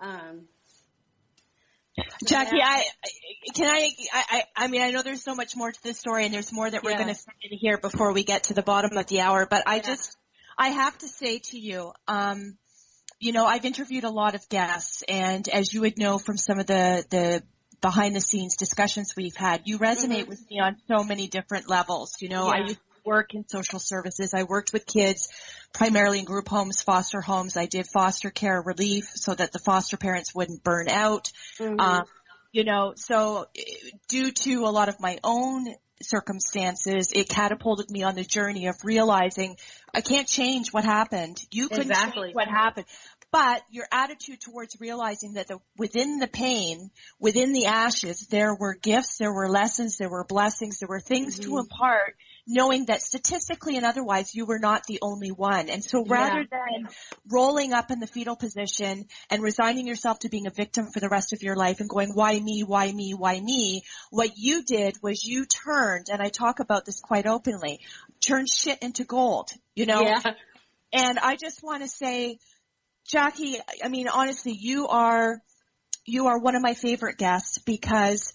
Um, 0.00 0.48
Jackie, 2.24 2.60
I 2.62 2.84
can 3.54 3.68
I, 3.68 3.90
I 4.12 4.44
I 4.56 4.68
mean 4.68 4.82
I 4.82 4.90
know 4.90 5.02
there's 5.02 5.22
so 5.22 5.34
much 5.34 5.56
more 5.56 5.70
to 5.70 5.82
this 5.82 5.98
story 5.98 6.24
and 6.24 6.34
there's 6.34 6.52
more 6.52 6.70
that 6.70 6.82
we're 6.82 6.92
yeah. 6.92 7.04
going 7.04 7.14
to 7.14 7.56
here 7.56 7.78
before 7.78 8.12
we 8.12 8.24
get 8.24 8.44
to 8.44 8.54
the 8.54 8.62
bottom 8.62 8.96
of 8.96 9.06
the 9.06 9.20
hour, 9.20 9.46
but 9.48 9.62
I 9.66 9.76
yeah. 9.76 9.82
just 9.82 10.16
I 10.56 10.68
have 10.68 10.96
to 10.98 11.08
say 11.08 11.38
to 11.38 11.58
you, 11.58 11.92
um, 12.06 12.56
you 13.20 13.32
know, 13.32 13.46
I've 13.46 13.64
interviewed 13.64 14.04
a 14.04 14.10
lot 14.10 14.34
of 14.34 14.48
guests 14.48 15.02
and 15.08 15.48
as 15.48 15.72
you 15.72 15.82
would 15.82 15.98
know 15.98 16.18
from 16.18 16.36
some 16.36 16.58
of 16.58 16.66
the 16.66 17.04
the 17.10 17.42
behind 17.80 18.16
the 18.16 18.20
scenes 18.20 18.56
discussions 18.56 19.14
we've 19.16 19.36
had, 19.36 19.62
you 19.64 19.78
resonate 19.78 20.22
mm-hmm. 20.22 20.30
with 20.30 20.50
me 20.50 20.60
on 20.60 20.76
so 20.88 21.04
many 21.04 21.28
different 21.28 21.68
levels. 21.68 22.16
You 22.20 22.28
know, 22.28 22.46
yeah. 22.46 22.52
I 22.52 22.58
used 22.66 22.80
work 23.08 23.34
in 23.34 23.48
social 23.48 23.78
services. 23.78 24.34
I 24.34 24.42
worked 24.42 24.72
with 24.72 24.86
kids 24.86 25.28
primarily 25.72 26.18
in 26.18 26.24
group 26.24 26.48
homes, 26.48 26.82
foster 26.82 27.20
homes. 27.20 27.56
I 27.56 27.66
did 27.66 27.86
foster 27.86 28.30
care 28.30 28.60
relief 28.60 29.10
so 29.14 29.34
that 29.34 29.52
the 29.52 29.58
foster 29.58 29.96
parents 29.96 30.34
wouldn't 30.34 30.62
burn 30.62 30.88
out. 30.88 31.32
Mm-hmm. 31.58 31.80
Um, 31.80 32.04
you 32.52 32.64
know, 32.64 32.92
so 32.96 33.46
due 34.08 34.30
to 34.30 34.64
a 34.64 34.72
lot 34.72 34.88
of 34.88 35.00
my 35.00 35.18
own 35.24 35.66
circumstances, 36.02 37.12
it 37.12 37.28
catapulted 37.28 37.90
me 37.90 38.02
on 38.02 38.14
the 38.14 38.24
journey 38.24 38.66
of 38.66 38.76
realizing 38.84 39.56
I 39.92 40.00
can't 40.00 40.28
change 40.28 40.72
what 40.72 40.84
happened. 40.84 41.38
You 41.50 41.68
couldn't 41.68 41.90
exactly. 41.90 42.28
change 42.28 42.34
what 42.34 42.48
happened. 42.48 42.86
But 43.30 43.62
your 43.70 43.86
attitude 43.92 44.40
towards 44.40 44.76
realizing 44.80 45.34
that 45.34 45.48
the, 45.48 45.58
within 45.76 46.18
the 46.18 46.26
pain, 46.26 46.90
within 47.20 47.52
the 47.52 47.66
ashes, 47.66 48.26
there 48.30 48.54
were 48.54 48.74
gifts, 48.74 49.18
there 49.18 49.32
were 49.32 49.50
lessons, 49.50 49.98
there 49.98 50.08
were 50.08 50.24
blessings, 50.24 50.78
there 50.78 50.88
were 50.88 51.00
things 51.00 51.38
mm-hmm. 51.38 51.50
to 51.50 51.58
impart 51.58 52.16
knowing 52.48 52.86
that 52.86 53.02
statistically 53.02 53.76
and 53.76 53.84
otherwise 53.84 54.34
you 54.34 54.46
were 54.46 54.58
not 54.58 54.84
the 54.86 54.98
only 55.02 55.30
one. 55.30 55.68
And 55.68 55.84
so 55.84 56.02
rather 56.04 56.40
yeah. 56.40 56.46
than 56.50 56.88
rolling 57.30 57.74
up 57.74 57.90
in 57.90 58.00
the 58.00 58.06
fetal 58.06 58.36
position 58.36 59.04
and 59.30 59.42
resigning 59.42 59.86
yourself 59.86 60.20
to 60.20 60.30
being 60.30 60.46
a 60.46 60.50
victim 60.50 60.86
for 60.92 60.98
the 60.98 61.10
rest 61.10 61.34
of 61.34 61.42
your 61.42 61.56
life 61.56 61.80
and 61.80 61.90
going, 61.90 62.10
why 62.14 62.40
me, 62.40 62.62
why 62.62 62.90
me, 62.90 63.12
why 63.12 63.38
me, 63.38 63.82
what 64.10 64.30
you 64.38 64.64
did 64.64 64.96
was 65.02 65.24
you 65.24 65.44
turned, 65.44 66.06
and 66.10 66.22
I 66.22 66.30
talk 66.30 66.58
about 66.58 66.86
this 66.86 67.00
quite 67.00 67.26
openly, 67.26 67.80
turned 68.20 68.48
shit 68.48 68.78
into 68.80 69.04
gold, 69.04 69.50
you 69.74 69.84
know? 69.84 70.00
Yeah. 70.00 70.22
And 70.92 71.18
I 71.18 71.36
just 71.36 71.62
want 71.62 71.82
to 71.82 71.88
say, 71.88 72.38
Jackie, 73.06 73.56
I 73.84 73.88
mean, 73.88 74.08
honestly, 74.08 74.56
you 74.58 74.88
are, 74.88 75.42
you 76.06 76.28
are 76.28 76.38
one 76.38 76.54
of 76.54 76.62
my 76.62 76.72
favorite 76.72 77.18
guests 77.18 77.58
because 77.58 78.32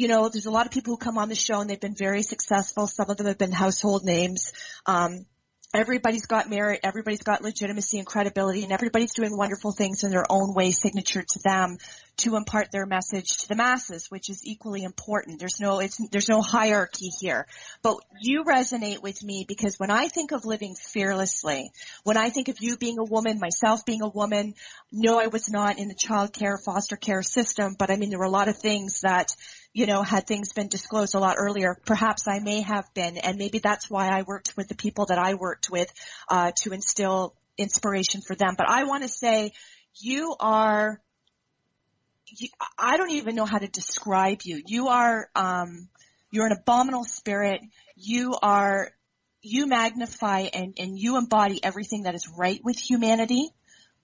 you 0.00 0.08
know, 0.08 0.30
there's 0.30 0.46
a 0.46 0.50
lot 0.50 0.64
of 0.64 0.72
people 0.72 0.94
who 0.94 0.96
come 0.96 1.18
on 1.18 1.28
the 1.28 1.34
show 1.34 1.60
and 1.60 1.68
they've 1.68 1.78
been 1.78 1.94
very 1.94 2.22
successful. 2.22 2.86
Some 2.86 3.10
of 3.10 3.18
them 3.18 3.26
have 3.26 3.36
been 3.36 3.52
household 3.52 4.02
names. 4.02 4.50
Um, 4.86 5.26
everybody's 5.74 6.24
got 6.24 6.48
merit, 6.48 6.80
everybody's 6.82 7.22
got 7.22 7.42
legitimacy 7.42 7.98
and 7.98 8.06
credibility, 8.06 8.62
and 8.62 8.72
everybody's 8.72 9.12
doing 9.12 9.36
wonderful 9.36 9.72
things 9.72 10.02
in 10.02 10.10
their 10.10 10.24
own 10.30 10.54
way, 10.54 10.70
signature 10.70 11.22
to 11.22 11.38
them, 11.44 11.76
to 12.20 12.36
impart 12.36 12.72
their 12.72 12.86
message 12.86 13.38
to 13.38 13.48
the 13.48 13.56
masses, 13.56 14.06
which 14.10 14.30
is 14.30 14.42
equally 14.44 14.82
important. 14.82 15.38
There's 15.38 15.60
no, 15.60 15.80
it's, 15.80 15.98
there's 16.10 16.28
no 16.28 16.40
hierarchy 16.40 17.10
here. 17.20 17.46
But 17.82 17.96
you 18.20 18.44
resonate 18.44 19.02
with 19.02 19.22
me 19.22 19.44
because 19.46 19.76
when 19.76 19.90
I 19.90 20.08
think 20.08 20.32
of 20.32 20.44
living 20.44 20.74
fearlessly, 20.74 21.70
when 22.04 22.16
I 22.16 22.30
think 22.30 22.48
of 22.48 22.56
you 22.60 22.76
being 22.76 22.98
a 22.98 23.04
woman, 23.04 23.38
myself 23.40 23.84
being 23.84 24.02
a 24.02 24.08
woman, 24.08 24.54
no, 24.92 25.18
I 25.18 25.26
was 25.26 25.50
not 25.50 25.78
in 25.78 25.88
the 25.88 25.94
child 25.94 26.32
care, 26.32 26.58
foster 26.58 26.96
care 26.96 27.22
system, 27.22 27.76
but 27.78 27.90
I 27.90 27.96
mean, 27.96 28.10
there 28.10 28.18
were 28.18 28.24
a 28.24 28.30
lot 28.30 28.48
of 28.48 28.58
things 28.58 29.00
that 29.02 29.34
you 29.72 29.86
know, 29.86 30.02
had 30.02 30.26
things 30.26 30.52
been 30.52 30.68
disclosed 30.68 31.14
a 31.14 31.20
lot 31.20 31.36
earlier, 31.38 31.76
perhaps 31.86 32.26
I 32.26 32.40
may 32.40 32.62
have 32.62 32.92
been, 32.92 33.18
and 33.18 33.38
maybe 33.38 33.60
that's 33.60 33.88
why 33.88 34.08
I 34.08 34.22
worked 34.22 34.56
with 34.56 34.68
the 34.68 34.74
people 34.74 35.06
that 35.06 35.18
I 35.18 35.34
worked 35.34 35.70
with 35.70 35.92
uh, 36.28 36.50
to 36.62 36.72
instill 36.72 37.36
inspiration 37.56 38.20
for 38.26 38.34
them. 38.34 38.54
But 38.56 38.68
I 38.68 38.84
want 38.84 39.04
to 39.04 39.08
say, 39.08 39.52
you 40.00 40.34
are. 40.40 41.00
I 42.78 42.96
don't 42.96 43.10
even 43.12 43.34
know 43.34 43.44
how 43.44 43.58
to 43.58 43.68
describe 43.68 44.40
you. 44.44 44.62
You 44.66 44.88
are. 44.88 45.28
Um, 45.34 45.88
you're 46.30 46.46
an 46.46 46.52
abominable 46.52 47.04
spirit. 47.04 47.60
You 47.96 48.36
are. 48.42 48.90
You 49.42 49.66
magnify 49.66 50.48
and, 50.52 50.74
and 50.78 50.98
you 50.98 51.16
embody 51.16 51.64
everything 51.64 52.02
that 52.02 52.14
is 52.14 52.28
right 52.36 52.60
with 52.62 52.78
humanity. 52.78 53.48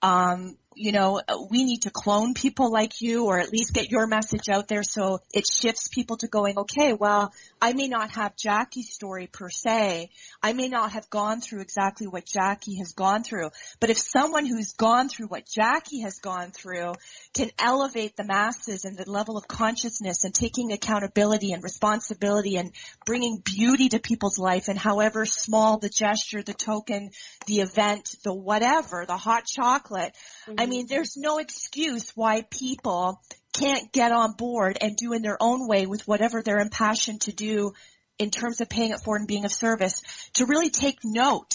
Um, 0.00 0.56
you 0.76 0.92
know, 0.92 1.22
we 1.50 1.64
need 1.64 1.82
to 1.82 1.90
clone 1.90 2.34
people 2.34 2.70
like 2.70 3.00
you 3.00 3.24
or 3.24 3.38
at 3.40 3.50
least 3.50 3.72
get 3.72 3.90
your 3.90 4.06
message 4.06 4.50
out 4.50 4.68
there 4.68 4.82
so 4.82 5.20
it 5.32 5.46
shifts 5.46 5.88
people 5.88 6.18
to 6.18 6.28
going, 6.28 6.58
okay, 6.58 6.92
well, 6.92 7.32
I 7.62 7.72
may 7.72 7.88
not 7.88 8.10
have 8.10 8.36
Jackie's 8.36 8.92
story 8.92 9.26
per 9.26 9.48
se. 9.48 10.10
I 10.42 10.52
may 10.52 10.68
not 10.68 10.92
have 10.92 11.08
gone 11.08 11.40
through 11.40 11.62
exactly 11.62 12.06
what 12.06 12.26
Jackie 12.26 12.76
has 12.78 12.92
gone 12.92 13.22
through. 13.22 13.50
But 13.80 13.88
if 13.88 13.98
someone 13.98 14.44
who's 14.44 14.74
gone 14.74 15.08
through 15.08 15.28
what 15.28 15.46
Jackie 15.46 16.02
has 16.02 16.18
gone 16.18 16.50
through 16.50 16.92
can 17.32 17.50
elevate 17.58 18.14
the 18.14 18.24
masses 18.24 18.84
and 18.84 18.98
the 18.98 19.10
level 19.10 19.38
of 19.38 19.48
consciousness 19.48 20.24
and 20.24 20.34
taking 20.34 20.72
accountability 20.72 21.52
and 21.52 21.62
responsibility 21.62 22.56
and 22.56 22.72
bringing 23.06 23.38
beauty 23.42 23.88
to 23.88 23.98
people's 23.98 24.38
life 24.38 24.68
and 24.68 24.78
however 24.78 25.24
small 25.24 25.78
the 25.78 25.88
gesture, 25.88 26.42
the 26.42 26.52
token, 26.52 27.10
the 27.46 27.60
event, 27.60 28.14
the 28.24 28.34
whatever, 28.34 29.06
the 29.06 29.16
hot 29.16 29.46
chocolate, 29.46 30.14
mm-hmm. 30.46 30.65
I 30.66 30.68
mean, 30.68 30.88
there's 30.88 31.16
no 31.16 31.38
excuse 31.38 32.10
why 32.16 32.42
people 32.42 33.22
can't 33.52 33.92
get 33.92 34.10
on 34.10 34.32
board 34.32 34.76
and 34.80 34.96
do 34.96 35.12
in 35.12 35.22
their 35.22 35.36
own 35.40 35.68
way 35.68 35.86
with 35.86 36.08
whatever 36.08 36.42
they're 36.42 36.58
impassioned 36.58 37.20
to 37.20 37.32
do 37.32 37.72
in 38.18 38.32
terms 38.32 38.60
of 38.60 38.68
paying 38.68 38.90
it 38.90 38.98
forward 38.98 39.20
and 39.20 39.28
being 39.28 39.44
of 39.44 39.52
service 39.52 40.02
to 40.34 40.44
really 40.44 40.70
take 40.70 40.98
note 41.04 41.54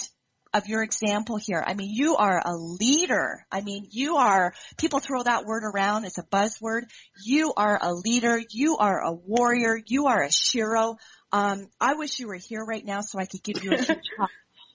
of 0.53 0.69
your 0.69 0.81
example 0.81 1.35
here. 1.35 1.61
I 1.65 1.73
mean, 1.73 1.89
you 1.91 2.15
are 2.15 2.41
a 2.43 2.55
leader. 2.55 3.45
I 3.51 3.59
mean, 3.59 3.89
you 3.91 4.15
are, 4.15 4.53
people 4.77 4.99
throw 4.99 5.23
that 5.23 5.43
word 5.43 5.63
around. 5.65 6.05
It's 6.05 6.17
a 6.17 6.23
buzzword. 6.23 6.83
You 7.21 7.51
are 7.57 7.77
a 7.81 7.93
leader. 7.93 8.41
You 8.49 8.77
are 8.77 9.01
a 9.01 9.11
warrior. 9.11 9.77
You 9.87 10.07
are 10.07 10.23
a 10.23 10.29
shero. 10.29 10.95
Um, 11.33 11.67
I 11.81 11.95
wish 11.95 12.17
you 12.19 12.29
were 12.29 12.35
here 12.35 12.63
right 12.63 12.85
now 12.85 13.01
so 13.01 13.19
I 13.19 13.25
could 13.25 13.43
give 13.43 13.61
you 13.61 13.73
a 13.73 13.77
huge 13.83 14.09
hug 14.17 14.29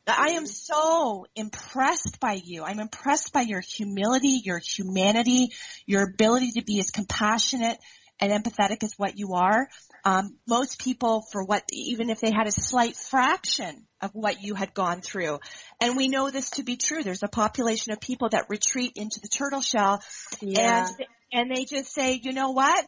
I 0.07 0.31
am 0.31 0.47
so 0.47 1.27
impressed 1.35 2.21
by 2.21 2.41
you. 2.43 2.63
I'm 2.65 2.81
impressed 2.81 3.33
by 3.33 3.43
your 3.43 3.61
humility, 3.61 4.41
your 4.45 4.59
humanity, 4.61 5.53
your 5.87 6.05
ability 6.05 6.53
to 6.53 6.65
be 6.65 6.79
as 6.81 6.91
compassionate 6.91 7.79
and 8.21 8.33
empathetic 8.33 8.83
as 8.85 8.95
what 8.97 9.19
you 9.19 9.35
are. 9.35 9.69
um, 10.05 10.37
most 10.47 10.79
people 10.81 11.23
for 11.33 11.43
what, 11.45 11.65
even 11.73 12.11
if 12.11 12.21
they 12.21 12.31
had 12.31 12.47
a 12.47 12.53
slight 12.53 12.95
fraction 12.97 13.87
of 14.01 14.13
what 14.15 14.41
you 14.41 14.55
had 14.55 14.73
gone 14.73 15.01
through. 15.01 15.41
And 15.81 15.97
we 15.97 16.07
know 16.09 16.31
this 16.31 16.51
to 16.51 16.63
be 16.63 16.77
true. 16.77 17.03
There's 17.03 17.25
a 17.25 17.29
population 17.29 17.93
of 17.93 18.01
people 18.01 18.29
that 18.31 18.47
retreat 18.49 18.93
into 18.95 19.21
the 19.21 19.29
turtle 19.29 19.61
shell 19.63 20.01
Yeah. 20.41 20.87
and, 20.87 20.97
and 21.33 21.51
they 21.51 21.65
just 21.65 21.93
say, 21.93 22.21
you 22.23 22.33
know 22.33 22.53
what? 22.53 22.87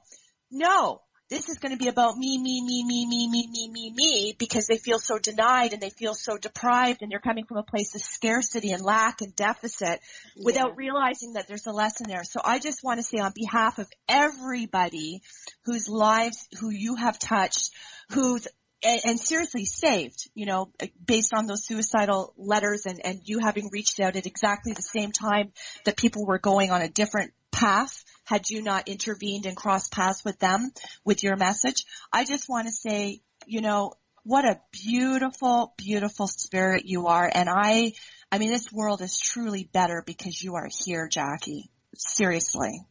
No, 0.53 1.01
this 1.29 1.49
is 1.49 1.59
going 1.59 1.73
to 1.73 1.79
be 1.79 1.89
about 1.89 2.17
me, 2.17 2.39
me, 2.39 2.63
me, 2.65 2.85
me, 2.85 3.07
me, 3.07 3.29
me, 3.29 3.49
me, 3.49 3.69
me, 3.69 3.93
me, 3.95 4.37
because 4.39 4.67
they 4.67 4.79
feel 4.79 4.99
so 4.99 5.19
denied 5.19 5.73
and 5.73 5.83
they 5.83 5.91
feel 5.91 6.15
so 6.15 6.39
deprived 6.39 7.03
and 7.03 7.11
they're 7.11 7.19
coming 7.19 7.45
from 7.45 7.59
a 7.59 7.63
place 7.63 7.95
of 7.95 8.01
scarcity 8.01 8.71
and 8.71 8.83
lack 8.83 9.21
and 9.21 9.37
deficit 9.37 10.01
without 10.43 10.77
realizing 10.77 11.35
that 11.35 11.47
there's 11.47 11.67
a 11.67 11.73
lesson 11.73 12.07
there. 12.09 12.25
So 12.25 12.41
I 12.43 12.59
just 12.59 12.83
want 12.83 12.99
to 12.99 13.03
say 13.03 13.19
on 13.19 13.33
behalf 13.35 13.79
of 13.79 13.89
everybody 14.09 15.21
whose 15.65 15.89
lives, 15.89 16.49
who 16.61 16.71
you 16.71 16.97
have 16.97 17.19
touched, 17.19 17.73
who's 18.11 18.49
and, 18.83 19.01
and 19.05 19.21
seriously 19.21 19.65
saved, 19.65 20.31
you 20.35 20.47
know, 20.47 20.71
based 21.05 21.35
on 21.35 21.47
those 21.47 21.67
suicidal 21.67 22.33
letters 22.37 22.87
and, 22.87 23.05
and 23.05 23.21
you 23.25 23.41
having 23.41 23.71
reached 23.73 24.01
out 24.01 24.17
at 24.17 24.27
exactly 24.27 24.73
the 24.73 24.83
same 24.83 25.11
time 25.11 25.53
that 25.85 25.97
people 25.97 26.25
were 26.25 26.39
going 26.39 26.71
on 26.71 26.81
a 26.81 26.89
different 26.89 27.33
path 27.51 28.05
had 28.29 28.51
you 28.51 28.61
not 28.61 28.89
intervened 28.89 29.47
and 29.47 29.57
crossed 29.57 29.91
paths 29.91 30.23
with 30.23 30.39
them 30.39 30.71
with 31.03 31.23
your 31.23 31.35
message. 31.37 31.87
I 32.13 32.25
just 32.25 32.47
want 32.47 32.67
to 32.67 32.73
say, 32.73 33.23
you 33.47 33.63
know, 33.63 33.95
what 34.23 34.45
a 34.45 34.61
beautiful, 34.71 35.73
beautiful 35.79 36.27
spirit 36.27 36.85
you 36.85 37.07
are. 37.07 37.31
And 37.33 37.49
I, 37.49 37.95
I 38.31 38.37
mean, 38.37 38.51
this 38.51 38.71
world 38.71 39.01
is 39.01 39.19
truly 39.19 39.65
better 39.73 40.03
because 40.05 40.43
you 40.43 40.57
are 40.57 40.69
here, 40.85 41.09
Jackie. 41.09 41.71
Seriously. 41.97 42.83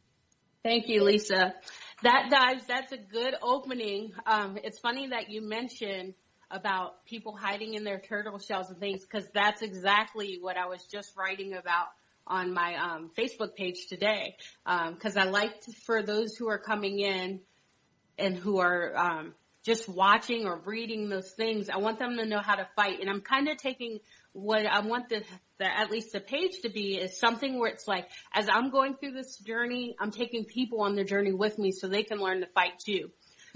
Thank 0.64 0.88
you, 0.88 1.04
Lisa. 1.04 1.54
That 2.02 2.30
dives, 2.30 2.64
that's 2.66 2.90
a 2.90 2.96
good 2.96 3.36
opening. 3.40 4.10
Um, 4.26 4.58
it's 4.64 4.80
funny 4.80 5.10
that 5.10 5.30
you 5.30 5.40
mentioned 5.40 6.14
about 6.50 7.04
people 7.04 7.36
hiding 7.36 7.74
in 7.74 7.84
their 7.84 8.00
turtle 8.00 8.40
shells 8.40 8.70
and 8.70 8.80
things 8.80 9.02
because 9.04 9.28
that's 9.32 9.62
exactly 9.62 10.38
what 10.40 10.56
I 10.56 10.66
was 10.66 10.84
just 10.90 11.16
writing 11.16 11.54
about 11.54 11.86
on 12.28 12.54
my 12.54 12.76
um, 12.76 13.10
Facebook 13.16 13.54
page 13.56 13.86
today. 13.88 14.36
Because 14.64 15.16
I 15.16 15.24
like 15.24 15.60
to, 15.62 15.72
for 15.86 16.02
those 16.02 16.36
who 16.36 16.48
are 16.48 16.58
coming 16.58 17.00
in 17.00 17.40
and 18.18 18.36
who 18.36 18.58
are 18.58 18.96
um, 18.96 19.34
just 19.64 19.88
watching 19.88 20.46
or 20.46 20.60
reading 20.64 21.08
those 21.08 21.30
things, 21.32 21.68
I 21.68 21.78
want 21.78 21.98
them 21.98 22.16
to 22.16 22.26
know 22.26 22.40
how 22.40 22.54
to 22.54 22.68
fight. 22.76 23.00
And 23.00 23.10
I'm 23.10 23.20
kind 23.20 23.48
of 23.48 23.56
taking 23.56 23.98
what 24.32 24.66
I 24.66 24.80
want 24.80 25.08
the, 25.08 25.22
the 25.58 25.66
at 25.66 25.90
least 25.90 26.12
the 26.12 26.20
page 26.20 26.60
to 26.62 26.70
be 26.70 26.96
is 26.96 27.18
something 27.18 27.58
where 27.58 27.70
it's 27.70 27.88
like 27.88 28.08
as 28.32 28.48
I'm 28.48 28.70
going 28.70 28.94
through 28.94 29.12
this 29.12 29.36
journey, 29.38 29.96
I'm 29.98 30.10
taking 30.10 30.44
people 30.44 30.82
on 30.82 30.94
the 30.94 31.04
journey 31.04 31.32
with 31.32 31.58
me 31.58 31.72
so 31.72 31.88
they 31.88 32.02
can 32.02 32.18
learn 32.18 32.40
to 32.40 32.46
fight 32.46 32.78
too. 32.78 33.10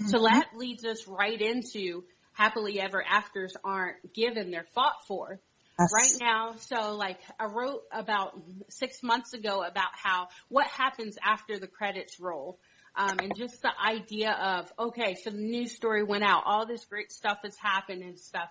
So 0.07 0.23
that 0.23 0.49
leads 0.55 0.83
us 0.85 1.07
right 1.07 1.39
into 1.39 2.03
happily 2.33 2.79
ever 2.79 3.03
afters 3.03 3.55
aren't 3.63 4.13
given, 4.13 4.51
they're 4.51 4.65
fought 4.73 5.05
for 5.07 5.39
right 5.77 6.13
now. 6.19 6.55
So 6.57 6.95
like 6.95 7.19
I 7.39 7.45
wrote 7.45 7.81
about 7.91 8.39
six 8.69 9.01
months 9.03 9.33
ago 9.33 9.63
about 9.63 9.91
how 9.93 10.27
what 10.49 10.67
happens 10.67 11.17
after 11.23 11.59
the 11.59 11.67
credits 11.67 12.19
roll. 12.19 12.59
Um, 12.95 13.17
and 13.19 13.31
just 13.35 13.59
the 13.63 13.71
idea 13.83 14.31
of, 14.33 14.71
okay, 14.77 15.15
so 15.15 15.31
the 15.31 15.37
news 15.37 15.75
story 15.75 16.03
went 16.03 16.23
out, 16.23 16.43
all 16.45 16.67
this 16.67 16.85
great 16.85 17.11
stuff 17.11 17.39
has 17.43 17.57
happened 17.57 18.03
and 18.03 18.19
stuff. 18.19 18.49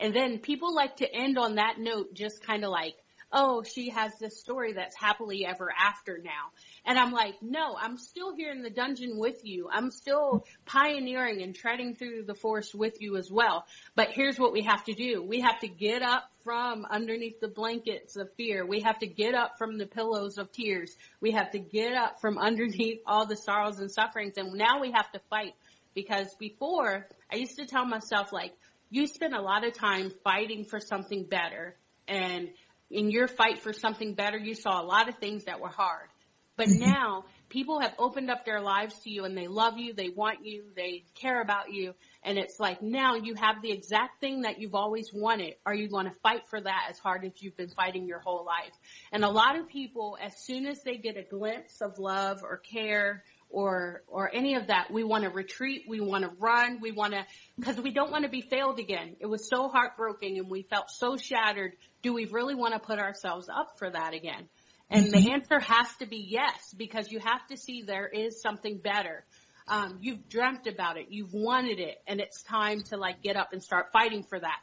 And 0.00 0.16
then 0.16 0.38
people 0.38 0.74
like 0.74 0.96
to 0.96 1.14
end 1.14 1.36
on 1.36 1.56
that 1.56 1.74
note, 1.78 2.14
just 2.14 2.42
kind 2.42 2.64
of 2.64 2.70
like, 2.70 2.94
oh, 3.32 3.62
she 3.62 3.90
has 3.90 4.18
this 4.18 4.40
story 4.40 4.72
that's 4.72 4.96
happily 4.96 5.44
ever 5.44 5.70
after 5.78 6.18
now. 6.22 6.52
And 6.84 6.98
I'm 6.98 7.12
like, 7.12 7.40
no, 7.42 7.76
I'm 7.78 7.96
still 7.96 8.34
here 8.34 8.50
in 8.50 8.62
the 8.62 8.70
dungeon 8.70 9.16
with 9.16 9.44
you. 9.44 9.68
I'm 9.70 9.90
still 9.90 10.44
pioneering 10.66 11.42
and 11.42 11.54
treading 11.54 11.94
through 11.94 12.24
the 12.24 12.34
forest 12.34 12.74
with 12.74 13.00
you 13.00 13.16
as 13.16 13.30
well. 13.30 13.64
But 13.94 14.10
here's 14.10 14.38
what 14.38 14.52
we 14.52 14.62
have 14.62 14.84
to 14.84 14.92
do. 14.92 15.22
We 15.22 15.40
have 15.40 15.60
to 15.60 15.68
get 15.68 16.02
up 16.02 16.24
from 16.42 16.84
underneath 16.90 17.40
the 17.40 17.48
blankets 17.48 18.16
of 18.16 18.32
fear. 18.34 18.66
We 18.66 18.80
have 18.80 18.98
to 18.98 19.06
get 19.06 19.34
up 19.34 19.58
from 19.58 19.78
the 19.78 19.86
pillows 19.86 20.38
of 20.38 20.50
tears. 20.50 20.96
We 21.20 21.32
have 21.32 21.52
to 21.52 21.60
get 21.60 21.92
up 21.92 22.20
from 22.20 22.36
underneath 22.36 23.00
all 23.06 23.26
the 23.26 23.36
sorrows 23.36 23.78
and 23.78 23.90
sufferings. 23.90 24.36
And 24.36 24.52
now 24.54 24.80
we 24.80 24.90
have 24.90 25.10
to 25.12 25.20
fight 25.30 25.54
because 25.94 26.34
before 26.34 27.06
I 27.30 27.36
used 27.36 27.56
to 27.58 27.66
tell 27.66 27.86
myself 27.86 28.32
like, 28.32 28.52
you 28.90 29.06
spend 29.06 29.34
a 29.34 29.40
lot 29.40 29.64
of 29.64 29.72
time 29.72 30.12
fighting 30.24 30.64
for 30.64 30.80
something 30.80 31.24
better 31.24 31.76
and 32.08 32.50
in 32.90 33.10
your 33.10 33.26
fight 33.26 33.60
for 33.60 33.72
something 33.72 34.14
better, 34.14 34.36
you 34.36 34.54
saw 34.54 34.82
a 34.82 34.84
lot 34.84 35.08
of 35.08 35.16
things 35.16 35.44
that 35.44 35.60
were 35.60 35.70
hard. 35.70 36.08
But 36.56 36.68
mm-hmm. 36.68 36.90
now 36.90 37.24
people 37.48 37.80
have 37.80 37.92
opened 37.98 38.30
up 38.30 38.44
their 38.44 38.60
lives 38.60 38.98
to 39.00 39.10
you 39.10 39.24
and 39.24 39.36
they 39.36 39.46
love 39.46 39.78
you, 39.78 39.94
they 39.94 40.08
want 40.08 40.44
you, 40.44 40.64
they 40.76 41.04
care 41.14 41.40
about 41.40 41.72
you. 41.72 41.94
And 42.22 42.38
it's 42.38 42.58
like 42.60 42.82
now 42.82 43.14
you 43.14 43.34
have 43.34 43.62
the 43.62 43.72
exact 43.72 44.20
thing 44.20 44.42
that 44.42 44.60
you've 44.60 44.74
always 44.74 45.10
wanted. 45.12 45.54
Are 45.66 45.74
you 45.74 45.88
going 45.88 46.06
to 46.06 46.14
fight 46.22 46.46
for 46.48 46.60
that 46.60 46.86
as 46.90 46.98
hard 46.98 47.24
as 47.24 47.32
you've 47.42 47.56
been 47.56 47.70
fighting 47.70 48.06
your 48.06 48.20
whole 48.20 48.44
life? 48.44 48.72
And 49.12 49.24
a 49.24 49.30
lot 49.30 49.58
of 49.58 49.68
people, 49.68 50.16
as 50.20 50.36
soon 50.36 50.66
as 50.66 50.82
they 50.82 50.96
get 50.96 51.16
a 51.16 51.22
glimpse 51.22 51.80
of 51.80 51.98
love 51.98 52.42
or 52.42 52.58
care 52.58 53.22
or 53.52 54.02
or 54.08 54.34
any 54.34 54.54
of 54.54 54.68
that. 54.68 54.90
We 54.90 55.04
want 55.04 55.24
to 55.24 55.30
retreat, 55.30 55.84
we 55.86 56.00
want 56.00 56.24
to 56.24 56.30
run, 56.40 56.80
we 56.80 56.90
want 56.90 57.12
to 57.12 57.24
because 57.58 57.76
we 57.76 57.92
don't 57.92 58.10
want 58.10 58.24
to 58.24 58.30
be 58.30 58.40
failed 58.40 58.78
again. 58.78 59.16
It 59.20 59.26
was 59.26 59.46
so 59.46 59.68
heartbroken 59.68 60.36
and 60.36 60.50
we 60.50 60.62
felt 60.62 60.90
so 60.90 61.16
shattered. 61.16 61.74
Do 62.02 62.12
we 62.12 62.24
really 62.24 62.54
want 62.54 62.72
to 62.74 62.80
put 62.80 62.98
ourselves 62.98 63.48
up 63.48 63.78
for 63.78 63.90
that 63.90 64.14
again? 64.14 64.48
And 64.92 65.10
the 65.10 65.32
answer 65.32 65.58
has 65.58 65.88
to 65.96 66.06
be 66.06 66.24
yes 66.28 66.74
because 66.76 67.10
you 67.10 67.18
have 67.18 67.46
to 67.48 67.56
see 67.56 67.82
there 67.82 68.06
is 68.06 68.42
something 68.42 68.78
better. 68.78 69.24
Um, 69.66 69.98
you've 70.00 70.28
dreamt 70.28 70.66
about 70.66 70.98
it, 70.98 71.06
you've 71.10 71.32
wanted 71.32 71.78
it, 71.78 72.02
and 72.06 72.20
it's 72.20 72.42
time 72.42 72.82
to 72.84 72.96
like 72.96 73.22
get 73.22 73.36
up 73.36 73.52
and 73.52 73.62
start 73.62 73.86
fighting 73.92 74.22
for 74.22 74.38
that. 74.38 74.58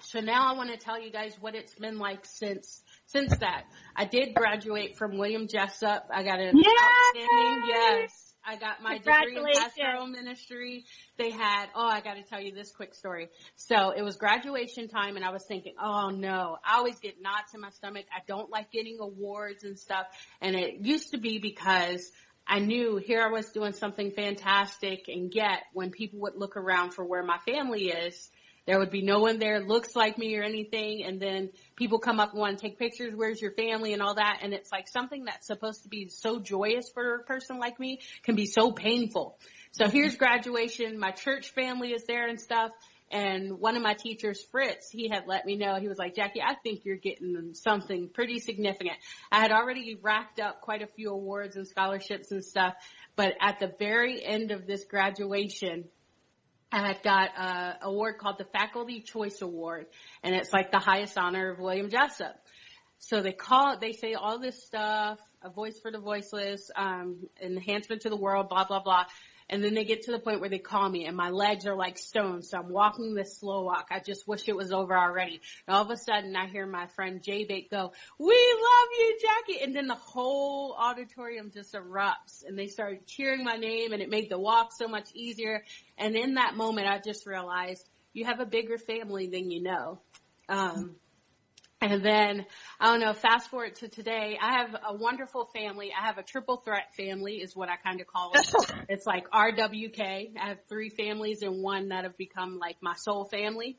So 0.00 0.20
now 0.20 0.52
I 0.52 0.56
want 0.56 0.70
to 0.70 0.76
tell 0.76 1.00
you 1.00 1.10
guys 1.10 1.34
what 1.40 1.54
it's 1.54 1.74
been 1.74 1.98
like 1.98 2.26
since 2.26 2.82
since 3.06 3.36
that. 3.38 3.64
I 3.96 4.04
did 4.04 4.34
graduate 4.34 4.96
from 4.98 5.16
William 5.16 5.48
Jessup. 5.48 6.08
I 6.12 6.22
got 6.22 6.40
an 6.40 6.56
Yay! 6.56 6.64
outstanding 7.16 7.62
yes. 7.68 8.33
I 8.46 8.56
got 8.56 8.82
my 8.82 8.98
degree 8.98 9.36
in 9.36 9.44
pastoral 9.54 10.06
ministry. 10.06 10.84
They 11.16 11.30
had, 11.30 11.66
oh, 11.74 11.86
I 11.86 12.00
got 12.00 12.14
to 12.14 12.22
tell 12.22 12.40
you 12.40 12.52
this 12.52 12.70
quick 12.70 12.94
story. 12.94 13.28
So 13.56 13.90
it 13.90 14.02
was 14.02 14.16
graduation 14.16 14.88
time 14.88 15.16
and 15.16 15.24
I 15.24 15.30
was 15.30 15.44
thinking, 15.46 15.74
oh 15.82 16.10
no, 16.10 16.58
I 16.64 16.76
always 16.76 16.98
get 16.98 17.20
knots 17.20 17.54
in 17.54 17.60
my 17.60 17.70
stomach. 17.70 18.06
I 18.14 18.20
don't 18.26 18.50
like 18.50 18.70
getting 18.70 18.98
awards 19.00 19.64
and 19.64 19.78
stuff. 19.78 20.06
And 20.40 20.54
it 20.56 20.74
used 20.80 21.12
to 21.12 21.18
be 21.18 21.38
because 21.38 22.10
I 22.46 22.58
knew 22.58 22.96
here 22.96 23.22
I 23.22 23.30
was 23.30 23.50
doing 23.50 23.72
something 23.72 24.10
fantastic 24.10 25.08
and 25.08 25.34
yet 25.34 25.62
when 25.72 25.90
people 25.90 26.20
would 26.20 26.36
look 26.36 26.56
around 26.56 26.92
for 26.92 27.04
where 27.04 27.22
my 27.22 27.38
family 27.46 27.88
is, 27.88 28.30
there 28.66 28.78
would 28.78 28.90
be 28.90 29.02
no 29.02 29.18
one 29.20 29.38
there 29.38 29.60
looks 29.60 29.94
like 29.94 30.16
me 30.16 30.36
or 30.36 30.42
anything. 30.42 31.04
And 31.04 31.20
then 31.20 31.50
people 31.76 31.98
come 31.98 32.20
up 32.20 32.32
and 32.32 32.40
want 32.40 32.58
to 32.58 32.62
take 32.62 32.78
pictures, 32.78 33.12
where's 33.14 33.40
your 33.40 33.52
family? 33.52 33.92
And 33.92 34.02
all 34.02 34.14
that. 34.14 34.40
And 34.42 34.54
it's 34.54 34.72
like 34.72 34.88
something 34.88 35.24
that's 35.24 35.46
supposed 35.46 35.82
to 35.82 35.88
be 35.88 36.08
so 36.08 36.40
joyous 36.40 36.90
for 36.92 37.16
a 37.16 37.22
person 37.24 37.58
like 37.58 37.78
me 37.78 38.00
can 38.22 38.34
be 38.34 38.46
so 38.46 38.72
painful. 38.72 39.38
So 39.72 39.88
here's 39.88 40.16
graduation, 40.16 40.98
my 40.98 41.10
church 41.10 41.50
family 41.50 41.90
is 41.90 42.04
there 42.04 42.28
and 42.28 42.40
stuff. 42.40 42.70
And 43.10 43.60
one 43.60 43.76
of 43.76 43.82
my 43.82 43.94
teachers, 43.94 44.42
Fritz, 44.50 44.88
he 44.90 45.08
had 45.08 45.24
let 45.26 45.44
me 45.44 45.56
know, 45.56 45.76
he 45.78 45.88
was 45.88 45.98
like, 45.98 46.16
Jackie, 46.16 46.40
I 46.40 46.54
think 46.62 46.84
you're 46.84 46.96
getting 46.96 47.54
something 47.54 48.08
pretty 48.08 48.38
significant. 48.38 48.96
I 49.30 49.40
had 49.40 49.52
already 49.52 49.96
racked 50.00 50.40
up 50.40 50.62
quite 50.62 50.82
a 50.82 50.86
few 50.86 51.10
awards 51.10 51.54
and 51.56 51.66
scholarships 51.66 52.32
and 52.32 52.44
stuff, 52.44 52.74
but 53.14 53.34
at 53.40 53.60
the 53.60 53.72
very 53.78 54.24
end 54.24 54.50
of 54.52 54.66
this 54.66 54.84
graduation, 54.84 55.84
I 56.72 56.88
had 56.88 57.02
got 57.02 57.30
a 57.36 57.78
award 57.82 58.18
called 58.18 58.38
the 58.38 58.44
Faculty 58.44 59.00
Choice 59.00 59.42
Award, 59.42 59.86
and 60.22 60.34
it's 60.34 60.52
like 60.52 60.70
the 60.70 60.78
highest 60.78 61.16
honor 61.16 61.50
of 61.50 61.58
William 61.58 61.90
Jessup. 61.90 62.36
So 62.98 63.20
they 63.20 63.32
call, 63.32 63.78
they 63.78 63.92
say 63.92 64.14
all 64.14 64.38
this 64.38 64.64
stuff, 64.64 65.18
a 65.42 65.50
voice 65.50 65.78
for 65.80 65.90
the 65.90 65.98
voiceless, 65.98 66.70
um, 66.74 67.28
enhancement 67.40 68.02
to 68.02 68.08
the 68.08 68.16
world, 68.16 68.48
blah 68.48 68.64
blah 68.64 68.82
blah. 68.82 69.04
And 69.54 69.62
then 69.62 69.74
they 69.74 69.84
get 69.84 70.02
to 70.02 70.10
the 70.10 70.18
point 70.18 70.40
where 70.40 70.48
they 70.48 70.58
call 70.58 70.88
me 70.88 71.06
and 71.06 71.16
my 71.16 71.30
legs 71.30 71.64
are 71.64 71.76
like 71.76 71.96
stones. 71.96 72.50
So 72.50 72.58
I'm 72.58 72.70
walking 72.70 73.14
this 73.14 73.38
slow 73.38 73.62
walk. 73.62 73.86
I 73.92 74.00
just 74.00 74.26
wish 74.26 74.48
it 74.48 74.56
was 74.56 74.72
over 74.72 74.98
already. 74.98 75.40
And 75.68 75.76
all 75.76 75.82
of 75.82 75.90
a 75.90 75.96
sudden 75.96 76.34
I 76.34 76.48
hear 76.48 76.66
my 76.66 76.88
friend 76.88 77.22
Jay 77.22 77.44
Bate 77.44 77.70
go, 77.70 77.92
we 78.18 78.34
love 78.34 78.88
you, 78.98 79.18
Jackie. 79.22 79.62
And 79.62 79.76
then 79.76 79.86
the 79.86 79.94
whole 79.94 80.74
auditorium 80.76 81.52
just 81.54 81.72
erupts 81.72 82.44
and 82.44 82.58
they 82.58 82.66
started 82.66 83.06
cheering 83.06 83.44
my 83.44 83.54
name 83.54 83.92
and 83.92 84.02
it 84.02 84.10
made 84.10 84.28
the 84.28 84.40
walk 84.40 84.72
so 84.72 84.88
much 84.88 85.08
easier. 85.14 85.62
And 85.96 86.16
in 86.16 86.34
that 86.34 86.56
moment 86.56 86.88
I 86.88 86.98
just 86.98 87.24
realized 87.24 87.88
you 88.12 88.24
have 88.24 88.40
a 88.40 88.46
bigger 88.46 88.76
family 88.76 89.28
than 89.28 89.52
you 89.52 89.62
know. 89.62 90.00
Um, 90.48 90.96
and 91.84 92.02
then, 92.02 92.46
I 92.80 92.86
don't 92.86 93.00
know, 93.00 93.12
fast 93.12 93.50
forward 93.50 93.74
to 93.76 93.88
today, 93.88 94.38
I 94.40 94.58
have 94.58 94.74
a 94.88 94.94
wonderful 94.94 95.50
family. 95.54 95.92
I 95.92 96.06
have 96.06 96.16
a 96.16 96.22
triple 96.22 96.56
threat 96.56 96.94
family 96.96 97.34
is 97.34 97.54
what 97.54 97.68
I 97.68 97.76
kind 97.76 98.00
of 98.00 98.06
call 98.06 98.32
it. 98.34 98.54
it's 98.88 99.06
like 99.06 99.30
RWK. 99.30 100.32
I 100.40 100.48
have 100.48 100.58
three 100.66 100.88
families 100.88 101.42
and 101.42 101.62
one 101.62 101.88
that 101.88 102.04
have 102.04 102.16
become 102.16 102.58
like 102.58 102.76
my 102.80 102.94
soul 102.94 103.26
family. 103.26 103.76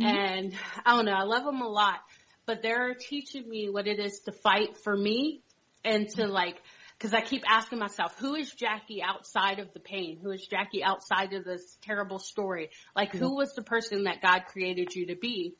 Mm-hmm. 0.00 0.02
And 0.04 0.54
I 0.86 0.94
don't 0.94 1.04
know, 1.04 1.12
I 1.12 1.24
love 1.24 1.44
them 1.44 1.62
a 1.62 1.68
lot, 1.68 1.98
but 2.46 2.62
they're 2.62 2.94
teaching 2.94 3.48
me 3.48 3.68
what 3.68 3.88
it 3.88 3.98
is 3.98 4.20
to 4.26 4.32
fight 4.32 4.78
for 4.78 4.96
me 4.96 5.42
and 5.84 6.08
to 6.10 6.28
like, 6.28 6.62
Cause 7.00 7.12
I 7.12 7.20
keep 7.20 7.42
asking 7.48 7.80
myself, 7.80 8.16
who 8.20 8.36
is 8.36 8.52
Jackie 8.52 9.02
outside 9.02 9.58
of 9.58 9.72
the 9.72 9.80
pain? 9.80 10.20
Who 10.22 10.30
is 10.30 10.46
Jackie 10.46 10.84
outside 10.84 11.32
of 11.32 11.44
this 11.44 11.76
terrible 11.82 12.20
story? 12.20 12.70
Like 12.94 13.12
who 13.12 13.34
was 13.34 13.56
the 13.56 13.62
person 13.62 14.04
that 14.04 14.22
God 14.22 14.44
created 14.46 14.94
you 14.94 15.06
to 15.06 15.16
be? 15.16 15.56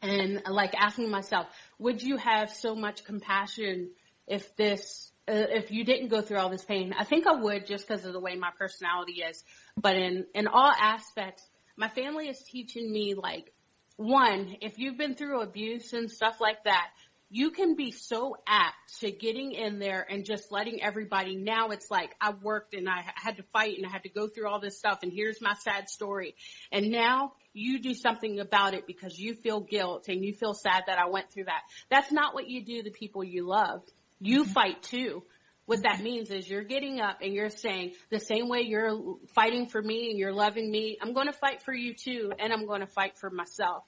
And 0.00 0.42
like 0.48 0.74
asking 0.76 1.10
myself, 1.10 1.46
would 1.78 2.02
you 2.02 2.16
have 2.16 2.50
so 2.50 2.74
much 2.74 3.04
compassion 3.04 3.90
if 4.26 4.54
this, 4.56 5.12
uh, 5.28 5.46
if 5.50 5.70
you 5.70 5.84
didn't 5.84 6.08
go 6.08 6.22
through 6.22 6.38
all 6.38 6.50
this 6.50 6.64
pain? 6.64 6.92
I 6.98 7.04
think 7.04 7.26
I 7.26 7.34
would 7.34 7.66
just 7.66 7.86
because 7.86 8.04
of 8.04 8.12
the 8.12 8.20
way 8.20 8.34
my 8.36 8.50
personality 8.58 9.22
is. 9.22 9.42
But 9.80 9.96
in, 9.96 10.26
in 10.34 10.48
all 10.48 10.72
aspects, 10.76 11.46
my 11.76 11.88
family 11.88 12.28
is 12.28 12.38
teaching 12.42 12.90
me 12.90 13.14
like, 13.14 13.52
one, 13.96 14.56
if 14.60 14.78
you've 14.78 14.98
been 14.98 15.14
through 15.14 15.42
abuse 15.42 15.92
and 15.92 16.10
stuff 16.10 16.40
like 16.40 16.64
that, 16.64 16.88
you 17.34 17.50
can 17.50 17.76
be 17.76 17.92
so 17.92 18.36
apt 18.46 19.00
to 19.00 19.10
getting 19.10 19.52
in 19.52 19.78
there 19.78 20.06
and 20.08 20.26
just 20.26 20.52
letting 20.52 20.82
everybody 20.82 21.34
now 21.34 21.68
it's 21.68 21.90
like 21.90 22.14
I 22.20 22.32
worked 22.32 22.74
and 22.74 22.86
I 22.90 23.04
had 23.14 23.38
to 23.38 23.42
fight 23.54 23.78
and 23.78 23.86
I 23.86 23.90
had 23.90 24.02
to 24.02 24.10
go 24.10 24.28
through 24.28 24.48
all 24.48 24.60
this 24.60 24.76
stuff 24.76 24.98
and 25.02 25.10
here's 25.10 25.40
my 25.40 25.54
sad 25.54 25.88
story. 25.88 26.34
And 26.70 26.90
now 26.90 27.32
you 27.54 27.80
do 27.80 27.94
something 27.94 28.40
about 28.40 28.74
it 28.74 28.86
because 28.86 29.18
you 29.18 29.34
feel 29.34 29.60
guilt 29.60 30.06
and 30.08 30.24
you 30.24 30.32
feel 30.34 30.54
sad 30.54 30.84
that 30.86 30.98
I 30.98 31.08
went 31.08 31.30
through 31.30 31.44
that. 31.44 31.62
That's 31.90 32.12
not 32.12 32.34
what 32.34 32.48
you 32.48 32.64
do 32.64 32.82
to 32.82 32.90
people 32.90 33.22
you 33.24 33.46
love. 33.46 33.82
You 34.20 34.42
mm-hmm. 34.42 34.52
fight 34.52 34.82
too. 34.82 35.22
What 35.66 35.84
that 35.84 36.00
means 36.00 36.30
is 36.30 36.48
you're 36.48 36.64
getting 36.64 37.00
up 37.00 37.18
and 37.22 37.32
you're 37.32 37.50
saying 37.50 37.92
the 38.10 38.18
same 38.18 38.48
way 38.48 38.62
you're 38.62 39.16
fighting 39.34 39.68
for 39.68 39.80
me 39.80 40.10
and 40.10 40.18
you're 40.18 40.32
loving 40.32 40.70
me, 40.70 40.98
I'm 41.00 41.12
going 41.12 41.28
to 41.28 41.32
fight 41.32 41.62
for 41.62 41.72
you 41.72 41.94
too 41.94 42.32
and 42.38 42.52
I'm 42.52 42.66
going 42.66 42.80
to 42.80 42.86
fight 42.86 43.16
for 43.18 43.30
myself. 43.30 43.84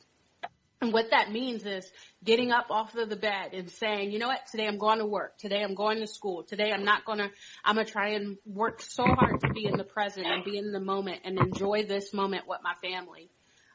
And 0.80 0.92
what 0.92 1.10
that 1.10 1.32
means 1.32 1.64
is 1.64 1.90
getting 2.22 2.52
up 2.52 2.66
off 2.70 2.94
of 2.94 3.08
the 3.08 3.16
bed 3.16 3.54
and 3.54 3.70
saying, 3.70 4.12
you 4.12 4.18
know 4.18 4.28
what, 4.28 4.46
today 4.50 4.66
I'm 4.66 4.76
going 4.76 4.98
to 4.98 5.06
work. 5.06 5.38
Today 5.38 5.62
I'm 5.62 5.74
going 5.74 5.98
to 6.00 6.06
school. 6.06 6.44
Today 6.44 6.72
I'm 6.72 6.84
not 6.84 7.06
going 7.06 7.18
to, 7.18 7.30
I'm 7.64 7.74
going 7.74 7.86
to 7.86 7.92
try 7.92 8.10
and 8.10 8.36
work 8.44 8.82
so 8.82 9.04
hard 9.04 9.40
to 9.40 9.48
be 9.48 9.64
in 9.64 9.78
the 9.78 9.84
present 9.84 10.26
and 10.26 10.44
be 10.44 10.58
in 10.58 10.72
the 10.72 10.80
moment 10.80 11.22
and 11.24 11.38
enjoy 11.38 11.84
this 11.86 12.12
moment 12.12 12.44
with 12.46 12.60
my 12.62 12.74
family. 12.86 13.30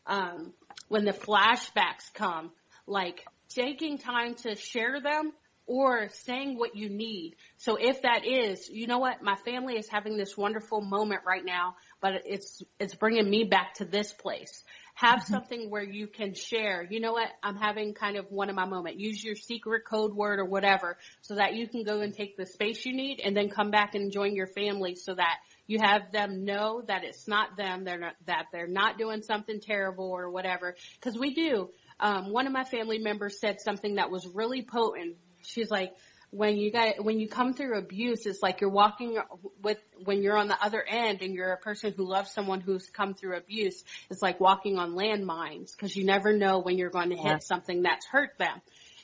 Um, 0.10 0.54
when 0.90 1.06
the 1.06 1.14
flashbacks 1.14 2.14
come, 2.14 2.52
like 2.88 3.26
taking 3.50 3.98
time 3.98 4.36
to 4.36 4.56
share 4.56 5.00
them 5.02 5.32
or 5.68 6.10
saying 6.10 6.58
what 6.58 6.76
you 6.76 6.90
need. 6.90 7.36
So 7.58 7.76
if 7.76 8.02
that 8.02 8.26
is, 8.26 8.68
you 8.70 8.88
know 8.88 8.98
what, 8.98 9.22
my 9.22 9.36
family 9.46 9.78
is 9.78 9.88
having 9.88 10.18
this 10.18 10.36
wonderful 10.36 10.82
moment 10.82 11.22
right 11.28 11.46
now, 11.46 11.76
but 12.02 12.24
it's, 12.26 12.64
it's 12.80 12.96
bringing 12.96 13.30
me 13.30 13.44
back 13.44 13.76
to 13.76 13.86
this 13.86 14.12
place. 14.12 14.64
Have 14.96 15.20
Mm-hmm. 15.20 15.32
something 15.32 15.70
where 15.70 15.84
you 15.84 16.08
can 16.08 16.34
share, 16.34 16.88
you 16.90 17.00
know 17.00 17.14
what, 17.14 17.30
I'm 17.44 17.56
having 17.56 17.94
kind 17.94 18.18
of 18.18 18.32
one 18.32 18.50
of 18.50 18.56
my 18.56 18.66
moment. 18.66 19.00
Use 19.00 19.24
your 19.24 19.36
secret 19.36 19.84
code 19.86 20.16
word 20.16 20.40
or 20.40 20.46
whatever 20.46 20.98
so 21.22 21.36
that 21.36 21.54
you 21.54 21.68
can 21.68 21.84
go 21.84 22.02
and 22.02 22.16
take 22.16 22.36
the 22.36 22.48
space 22.48 22.84
you 22.86 22.94
need 22.96 23.22
and 23.24 23.38
then 23.38 23.50
come 23.50 23.70
back 23.70 23.94
and 23.94 24.12
join 24.12 24.36
your 24.36 24.48
family 24.48 24.96
so 24.96 25.14
that 25.14 25.38
you 25.70 25.78
have 25.80 26.12
them 26.12 26.46
know 26.46 26.82
that 26.88 27.04
it's 27.04 27.28
not 27.28 27.56
them, 27.56 27.84
they're 27.84 28.00
not, 28.00 28.16
that 28.26 28.48
they're 28.52 28.68
not 28.68 28.98
doing 28.98 29.22
something 29.22 29.62
terrible 29.62 30.10
or 30.10 30.32
whatever. 30.32 30.76
Cause 31.00 31.16
we 31.16 31.36
do. 31.36 31.70
Um, 32.00 32.32
one 32.32 32.48
of 32.48 32.54
my 32.54 32.64
family 32.64 32.98
members 32.98 33.40
said 33.40 33.62
something 33.62 33.96
that 33.96 34.10
was 34.10 34.28
really 34.34 34.64
potent. 34.64 35.18
She's 35.44 35.70
like, 35.70 35.92
when 36.32 36.58
you 36.58 36.72
guys, 36.72 36.94
when 37.00 37.20
you 37.20 37.28
come 37.28 37.54
through 37.54 37.78
abuse, 37.78 38.26
it's 38.26 38.42
like 38.42 38.62
you're 38.62 38.72
walking 38.72 39.20
with, 39.62 39.78
when 40.06 40.24
you're 40.24 40.38
on 40.38 40.48
the 40.48 40.58
other 40.60 40.84
end 40.84 41.22
and 41.22 41.36
you're 41.36 41.54
a 41.54 41.58
person 41.58 41.94
who 41.96 42.08
loves 42.10 42.32
someone 42.32 42.62
who's 42.62 42.88
come 42.90 43.14
through 43.14 43.38
abuse, 43.38 43.84
it's 44.10 44.24
like 44.24 44.40
walking 44.40 44.80
on 44.80 44.94
landmines 44.96 45.76
because 45.76 45.96
you 45.96 46.04
never 46.04 46.34
know 46.34 46.62
when 46.62 46.80
you're 46.80 46.90
going 46.90 47.10
to 47.12 47.16
Yeah. 47.16 47.34
hit 47.34 47.44
something 47.44 47.84
that's 47.84 48.08
hurt 48.08 48.32
them. 48.40 48.60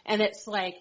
And 0.08 0.20
it's 0.20 0.48
like, 0.48 0.76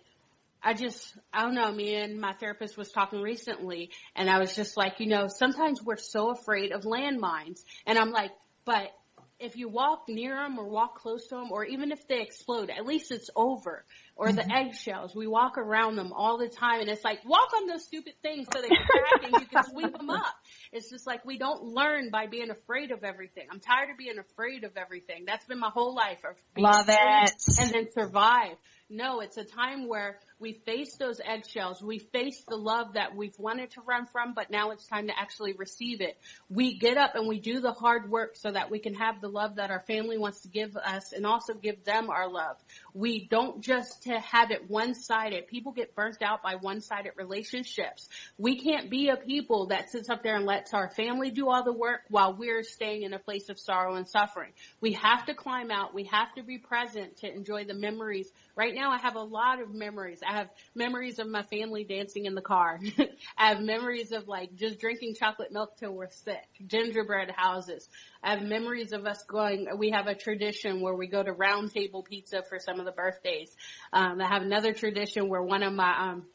I 0.64 0.72
just, 0.72 1.14
I 1.32 1.42
don't 1.42 1.54
know, 1.54 1.70
me 1.70 1.94
and 1.94 2.18
my 2.18 2.32
therapist 2.32 2.78
was 2.78 2.90
talking 2.90 3.20
recently 3.20 3.90
and 4.16 4.30
I 4.30 4.38
was 4.38 4.56
just 4.56 4.78
like, 4.78 4.98
you 4.98 5.06
know, 5.06 5.28
sometimes 5.28 5.82
we're 5.82 5.96
so 5.98 6.30
afraid 6.30 6.72
of 6.72 6.82
landmines 6.82 7.60
and 7.86 7.98
I'm 7.98 8.10
like, 8.10 8.30
but 8.64 8.90
if 9.38 9.56
you 9.56 9.68
walk 9.68 10.04
near 10.08 10.36
them 10.36 10.58
or 10.58 10.68
walk 10.68 11.00
close 11.00 11.26
to 11.26 11.34
them 11.34 11.50
or 11.50 11.64
even 11.64 11.92
if 11.92 12.06
they 12.08 12.22
explode, 12.22 12.70
at 12.70 12.86
least 12.86 13.10
it's 13.10 13.28
over. 13.36 13.84
Or 14.16 14.32
the 14.32 14.42
mm-hmm. 14.42 14.68
eggshells, 14.68 15.14
we 15.14 15.26
walk 15.26 15.58
around 15.58 15.96
them 15.96 16.12
all 16.12 16.38
the 16.38 16.48
time 16.48 16.80
and 16.80 16.88
it's 16.88 17.04
like, 17.04 17.24
walk 17.24 17.52
on 17.54 17.66
those 17.66 17.84
stupid 17.84 18.14
things 18.22 18.46
so 18.52 18.62
they 18.62 18.68
crack 18.68 19.24
and 19.24 19.32
you 19.42 19.46
can 19.46 19.64
sweep 19.64 19.92
them 19.92 20.08
up. 20.08 20.34
It's 20.72 20.88
just 20.88 21.06
like 21.06 21.24
we 21.24 21.36
don't 21.36 21.64
learn 21.64 22.10
by 22.10 22.26
being 22.28 22.50
afraid 22.50 22.92
of 22.92 23.02
everything. 23.02 23.48
I'm 23.50 23.60
tired 23.60 23.90
of 23.90 23.98
being 23.98 24.18
afraid 24.18 24.62
of 24.62 24.76
everything. 24.76 25.24
That's 25.26 25.44
been 25.46 25.58
my 25.58 25.70
whole 25.70 25.94
life. 25.94 26.18
Of 26.18 26.36
being 26.54 26.64
Love 26.64 26.86
it. 26.88 27.32
And 27.60 27.70
then 27.70 27.88
survive. 27.92 28.56
No, 28.88 29.20
it's 29.20 29.36
a 29.36 29.44
time 29.44 29.88
where 29.88 30.18
we 30.40 30.60
face 30.66 30.96
those 30.96 31.20
eggshells. 31.24 31.82
We 31.82 31.98
face 31.98 32.42
the 32.48 32.56
love 32.56 32.94
that 32.94 33.14
we've 33.14 33.38
wanted 33.38 33.70
to 33.72 33.80
run 33.82 34.06
from, 34.06 34.34
but 34.34 34.50
now 34.50 34.70
it's 34.70 34.86
time 34.86 35.06
to 35.06 35.18
actually 35.18 35.52
receive 35.52 36.00
it. 36.00 36.18
We 36.50 36.76
get 36.76 36.96
up 36.96 37.14
and 37.14 37.28
we 37.28 37.38
do 37.38 37.60
the 37.60 37.72
hard 37.72 38.10
work 38.10 38.36
so 38.36 38.50
that 38.50 38.70
we 38.70 38.80
can 38.80 38.94
have 38.94 39.20
the 39.20 39.28
love 39.28 39.56
that 39.56 39.70
our 39.70 39.80
family 39.86 40.18
wants 40.18 40.40
to 40.40 40.48
give 40.48 40.76
us 40.76 41.12
and 41.12 41.24
also 41.24 41.54
give 41.54 41.84
them 41.84 42.10
our 42.10 42.28
love. 42.28 42.56
We 42.94 43.26
don't 43.30 43.60
just 43.60 44.02
to 44.04 44.18
have 44.18 44.50
it 44.50 44.68
one-sided. 44.68 45.46
People 45.46 45.72
get 45.72 45.94
burnt 45.94 46.20
out 46.20 46.42
by 46.42 46.56
one-sided 46.56 47.12
relationships. 47.16 48.08
We 48.36 48.60
can't 48.60 48.90
be 48.90 49.10
a 49.10 49.16
people 49.16 49.66
that 49.66 49.90
sits 49.90 50.10
up 50.10 50.22
there 50.22 50.36
and 50.36 50.46
lets 50.46 50.74
our 50.74 50.90
family 50.90 51.30
do 51.30 51.48
all 51.48 51.62
the 51.62 51.72
work 51.72 52.00
while 52.08 52.34
we're 52.34 52.64
staying 52.64 53.02
in 53.02 53.14
a 53.14 53.18
place 53.18 53.48
of 53.50 53.58
sorrow 53.58 53.94
and 53.94 54.08
suffering. 54.08 54.52
We 54.80 54.94
have 54.94 55.26
to 55.26 55.34
climb 55.34 55.70
out. 55.70 55.94
We 55.94 56.04
have 56.04 56.34
to 56.34 56.42
be 56.42 56.58
present 56.58 57.18
to 57.18 57.32
enjoy 57.32 57.64
the 57.64 57.74
memories. 57.74 58.30
Right 58.56 58.74
now 58.74 58.90
I 58.90 58.98
have 58.98 59.14
a 59.14 59.22
lot 59.22 59.62
of 59.62 59.72
memories. 59.72 60.20
I 60.26 60.38
have 60.38 60.48
memories 60.74 61.18
of 61.18 61.28
my 61.28 61.42
family 61.44 61.84
dancing 61.84 62.26
in 62.26 62.34
the 62.34 62.42
car. 62.42 62.80
I 63.38 63.48
have 63.48 63.60
memories 63.60 64.12
of 64.12 64.28
like 64.28 64.54
just 64.54 64.78
drinking 64.78 65.14
chocolate 65.14 65.52
milk 65.52 65.76
till 65.76 65.92
we're 65.92 66.10
sick. 66.10 66.46
Gingerbread 66.66 67.30
houses. 67.36 67.88
I 68.22 68.30
have 68.34 68.42
memories 68.42 68.92
of 68.92 69.06
us 69.06 69.22
going, 69.24 69.68
we 69.78 69.90
have 69.90 70.06
a 70.06 70.14
tradition 70.14 70.80
where 70.80 70.94
we 70.94 71.06
go 71.06 71.22
to 71.22 71.32
round 71.32 71.72
table 71.72 72.02
pizza 72.02 72.42
for 72.48 72.58
some 72.58 72.80
of 72.80 72.86
the 72.86 72.92
birthdays. 72.92 73.54
Um, 73.92 74.20
I 74.20 74.28
have 74.28 74.42
another 74.42 74.72
tradition 74.72 75.28
where 75.28 75.42
one 75.42 75.62
of 75.62 75.72
my, 75.72 76.10
um, 76.10 76.26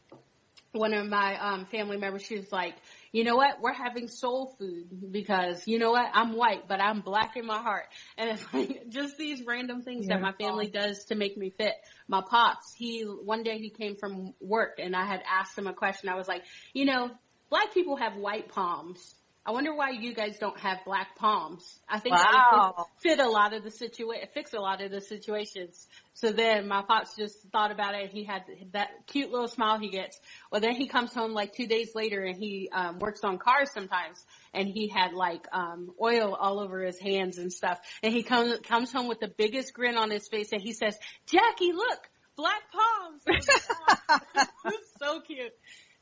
one 0.71 0.93
of 0.93 1.07
my 1.07 1.35
um 1.39 1.65
family 1.65 1.97
members 1.97 2.23
she 2.23 2.37
was 2.37 2.51
like 2.51 2.75
you 3.11 3.23
know 3.23 3.35
what? 3.35 3.61
We're 3.61 3.73
having 3.73 4.07
soul 4.07 4.55
food 4.57 5.11
because 5.11 5.67
you 5.67 5.79
know 5.79 5.91
what? 5.91 6.09
I'm 6.13 6.33
white 6.33 6.67
but 6.67 6.81
i'm 6.81 7.01
black 7.01 7.35
in 7.35 7.45
my 7.45 7.61
heart. 7.61 7.85
And 8.17 8.29
it's 8.29 8.45
like 8.53 8.89
just 8.89 9.17
these 9.17 9.43
random 9.45 9.81
things 9.81 10.07
that 10.07 10.21
my 10.21 10.31
family 10.33 10.67
does 10.67 11.05
to 11.05 11.15
make 11.15 11.37
me 11.37 11.49
fit. 11.49 11.73
My 12.07 12.21
pops 12.21 12.73
he 12.73 13.01
one 13.01 13.43
day 13.43 13.57
he 13.59 13.69
came 13.69 13.95
from 13.95 14.33
work 14.39 14.79
and 14.79 14.95
i 14.95 15.05
had 15.05 15.21
asked 15.29 15.57
him 15.57 15.67
a 15.67 15.73
question. 15.73 16.09
I 16.09 16.15
was 16.15 16.27
like 16.27 16.43
you 16.73 16.85
know 16.85 17.11
black 17.49 17.73
people 17.73 17.95
have 17.95 18.15
white 18.15 18.49
palms 18.49 19.15
I 19.45 19.51
wonder 19.51 19.73
why 19.73 19.91
you 19.91 20.13
guys 20.13 20.37
don't 20.37 20.59
have 20.59 20.79
black 20.85 21.15
palms. 21.15 21.63
I 21.87 21.99
think 21.99 22.15
that 22.15 22.73
would 22.77 22.85
fit, 23.01 23.19
a 23.19 23.27
lot 23.27 23.53
of 23.53 23.63
the 23.63 23.71
situation, 23.71 24.27
fix 24.33 24.53
a 24.53 24.59
lot 24.59 24.81
of 24.81 24.91
the 24.91 25.01
situations. 25.01 25.87
So 26.13 26.31
then 26.31 26.67
my 26.67 26.83
pops 26.83 27.15
just 27.15 27.37
thought 27.51 27.71
about 27.71 27.95
it. 27.95 28.11
He 28.11 28.25
had 28.25 28.43
that 28.73 28.89
cute 29.07 29.31
little 29.31 29.47
smile 29.47 29.79
he 29.79 29.89
gets. 29.89 30.19
Well, 30.51 30.61
then 30.61 30.75
he 30.75 30.87
comes 30.87 31.13
home 31.13 31.33
like 31.33 31.53
two 31.53 31.67
days 31.67 31.95
later 31.95 32.21
and 32.21 32.37
he 32.37 32.69
um, 32.71 32.99
works 32.99 33.23
on 33.23 33.37
cars 33.37 33.71
sometimes, 33.73 34.23
and 34.53 34.67
he 34.67 34.89
had 34.89 35.13
like 35.13 35.47
um, 35.53 35.91
oil 36.01 36.35
all 36.35 36.59
over 36.59 36.83
his 36.83 36.99
hands 36.99 37.37
and 37.37 37.51
stuff. 37.51 37.79
And 38.03 38.13
he 38.13 38.23
comes 38.23 38.59
comes 38.59 38.91
home 38.91 39.07
with 39.07 39.19
the 39.19 39.29
biggest 39.35 39.73
grin 39.73 39.97
on 39.97 40.11
his 40.11 40.27
face, 40.27 40.51
and 40.51 40.61
he 40.61 40.73
says, 40.73 40.97
"Jackie, 41.25 41.71
look, 41.71 41.99
black 42.35 42.61
palms." 42.71 43.23
It 44.41 44.47
was 44.65 44.73
so 44.99 45.21
cute. 45.21 45.53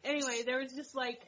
Anyway, 0.03 0.43
there 0.45 0.59
was 0.59 0.73
just 0.73 0.95
like 0.95 1.19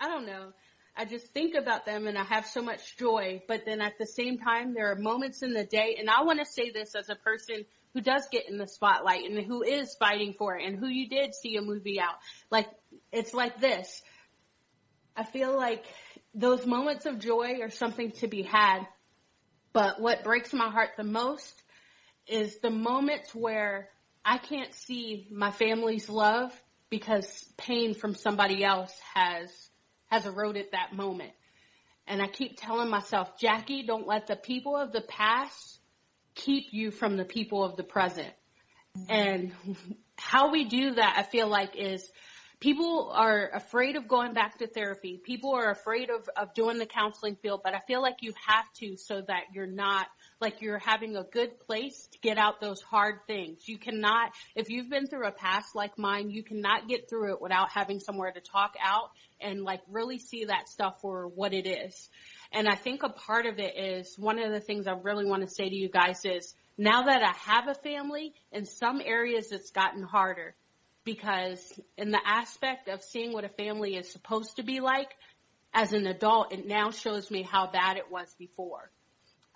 I 0.00 0.08
don't 0.08 0.26
know. 0.26 0.52
I 0.96 1.06
just 1.06 1.26
think 1.32 1.54
about 1.54 1.86
them 1.86 2.06
and 2.06 2.18
I 2.18 2.24
have 2.24 2.46
so 2.46 2.60
much 2.60 2.96
joy, 2.98 3.42
but 3.48 3.64
then 3.64 3.80
at 3.80 3.98
the 3.98 4.06
same 4.06 4.38
time, 4.38 4.74
there 4.74 4.90
are 4.90 4.96
moments 4.96 5.42
in 5.42 5.54
the 5.54 5.64
day, 5.64 5.96
and 5.98 6.10
I 6.10 6.22
want 6.22 6.38
to 6.40 6.44
say 6.44 6.70
this 6.70 6.94
as 6.94 7.08
a 7.08 7.14
person 7.14 7.64
who 7.94 8.00
does 8.00 8.26
get 8.30 8.48
in 8.48 8.58
the 8.58 8.66
spotlight 8.66 9.28
and 9.28 9.38
who 9.44 9.62
is 9.62 9.94
fighting 9.94 10.34
for 10.38 10.56
it 10.56 10.66
and 10.66 10.78
who 10.78 10.88
you 10.88 11.08
did 11.08 11.34
see 11.34 11.56
a 11.56 11.62
movie 11.62 12.00
out. 12.00 12.16
Like, 12.50 12.68
it's 13.10 13.34
like 13.34 13.60
this. 13.60 14.02
I 15.16 15.24
feel 15.24 15.56
like 15.56 15.84
those 16.34 16.66
moments 16.66 17.06
of 17.06 17.18
joy 17.18 17.60
are 17.62 17.70
something 17.70 18.12
to 18.12 18.28
be 18.28 18.42
had, 18.42 18.86
but 19.72 20.00
what 20.00 20.24
breaks 20.24 20.52
my 20.52 20.70
heart 20.70 20.90
the 20.96 21.04
most 21.04 21.62
is 22.26 22.58
the 22.60 22.70
moments 22.70 23.34
where 23.34 23.88
I 24.24 24.38
can't 24.38 24.72
see 24.74 25.26
my 25.30 25.50
family's 25.50 26.08
love 26.08 26.52
because 26.88 27.44
pain 27.56 27.94
from 27.94 28.14
somebody 28.14 28.62
else 28.62 28.92
has 29.14 29.50
has 30.12 30.26
eroded 30.26 30.66
that 30.72 30.92
moment. 30.92 31.32
And 32.06 32.20
I 32.20 32.26
keep 32.26 32.60
telling 32.60 32.90
myself, 32.90 33.38
Jackie, 33.38 33.84
don't 33.86 34.06
let 34.06 34.26
the 34.26 34.36
people 34.36 34.76
of 34.76 34.92
the 34.92 35.00
past 35.00 35.78
keep 36.34 36.66
you 36.70 36.90
from 36.90 37.16
the 37.16 37.24
people 37.24 37.64
of 37.64 37.76
the 37.76 37.82
present. 37.82 38.32
Mm-hmm. 38.98 39.10
And 39.10 39.52
how 40.18 40.52
we 40.52 40.64
do 40.64 40.94
that, 40.96 41.14
I 41.16 41.22
feel 41.22 41.48
like 41.48 41.76
is 41.76 42.06
people 42.60 43.10
are 43.14 43.50
afraid 43.54 43.96
of 43.96 44.06
going 44.06 44.34
back 44.34 44.58
to 44.58 44.66
therapy. 44.66 45.18
People 45.24 45.54
are 45.54 45.70
afraid 45.70 46.10
of, 46.10 46.28
of 46.36 46.52
doing 46.52 46.78
the 46.78 46.86
counseling 46.86 47.36
field, 47.36 47.62
but 47.64 47.74
I 47.74 47.80
feel 47.86 48.02
like 48.02 48.16
you 48.20 48.34
have 48.46 48.66
to 48.80 48.98
so 48.98 49.22
that 49.26 49.44
you're 49.54 49.66
not 49.66 50.08
like 50.42 50.60
you're 50.60 50.78
having 50.78 51.16
a 51.16 51.22
good 51.22 51.58
place 51.60 52.08
to 52.12 52.18
get 52.18 52.36
out 52.36 52.60
those 52.60 52.82
hard 52.82 53.20
things. 53.26 53.66
You 53.66 53.78
cannot, 53.78 54.32
if 54.54 54.68
you've 54.68 54.90
been 54.90 55.06
through 55.06 55.26
a 55.26 55.32
past 55.32 55.74
like 55.74 55.98
mine, 55.98 56.30
you 56.30 56.42
cannot 56.42 56.88
get 56.88 57.08
through 57.08 57.32
it 57.32 57.40
without 57.40 57.70
having 57.70 58.00
somewhere 58.00 58.32
to 58.32 58.40
talk 58.40 58.74
out 58.84 59.10
and 59.40 59.62
like 59.62 59.80
really 59.88 60.18
see 60.18 60.44
that 60.46 60.68
stuff 60.68 61.00
for 61.00 61.28
what 61.28 61.54
it 61.54 61.66
is. 61.66 62.10
And 62.52 62.68
I 62.68 62.74
think 62.74 63.02
a 63.02 63.08
part 63.08 63.46
of 63.46 63.58
it 63.58 63.78
is 63.78 64.18
one 64.18 64.38
of 64.38 64.52
the 64.52 64.60
things 64.60 64.86
I 64.86 64.92
really 64.92 65.24
want 65.24 65.42
to 65.42 65.48
say 65.48 65.68
to 65.68 65.74
you 65.74 65.88
guys 65.88 66.24
is 66.24 66.52
now 66.76 67.04
that 67.04 67.22
I 67.22 67.32
have 67.50 67.68
a 67.68 67.74
family, 67.74 68.34
in 68.50 68.66
some 68.66 69.00
areas 69.02 69.52
it's 69.52 69.70
gotten 69.70 70.02
harder 70.02 70.54
because 71.04 71.80
in 71.96 72.10
the 72.10 72.20
aspect 72.24 72.88
of 72.88 73.02
seeing 73.02 73.32
what 73.32 73.44
a 73.44 73.48
family 73.48 73.96
is 73.96 74.10
supposed 74.10 74.56
to 74.56 74.62
be 74.62 74.80
like, 74.80 75.10
as 75.74 75.92
an 75.92 76.06
adult, 76.06 76.52
it 76.52 76.66
now 76.66 76.90
shows 76.90 77.30
me 77.30 77.42
how 77.42 77.70
bad 77.70 77.96
it 77.96 78.10
was 78.10 78.32
before. 78.38 78.90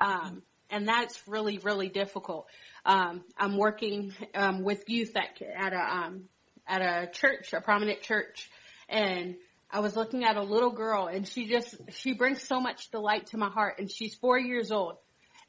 Um, 0.01 0.43
and 0.71 0.89
that's 0.89 1.21
really, 1.27 1.59
really 1.59 1.89
difficult. 1.89 2.47
Um, 2.85 3.25
I'm 3.37 3.57
working 3.57 4.13
um, 4.35 4.63
with 4.63 4.89
youth 4.89 5.17
at, 5.17 5.41
at 5.43 5.73
a 5.73 5.97
um, 5.97 6.25
at 6.67 6.83
a 6.83 7.11
church, 7.11 7.53
a 7.53 7.61
prominent 7.61 8.03
church, 8.03 8.51
and 8.89 9.37
I 9.71 9.81
was 9.81 9.97
looking 9.97 10.25
at 10.25 10.37
a 10.37 10.43
little 10.43 10.73
girl, 10.73 11.07
and 11.07 11.27
she 11.27 11.47
just 11.47 11.77
she 11.91 12.15
brings 12.15 12.43
so 12.43 12.61
much 12.61 12.91
delight 12.91 13.27
to 13.29 13.39
my 13.39 13.49
heart, 13.49 13.79
and 13.79 13.91
she's 13.91 14.15
four 14.15 14.39
years 14.39 14.71
old, 14.71 14.97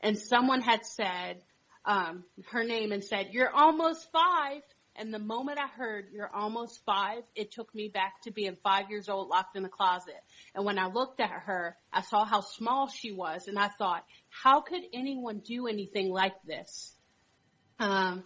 and 0.01 0.18
someone 0.18 0.61
had 0.61 0.86
said 0.86 1.41
um, 1.86 2.24
her 2.51 2.63
name 2.63 2.91
and 2.91 3.03
said, 3.03 3.30
"You're 3.32 3.53
almost 3.53 4.11
five. 4.11 4.61
And 4.97 5.13
the 5.13 5.19
moment 5.19 5.59
I 5.59 5.67
heard 5.67 6.07
you're 6.11 6.33
almost 6.33 6.83
five, 6.83 7.21
it 7.35 7.51
took 7.51 7.73
me 7.75 7.87
back 7.87 8.21
to 8.23 8.31
being 8.31 8.57
five 8.63 8.89
years 8.89 9.09
old 9.09 9.29
locked 9.29 9.55
in 9.55 9.61
the 9.61 9.69
closet. 9.69 10.21
And 10.55 10.65
when 10.65 10.79
I 10.79 10.87
looked 10.87 11.19
at 11.19 11.29
her, 11.29 11.77
I 11.93 12.01
saw 12.01 12.25
how 12.25 12.41
small 12.41 12.87
she 12.87 13.11
was 13.11 13.47
and 13.47 13.59
I 13.59 13.67
thought, 13.67 14.03
how 14.29 14.61
could 14.61 14.81
anyone 14.93 15.39
do 15.45 15.67
anything 15.67 16.09
like 16.11 16.35
this? 16.47 16.93
Um, 17.79 18.23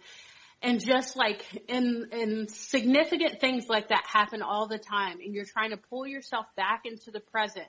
and 0.62 0.80
just 0.80 1.16
like 1.16 1.44
in 1.68 2.08
in 2.12 2.48
significant 2.48 3.40
things 3.40 3.68
like 3.68 3.88
that 3.88 4.04
happen 4.06 4.40
all 4.42 4.68
the 4.68 4.78
time 4.78 5.18
and 5.20 5.34
you're 5.34 5.44
trying 5.44 5.70
to 5.70 5.76
pull 5.76 6.06
yourself 6.06 6.46
back 6.56 6.82
into 6.84 7.10
the 7.10 7.20
present 7.20 7.66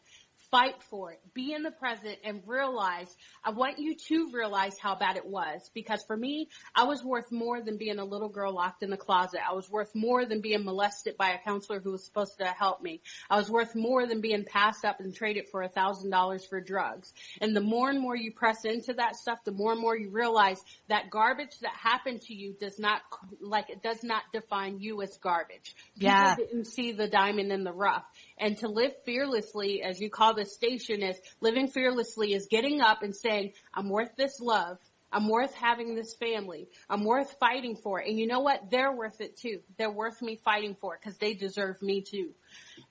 fight 0.53 0.75
for 0.91 1.11
it. 1.11 1.19
Be 1.33 1.51
in 1.51 1.63
the 1.63 1.71
present 1.71 2.19
and 2.23 2.43
realize, 2.45 3.07
I 3.43 3.49
want 3.49 3.79
you 3.79 3.95
to 3.95 4.29
realize 4.31 4.77
how 4.77 4.93
bad 4.93 5.17
it 5.17 5.25
was 5.25 5.71
because 5.73 6.03
for 6.05 6.15
me, 6.15 6.47
I 6.75 6.83
was 6.83 7.03
worth 7.03 7.31
more 7.31 7.59
than 7.59 7.77
being 7.77 7.97
a 7.97 8.05
little 8.05 8.29
girl 8.29 8.53
locked 8.53 8.83
in 8.83 8.91
the 8.91 8.97
closet. 8.97 9.39
I 9.49 9.55
was 9.55 9.67
worth 9.67 9.89
more 9.95 10.27
than 10.27 10.41
being 10.41 10.63
molested 10.63 11.17
by 11.17 11.31
a 11.31 11.39
counselor 11.39 11.79
who 11.79 11.93
was 11.93 12.05
supposed 12.05 12.37
to 12.37 12.45
help 12.45 12.83
me. 12.83 13.01
I 13.31 13.37
was 13.37 13.49
worth 13.49 13.73
more 13.73 14.05
than 14.05 14.21
being 14.21 14.45
passed 14.45 14.85
up 14.85 14.99
and 14.99 15.15
traded 15.15 15.49
for 15.49 15.63
a 15.63 15.69
thousand 15.69 16.11
dollars 16.11 16.45
for 16.45 16.61
drugs. 16.61 17.11
And 17.41 17.55
the 17.55 17.61
more 17.61 17.89
and 17.89 17.99
more 17.99 18.15
you 18.15 18.31
press 18.31 18.63
into 18.63 18.93
that 18.93 19.15
stuff, 19.15 19.39
the 19.45 19.51
more 19.51 19.71
and 19.71 19.81
more 19.81 19.97
you 19.97 20.11
realize 20.11 20.61
that 20.87 21.09
garbage 21.09 21.57
that 21.61 21.73
happened 21.73 22.21
to 22.27 22.35
you 22.35 22.53
does 22.59 22.77
not, 22.77 23.01
like 23.41 23.71
it 23.71 23.81
does 23.81 24.03
not 24.03 24.21
define 24.31 24.79
you 24.79 25.01
as 25.01 25.17
garbage. 25.17 25.75
People 25.95 26.11
Yeah. 26.13 26.35
didn't 26.35 26.65
see 26.65 26.91
the 26.91 27.07
diamond 27.07 27.51
in 27.51 27.63
the 27.63 27.73
rough. 27.73 28.05
And 28.37 28.57
to 28.59 28.67
live 28.67 28.93
fearlessly, 29.05 29.81
as 29.83 29.99
you 29.99 30.09
call 30.09 30.33
this 30.33 30.53
station, 30.53 31.01
is 31.03 31.19
living 31.39 31.67
fearlessly 31.67 32.33
is 32.33 32.47
getting 32.47 32.81
up 32.81 33.03
and 33.03 33.15
saying, 33.15 33.53
I'm 33.73 33.89
worth 33.89 34.15
this 34.17 34.39
love. 34.39 34.77
I'm 35.13 35.29
worth 35.29 35.53
having 35.53 35.95
this 35.95 36.15
family. 36.15 36.67
I'm 36.89 37.03
worth 37.03 37.35
fighting 37.39 37.75
for. 37.75 37.99
And 37.99 38.19
you 38.19 38.25
know 38.25 38.39
what? 38.39 38.71
They're 38.71 38.91
worth 38.91 39.21
it 39.21 39.37
too. 39.37 39.59
They're 39.77 39.91
worth 39.91 40.21
me 40.21 40.39
fighting 40.43 40.75
for 40.81 40.97
because 40.99 41.17
they 41.17 41.35
deserve 41.35 41.81
me 41.81 42.01
too. 42.01 42.31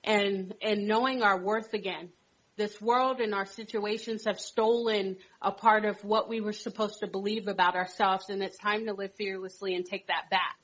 And, 0.03 0.53
and 0.61 0.87
knowing 0.87 1.21
our 1.21 1.37
worth 1.39 1.73
again. 1.73 2.09
This 2.55 2.79
world 2.79 3.19
and 3.19 3.33
our 3.33 3.47
situations 3.47 4.25
have 4.25 4.39
stolen 4.39 5.17
a 5.41 5.51
part 5.51 5.85
of 5.85 6.01
what 6.03 6.29
we 6.29 6.39
were 6.39 6.53
supposed 6.53 6.99
to 6.99 7.07
believe 7.07 7.47
about 7.47 7.75
ourselves 7.75 8.29
and 8.29 8.43
it's 8.43 8.57
time 8.59 8.85
to 8.85 8.93
live 8.93 9.15
fearlessly 9.15 9.73
and 9.73 9.83
take 9.83 10.07
that 10.07 10.29
back. 10.29 10.57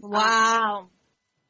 Wow. 0.00 0.88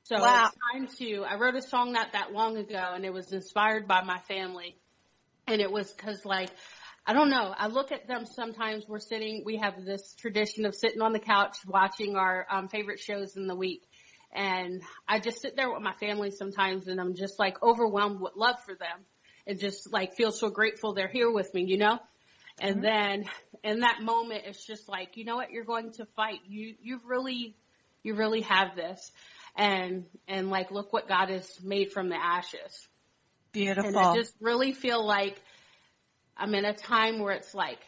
So 0.09 0.17
Wow. 0.17 0.47
it's 0.47 0.57
time 0.73 0.89
to, 1.01 1.25
I 1.25 1.37
wrote 1.37 1.55
a 1.55 1.61
song 1.61 1.93
not 1.93 2.13
that 2.13 2.33
long 2.33 2.57
ago 2.57 2.93
and 2.95 3.05
it 3.05 3.13
was 3.13 3.31
inspired 3.31 3.87
by 3.87 4.01
my 4.01 4.19
family. 4.21 4.75
And 5.47 5.61
it 5.61 5.71
was 5.71 5.93
cause 5.93 6.25
like, 6.25 6.49
I 7.07 7.13
don't 7.13 7.29
know, 7.29 7.55
I 7.55 7.67
look 7.67 7.93
at 7.93 8.09
them 8.09 8.25
sometimes 8.25 8.85
we're 8.89 9.01
sitting, 9.01 9.43
we 9.45 9.59
have 9.59 9.85
this 9.85 10.15
tradition 10.15 10.65
of 10.65 10.75
sitting 10.75 11.03
on 11.03 11.13
the 11.13 11.19
couch 11.19 11.59
watching 11.67 12.17
our 12.17 12.47
um, 12.51 12.69
favorite 12.69 13.01
shows 13.01 13.37
in 13.37 13.47
the 13.49 13.55
week. 13.55 13.83
And 14.33 14.81
I 15.07 15.21
just 15.21 15.43
sit 15.43 15.57
there 15.57 15.71
with 15.71 15.83
my 15.83 15.93
family 16.01 16.31
sometimes 16.31 16.89
and 16.89 16.99
I'm 16.99 17.15
just 17.15 17.39
like 17.39 17.63
overwhelmed 17.63 18.19
with 18.19 18.33
love 18.35 18.57
for 18.65 18.75
them 18.75 19.05
and 19.47 19.61
just 19.61 19.93
like 19.93 20.15
feel 20.15 20.33
so 20.33 20.49
grateful 20.49 20.95
they're 20.95 21.09
here 21.09 21.31
with 21.31 21.53
me, 21.53 21.65
you 21.65 21.77
know? 21.77 21.99
And 22.59 22.83
then 22.83 23.25
in 23.63 23.81
that 23.81 24.01
moment, 24.01 24.45
it's 24.47 24.67
just 24.67 24.89
like, 24.89 25.19
you 25.19 25.27
know 25.27 25.37
what? 25.37 25.51
You're 25.51 25.65
going 25.65 25.93
to 25.93 26.07
fight. 26.17 26.41
You, 26.47 26.77
you 26.81 27.01
really, 27.05 27.57
you 28.03 28.15
really 28.15 28.41
have 28.41 28.75
this. 28.75 29.13
And, 29.59 30.07
and 30.27 30.49
like, 30.49 30.71
look 30.71 30.93
what 30.93 31.09
God 31.09 31.29
has 31.29 31.47
made 31.63 31.93
from 31.93 32.09
the 32.09 32.17
ashes. 32.17 32.89
Beautiful. 33.53 33.89
And 33.89 33.97
I 33.99 34.15
just 34.15 34.35
really 34.41 34.73
feel 34.73 35.05
like 35.05 35.39
I'm 36.37 36.55
in 36.55 36.65
a 36.65 36.73
time 36.73 37.19
where 37.19 37.33
it's 37.33 37.55
like, 37.55 37.81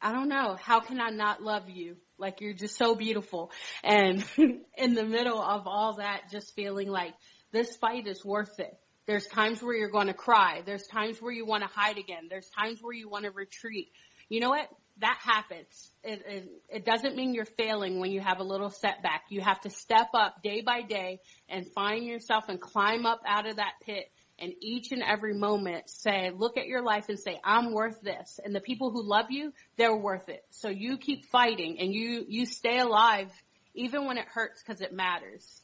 I 0.00 0.12
don't 0.12 0.28
know, 0.28 0.56
how 0.60 0.80
can 0.80 1.00
I 1.00 1.08
not 1.08 1.42
love 1.42 1.70
you? 1.70 1.96
Like 2.18 2.42
you're 2.42 2.52
just 2.52 2.76
so 2.76 2.94
beautiful. 2.94 3.50
And 3.82 4.22
in 4.76 4.94
the 4.94 5.04
middle 5.04 5.40
of 5.40 5.66
all 5.66 5.94
that, 5.94 6.30
just 6.30 6.54
feeling 6.54 6.88
like 6.88 7.14
this 7.52 7.74
fight 7.76 8.06
is 8.06 8.22
worth 8.24 8.60
it. 8.60 8.76
There's 9.06 9.26
times 9.26 9.62
where 9.62 9.74
you're 9.74 9.90
going 9.90 10.06
to 10.06 10.14
cry. 10.14 10.62
There's 10.64 10.86
times 10.86 11.20
where 11.20 11.32
you 11.32 11.46
want 11.46 11.62
to 11.62 11.68
hide 11.68 11.98
again. 11.98 12.28
There's 12.28 12.48
times 12.50 12.80
where 12.82 12.94
you 12.94 13.08
want 13.08 13.24
to 13.24 13.30
retreat. 13.30 13.88
You 14.28 14.40
know 14.40 14.50
what? 14.50 14.68
That 14.98 15.18
happens. 15.22 15.90
It, 16.04 16.22
it, 16.26 16.52
it 16.68 16.84
doesn't 16.84 17.16
mean 17.16 17.34
you're 17.34 17.44
failing 17.44 17.98
when 17.98 18.12
you 18.12 18.20
have 18.20 18.38
a 18.38 18.44
little 18.44 18.70
setback. 18.70 19.24
You 19.28 19.40
have 19.40 19.60
to 19.62 19.70
step 19.70 20.08
up 20.14 20.42
day 20.42 20.62
by 20.62 20.82
day 20.82 21.20
and 21.48 21.66
find 21.66 22.04
yourself 22.04 22.44
and 22.48 22.60
climb 22.60 23.04
up 23.04 23.20
out 23.26 23.48
of 23.48 23.56
that 23.56 23.72
pit 23.84 24.10
and 24.38 24.52
each 24.60 24.92
and 24.92 25.02
every 25.02 25.34
moment 25.34 25.88
say, 25.88 26.30
look 26.36 26.56
at 26.56 26.66
your 26.66 26.82
life 26.82 27.08
and 27.08 27.18
say, 27.18 27.38
I'm 27.44 27.72
worth 27.72 28.00
this. 28.00 28.40
And 28.44 28.54
the 28.54 28.60
people 28.60 28.90
who 28.90 29.02
love 29.02 29.26
you, 29.30 29.52
they're 29.76 29.96
worth 29.96 30.28
it. 30.28 30.44
So 30.50 30.68
you 30.68 30.98
keep 30.98 31.26
fighting 31.26 31.78
and 31.78 31.92
you, 31.92 32.24
you 32.28 32.46
stay 32.46 32.78
alive 32.78 33.30
even 33.74 34.06
when 34.06 34.18
it 34.18 34.26
hurts 34.26 34.62
because 34.62 34.80
it 34.80 34.92
matters. 34.92 35.62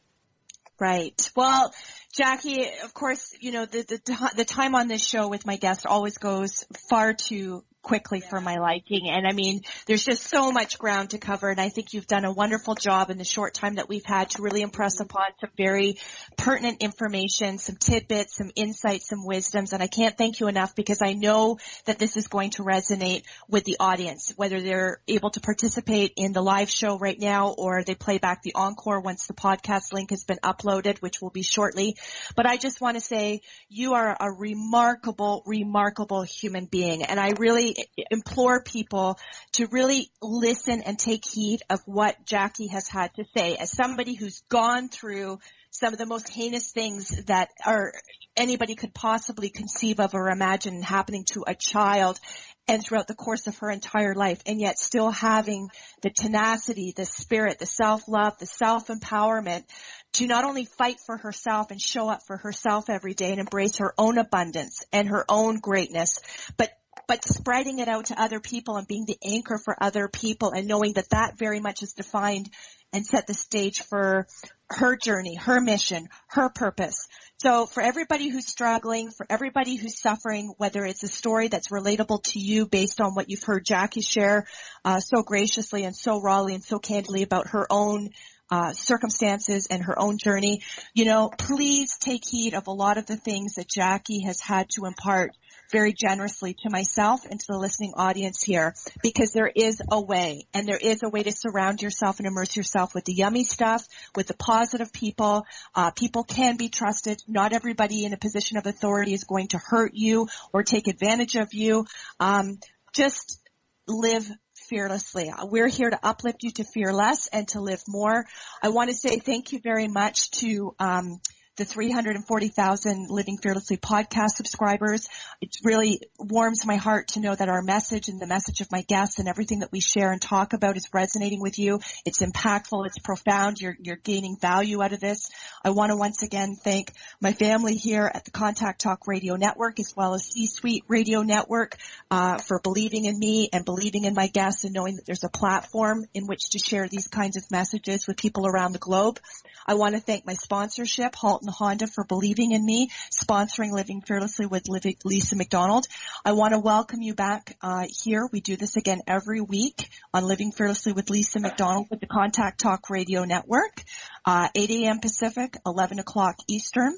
Right. 0.79 1.31
Well, 1.37 1.75
Jackie, 2.13 2.65
of 2.83 2.95
course, 2.95 3.35
you 3.41 3.53
know, 3.53 3.67
the, 3.67 3.83
the, 3.83 4.31
the 4.37 4.45
time 4.45 4.75
on 4.75 4.89
this 4.89 5.05
show 5.05 5.29
with 5.29 5.45
my 5.45 5.57
guest 5.57 5.85
always 5.85 6.17
goes 6.17 6.65
far 6.89 7.13
too 7.13 7.65
quickly 7.83 8.21
for 8.21 8.41
my 8.41 8.59
liking. 8.59 9.09
And 9.09 9.27
I 9.27 9.33
mean, 9.33 9.63
there's 9.87 10.05
just 10.05 10.29
so 10.29 10.53
much 10.53 10.79
ground 10.79 11.11
to 11.11 11.19
cover. 11.19 11.49
And 11.51 11.61
I 11.61 11.69
think 11.69 11.93
you've 11.93 12.07
done 12.07 12.25
a 12.25 12.33
wonderful 12.33 12.75
job 12.75 13.11
in 13.11 13.19
the 13.19 13.25
short 13.25 13.55
time 13.55 13.77
that 13.77 13.89
we've 13.89 14.05
had 14.05 14.31
to 14.31 14.43
really 14.43 14.63
impress 14.63 14.97
mm-hmm. 14.97 15.05
upon 15.05 15.27
some 15.41 15.51
very 15.57 15.97
pertinent 16.37 16.83
information, 16.83 17.59
some 17.59 17.77
tidbits, 17.77 18.37
some 18.37 18.51
insights, 18.55 19.09
some 19.09 19.25
wisdoms. 19.25 19.73
And 19.73 19.83
I 19.83 19.87
can't 19.87 20.17
thank 20.17 20.41
you 20.41 20.49
enough 20.49 20.75
because 20.75 21.03
I 21.03 21.15
know 21.15 21.59
that 21.87 21.99
this 21.99 22.17
is 22.17 22.29
going 22.29 22.51
to 22.51 22.63
resonate 22.63 23.25
with 23.49 23.65
the 23.65 23.77
audience, 23.81 24.33
whether 24.37 24.61
they're 24.61 25.01
able 25.09 25.31
to 25.31 25.41
participate 25.41 26.13
in 26.17 26.33
the 26.33 26.43
live 26.43 26.71
show 26.71 26.99
right 26.99 27.19
now 27.19 27.55
or 27.57 27.83
they 27.83 27.95
play 27.95 28.19
back 28.19 28.43
the 28.43 28.55
encore 28.55 29.01
once 29.01 29.27
the 29.27 29.35
podcast 29.35 29.93
link 29.93 30.11
has 30.11 30.25
been 30.25 30.39
uploaded, 30.45 30.99
which 30.99 31.21
will 31.23 31.31
be 31.31 31.43
shortly. 31.43 31.97
But 32.37 32.47
I 32.47 32.57
just 32.57 32.81
want 32.81 32.97
to 32.97 33.01
say 33.01 33.41
you 33.69 33.95
are 33.95 34.17
a 34.19 34.31
remarkable, 34.31 35.43
remarkable 35.47 36.23
human 36.23 36.67
being. 36.67 37.05
And 37.05 37.19
I 37.19 37.33
really 37.39 37.70
implore 38.11 38.63
people 38.63 39.19
to 39.53 39.67
really 39.67 40.11
listen 40.23 40.83
and 40.83 40.99
take 40.99 41.25
heed 41.25 41.61
of 41.69 41.81
what 41.87 42.25
Jackie 42.25 42.69
has 42.69 42.89
had 42.89 43.15
to 43.15 43.25
say. 43.37 43.57
As 43.57 43.71
somebody 43.71 44.15
who's 44.15 44.43
gone 44.49 44.89
through 44.89 45.39
some 45.71 45.93
of 45.93 45.99
the 45.99 46.07
most 46.07 46.29
heinous 46.29 46.73
things 46.73 47.25
that 47.27 47.49
are 47.65 47.93
anybody 48.37 48.75
could 48.75 48.95
possibly 48.95 49.51
conceive 49.51 50.01
of 50.01 50.15
or 50.15 50.29
imagine 50.29 50.83
happening 50.83 51.25
to 51.25 51.45
a 51.47 51.55
child 51.55 52.19
and 52.67 52.85
throughout 52.85 53.09
the 53.09 53.15
course 53.15 53.47
of 53.47 53.59
her 53.59 53.71
entire 53.71 54.15
life 54.15 54.41
and 54.47 54.61
yet 54.61 54.79
still 54.79 55.11
having 55.11 55.69
the 56.03 56.11
tenacity, 56.11 56.93
the 56.95 57.05
spirit, 57.05 57.59
the 57.59 57.67
self-love, 57.67 58.39
the 58.39 58.47
self-empowerment 58.47 59.65
to 60.13 60.27
not 60.27 60.45
only 60.45 60.65
fight 60.65 60.99
for 61.05 61.17
herself 61.17 61.71
and 61.71 61.81
show 61.81 62.09
up 62.09 62.23
for 62.27 62.37
herself 62.37 62.89
every 62.89 63.15
day 63.15 63.31
and 63.31 63.41
embrace 63.41 63.79
her 63.79 63.95
own 63.99 64.19
abundance 64.19 64.85
and 64.93 65.09
her 65.09 65.25
own 65.29 65.59
greatness, 65.59 66.19
but 66.57 66.71
but 67.11 67.25
spreading 67.25 67.81
it 67.81 67.89
out 67.89 68.05
to 68.05 68.23
other 68.23 68.39
people 68.39 68.77
and 68.77 68.87
being 68.87 69.05
the 69.05 69.19
anchor 69.25 69.59
for 69.59 69.75
other 69.83 70.07
people 70.07 70.53
and 70.53 70.69
knowing 70.69 70.93
that 70.93 71.11
that 71.11 71.37
very 71.37 71.59
much 71.59 71.83
is 71.83 71.93
defined 71.93 72.49
and 72.93 73.05
set 73.05 73.27
the 73.27 73.35
stage 73.35 73.83
for 73.83 74.29
her 74.69 74.97
journey, 74.97 75.35
her 75.35 75.61
mission, 75.61 76.09
her 76.29 76.49
purpose. 76.51 77.09
So 77.39 77.67
for 77.67 77.83
everybody 77.83 78.29
who's 78.29 78.47
struggling, 78.47 79.11
for 79.11 79.27
everybody 79.29 79.75
who's 79.75 80.01
suffering, 80.01 80.55
whether 80.57 80.85
it's 80.85 81.03
a 81.03 81.09
story 81.09 81.49
that's 81.49 81.73
relatable 81.73 82.23
to 82.27 82.39
you 82.39 82.67
based 82.67 83.01
on 83.01 83.17
what 83.17 83.29
you've 83.29 83.43
heard 83.43 83.65
Jackie 83.65 84.03
share 84.03 84.47
uh, 84.85 85.01
so 85.01 85.25
graciously 85.25 85.83
and 85.83 85.97
so 85.97 86.21
rawly 86.21 86.55
and 86.55 86.63
so 86.63 86.79
candidly 86.79 87.25
about 87.25 87.49
her 87.49 87.67
own 87.71 88.11
uh, 88.53 88.73
circumstances 88.73 89.67
and 89.69 89.83
her 89.83 89.99
own 89.99 90.17
journey, 90.17 90.63
you 90.95 91.07
know, 91.07 91.29
please 91.37 91.99
take 91.99 92.25
heed 92.25 92.55
of 92.55 92.69
a 92.69 92.73
lot 92.73 92.99
of 92.99 93.07
the 93.07 93.17
things 93.17 93.55
that 93.55 93.69
Jackie 93.69 94.23
has 94.23 94.41
had 94.41 94.69
to 94.71 94.85
impart 94.85 95.33
very 95.71 95.93
generously 95.93 96.55
to 96.55 96.71
myself 96.71 97.25
and 97.25 97.39
to 97.39 97.47
the 97.49 97.59
listening 97.59 97.93
audience 97.97 98.43
here 98.43 98.75
because 99.03 99.33
there 99.33 99.51
is 99.55 99.81
a 99.91 100.01
way 100.01 100.47
and 100.55 100.67
there 100.67 100.79
is 100.81 101.03
a 101.03 101.09
way 101.09 101.23
to 101.23 101.33
surround 101.33 101.83
yourself 101.83 102.19
and 102.19 102.27
immerse 102.27 102.57
yourself 102.57 102.95
with 102.95 103.05
the 103.05 103.13
yummy 103.13 103.45
stuff, 103.45 103.87
with 104.15 104.27
the 104.27 104.35
positive 104.35 104.93
people. 104.93 105.45
Uh, 105.75 105.91
people 105.91 106.25
can 106.25 106.57
be 106.57 106.69
trusted. 106.69 107.23
Not 107.27 107.53
everybody 107.53 108.05
in 108.05 108.13
a 108.13 108.19
position 108.19 108.57
of 108.57 108.67
authority 108.67 109.15
is 109.15 109.25
going 109.25 109.49
to 109.49 109.59
hurt 109.59 109.93
you 109.95 110.29
or 110.53 110.63
take 110.63 110.89
advantage 110.89 111.37
of 111.37 111.55
you. 111.55 111.87
Um, 112.19 112.59
just 112.93 113.41
live 113.87 114.31
fearlessly. 114.69 115.33
We're 115.43 115.69
here 115.69 115.91
to 115.91 115.99
uplift 116.03 116.43
you 116.43 116.53
to 116.53 116.65
fear 116.65 116.93
less 116.93 117.27
and 117.27 117.47
to 117.49 117.61
live 117.61 117.83
more. 117.89 118.25
I 118.63 118.69
want 118.69 118.91
to 118.91 118.97
say 118.97 119.19
thank 119.19 119.53
you 119.53 119.61
very 119.63 119.89
much 119.89 120.31
to 120.43 120.75
um, 120.79 121.21
the 121.61 121.67
340,000 121.67 123.09
Living 123.11 123.37
Fearlessly 123.37 123.77
podcast 123.77 124.31
subscribers. 124.31 125.07
It 125.43 125.57
really 125.63 126.01
warms 126.19 126.65
my 126.65 126.77
heart 126.77 127.09
to 127.09 127.21
know 127.21 127.35
that 127.35 127.51
our 127.51 127.61
message 127.61 128.09
and 128.09 128.19
the 128.19 128.27
message 128.27 128.63
of 128.63 128.73
my 128.73 128.81
guests 128.81 129.19
and 129.19 129.29
everything 129.29 129.59
that 129.59 129.71
we 129.71 129.81
share 129.81 130.11
and 130.11 130.23
talk 130.23 130.55
about 130.55 130.79
is 130.79 130.89
resonating 130.95 131.43
with 131.43 131.59
you. 131.59 131.81
It's 132.07 132.23
impactful. 132.23 132.87
It's 132.87 132.99
profound. 132.99 133.61
You're, 133.61 133.77
you're 133.79 133.97
gaining 133.97 134.39
value 134.41 134.83
out 134.83 134.95
of 134.95 135.01
this. 135.01 135.29
I 135.63 135.69
want 135.69 135.91
to 135.91 135.97
once 135.97 136.23
again 136.23 136.57
thank 136.57 136.95
my 137.21 137.35
family 137.35 137.75
here 137.75 138.11
at 138.11 138.25
the 138.25 138.31
Contact 138.31 138.81
Talk 138.81 139.07
Radio 139.07 139.37
Network 139.37 139.81
as 139.81 139.93
well 139.95 140.15
as 140.15 140.25
C-Suite 140.25 140.85
Radio 140.89 141.21
Network 141.21 141.77
uh, 142.11 142.39
for 142.39 142.61
believing 142.65 143.05
in 143.05 143.19
me 143.19 143.51
and 143.53 143.67
believing 143.67 144.05
in 144.05 144.15
my 144.15 144.29
guests 144.29 144.65
and 144.65 144.73
knowing 144.73 144.97
that 144.97 145.05
there's 145.05 145.25
a 145.25 145.29
platform 145.29 146.07
in 146.15 146.27
which 146.27 146.49
to 146.53 146.59
share 146.59 146.89
these 146.89 147.09
kinds 147.09 147.37
of 147.37 147.43
messages 147.51 148.07
with 148.07 148.17
people 148.17 148.47
around 148.47 148.73
the 148.73 148.79
globe. 148.79 149.21
I 149.67 149.75
want 149.75 149.95
to 149.95 150.01
thank 150.01 150.27
my 150.27 150.35
sponsorship, 150.35 151.15
Halton 151.15 151.49
Honda, 151.49 151.87
for 151.87 152.05
believing 152.05 152.53
in 152.53 152.65
me, 152.65 152.91
sponsoring 153.13 153.73
Living 153.73 154.01
Fearlessly 154.01 154.47
with 154.47 154.69
Lisa 155.05 155.37
McDonald. 155.37 155.87
I 156.25 156.33
want 156.33 156.55
to 156.55 156.59
welcome 156.59 157.03
you 157.03 157.15
back 157.15 157.57
uh, 157.63 157.87
here. 158.03 158.29
We 158.33 158.41
do 158.41 158.57
this 158.57 158.77
again 158.77 159.01
every 159.07 159.41
week 159.41 159.91
on 160.15 160.25
Living 160.25 160.53
Fearlessly 160.53 160.93
with 160.93 161.11
Lisa 161.11 161.41
McDonald 161.41 161.89
with 161.91 162.01
the 162.01 162.07
Contact 162.07 162.61
Talk 162.61 162.91
Radio 162.91 163.25
Network, 163.25 163.83
uh, 164.25 164.49
8 164.55 164.71
a.m. 164.71 165.01
Pacific, 165.01 165.57
11 165.67 165.99
o'clock 165.99 166.37
Eastern. 166.49 166.95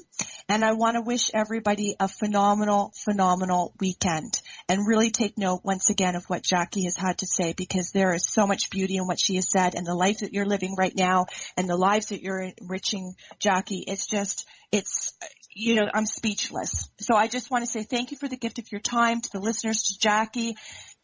And 0.49 0.63
I 0.63 0.73
want 0.73 0.95
to 0.95 1.01
wish 1.01 1.31
everybody 1.33 1.95
a 1.99 2.07
phenomenal, 2.07 2.91
phenomenal 2.95 3.73
weekend 3.79 4.41
and 4.67 4.87
really 4.87 5.09
take 5.09 5.37
note 5.37 5.61
once 5.63 5.89
again 5.89 6.15
of 6.15 6.25
what 6.25 6.43
Jackie 6.43 6.83
has 6.83 6.97
had 6.97 7.19
to 7.19 7.27
say 7.27 7.53
because 7.53 7.91
there 7.91 8.13
is 8.13 8.25
so 8.25 8.45
much 8.45 8.69
beauty 8.69 8.97
in 8.97 9.07
what 9.07 9.19
she 9.19 9.35
has 9.35 9.49
said 9.49 9.75
and 9.75 9.85
the 9.85 9.95
life 9.95 10.19
that 10.19 10.33
you're 10.33 10.45
living 10.45 10.75
right 10.77 10.93
now 10.95 11.27
and 11.55 11.69
the 11.69 11.77
lives 11.77 12.07
that 12.07 12.21
you're 12.21 12.49
enriching, 12.59 13.15
Jackie. 13.39 13.83
It's 13.87 14.05
just, 14.05 14.45
it's, 14.71 15.13
you 15.55 15.75
know, 15.75 15.87
I'm 15.93 16.05
speechless. 16.05 16.89
So 16.99 17.15
I 17.15 17.27
just 17.27 17.49
want 17.49 17.63
to 17.63 17.71
say 17.71 17.83
thank 17.83 18.11
you 18.11 18.17
for 18.17 18.27
the 18.27 18.37
gift 18.37 18.59
of 18.59 18.71
your 18.71 18.81
time 18.81 19.21
to 19.21 19.29
the 19.31 19.39
listeners, 19.39 19.83
to 19.83 19.99
Jackie. 19.99 20.55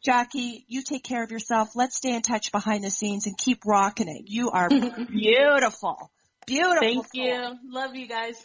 Jackie, 0.03 0.65
you 0.67 0.81
take 0.81 1.03
care 1.03 1.23
of 1.23 1.31
yourself. 1.31 1.75
Let's 1.75 1.97
stay 1.97 2.13
in 2.13 2.21
touch 2.21 2.51
behind 2.51 2.83
the 2.83 2.89
scenes 2.89 3.27
and 3.27 3.37
keep 3.37 3.65
rocking 3.65 4.07
it. 4.07 4.23
You 4.27 4.51
are 4.51 4.69
beautiful. 5.09 6.11
Beautiful. 6.45 6.79
Thank 6.79 7.07
you. 7.13 7.55
Love 7.69 7.95
you 7.95 8.07
guys. 8.07 8.35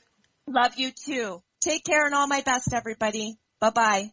Love 0.47 0.77
you 0.77 0.91
too. 0.93 1.43
Take 1.61 1.85
care 1.85 2.05
and 2.05 2.15
all 2.15 2.27
my 2.27 2.43
best, 2.43 2.73
everybody. 2.73 3.37
Bye 3.61 3.71
bye. 3.71 4.11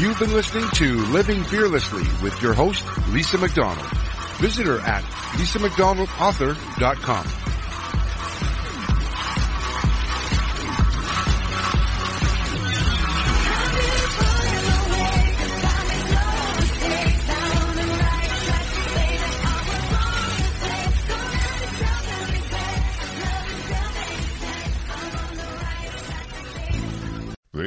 You've 0.00 0.18
been 0.18 0.32
listening 0.32 0.68
to 0.74 0.96
Living 1.06 1.42
Fearlessly 1.44 2.02
with 2.22 2.40
your 2.42 2.54
host, 2.54 2.84
Lisa 3.10 3.38
McDonald. 3.38 3.86
Visit 4.38 4.66
her 4.66 4.80
at 4.80 5.04
lisamcdonaldauthor.com. 5.38 7.41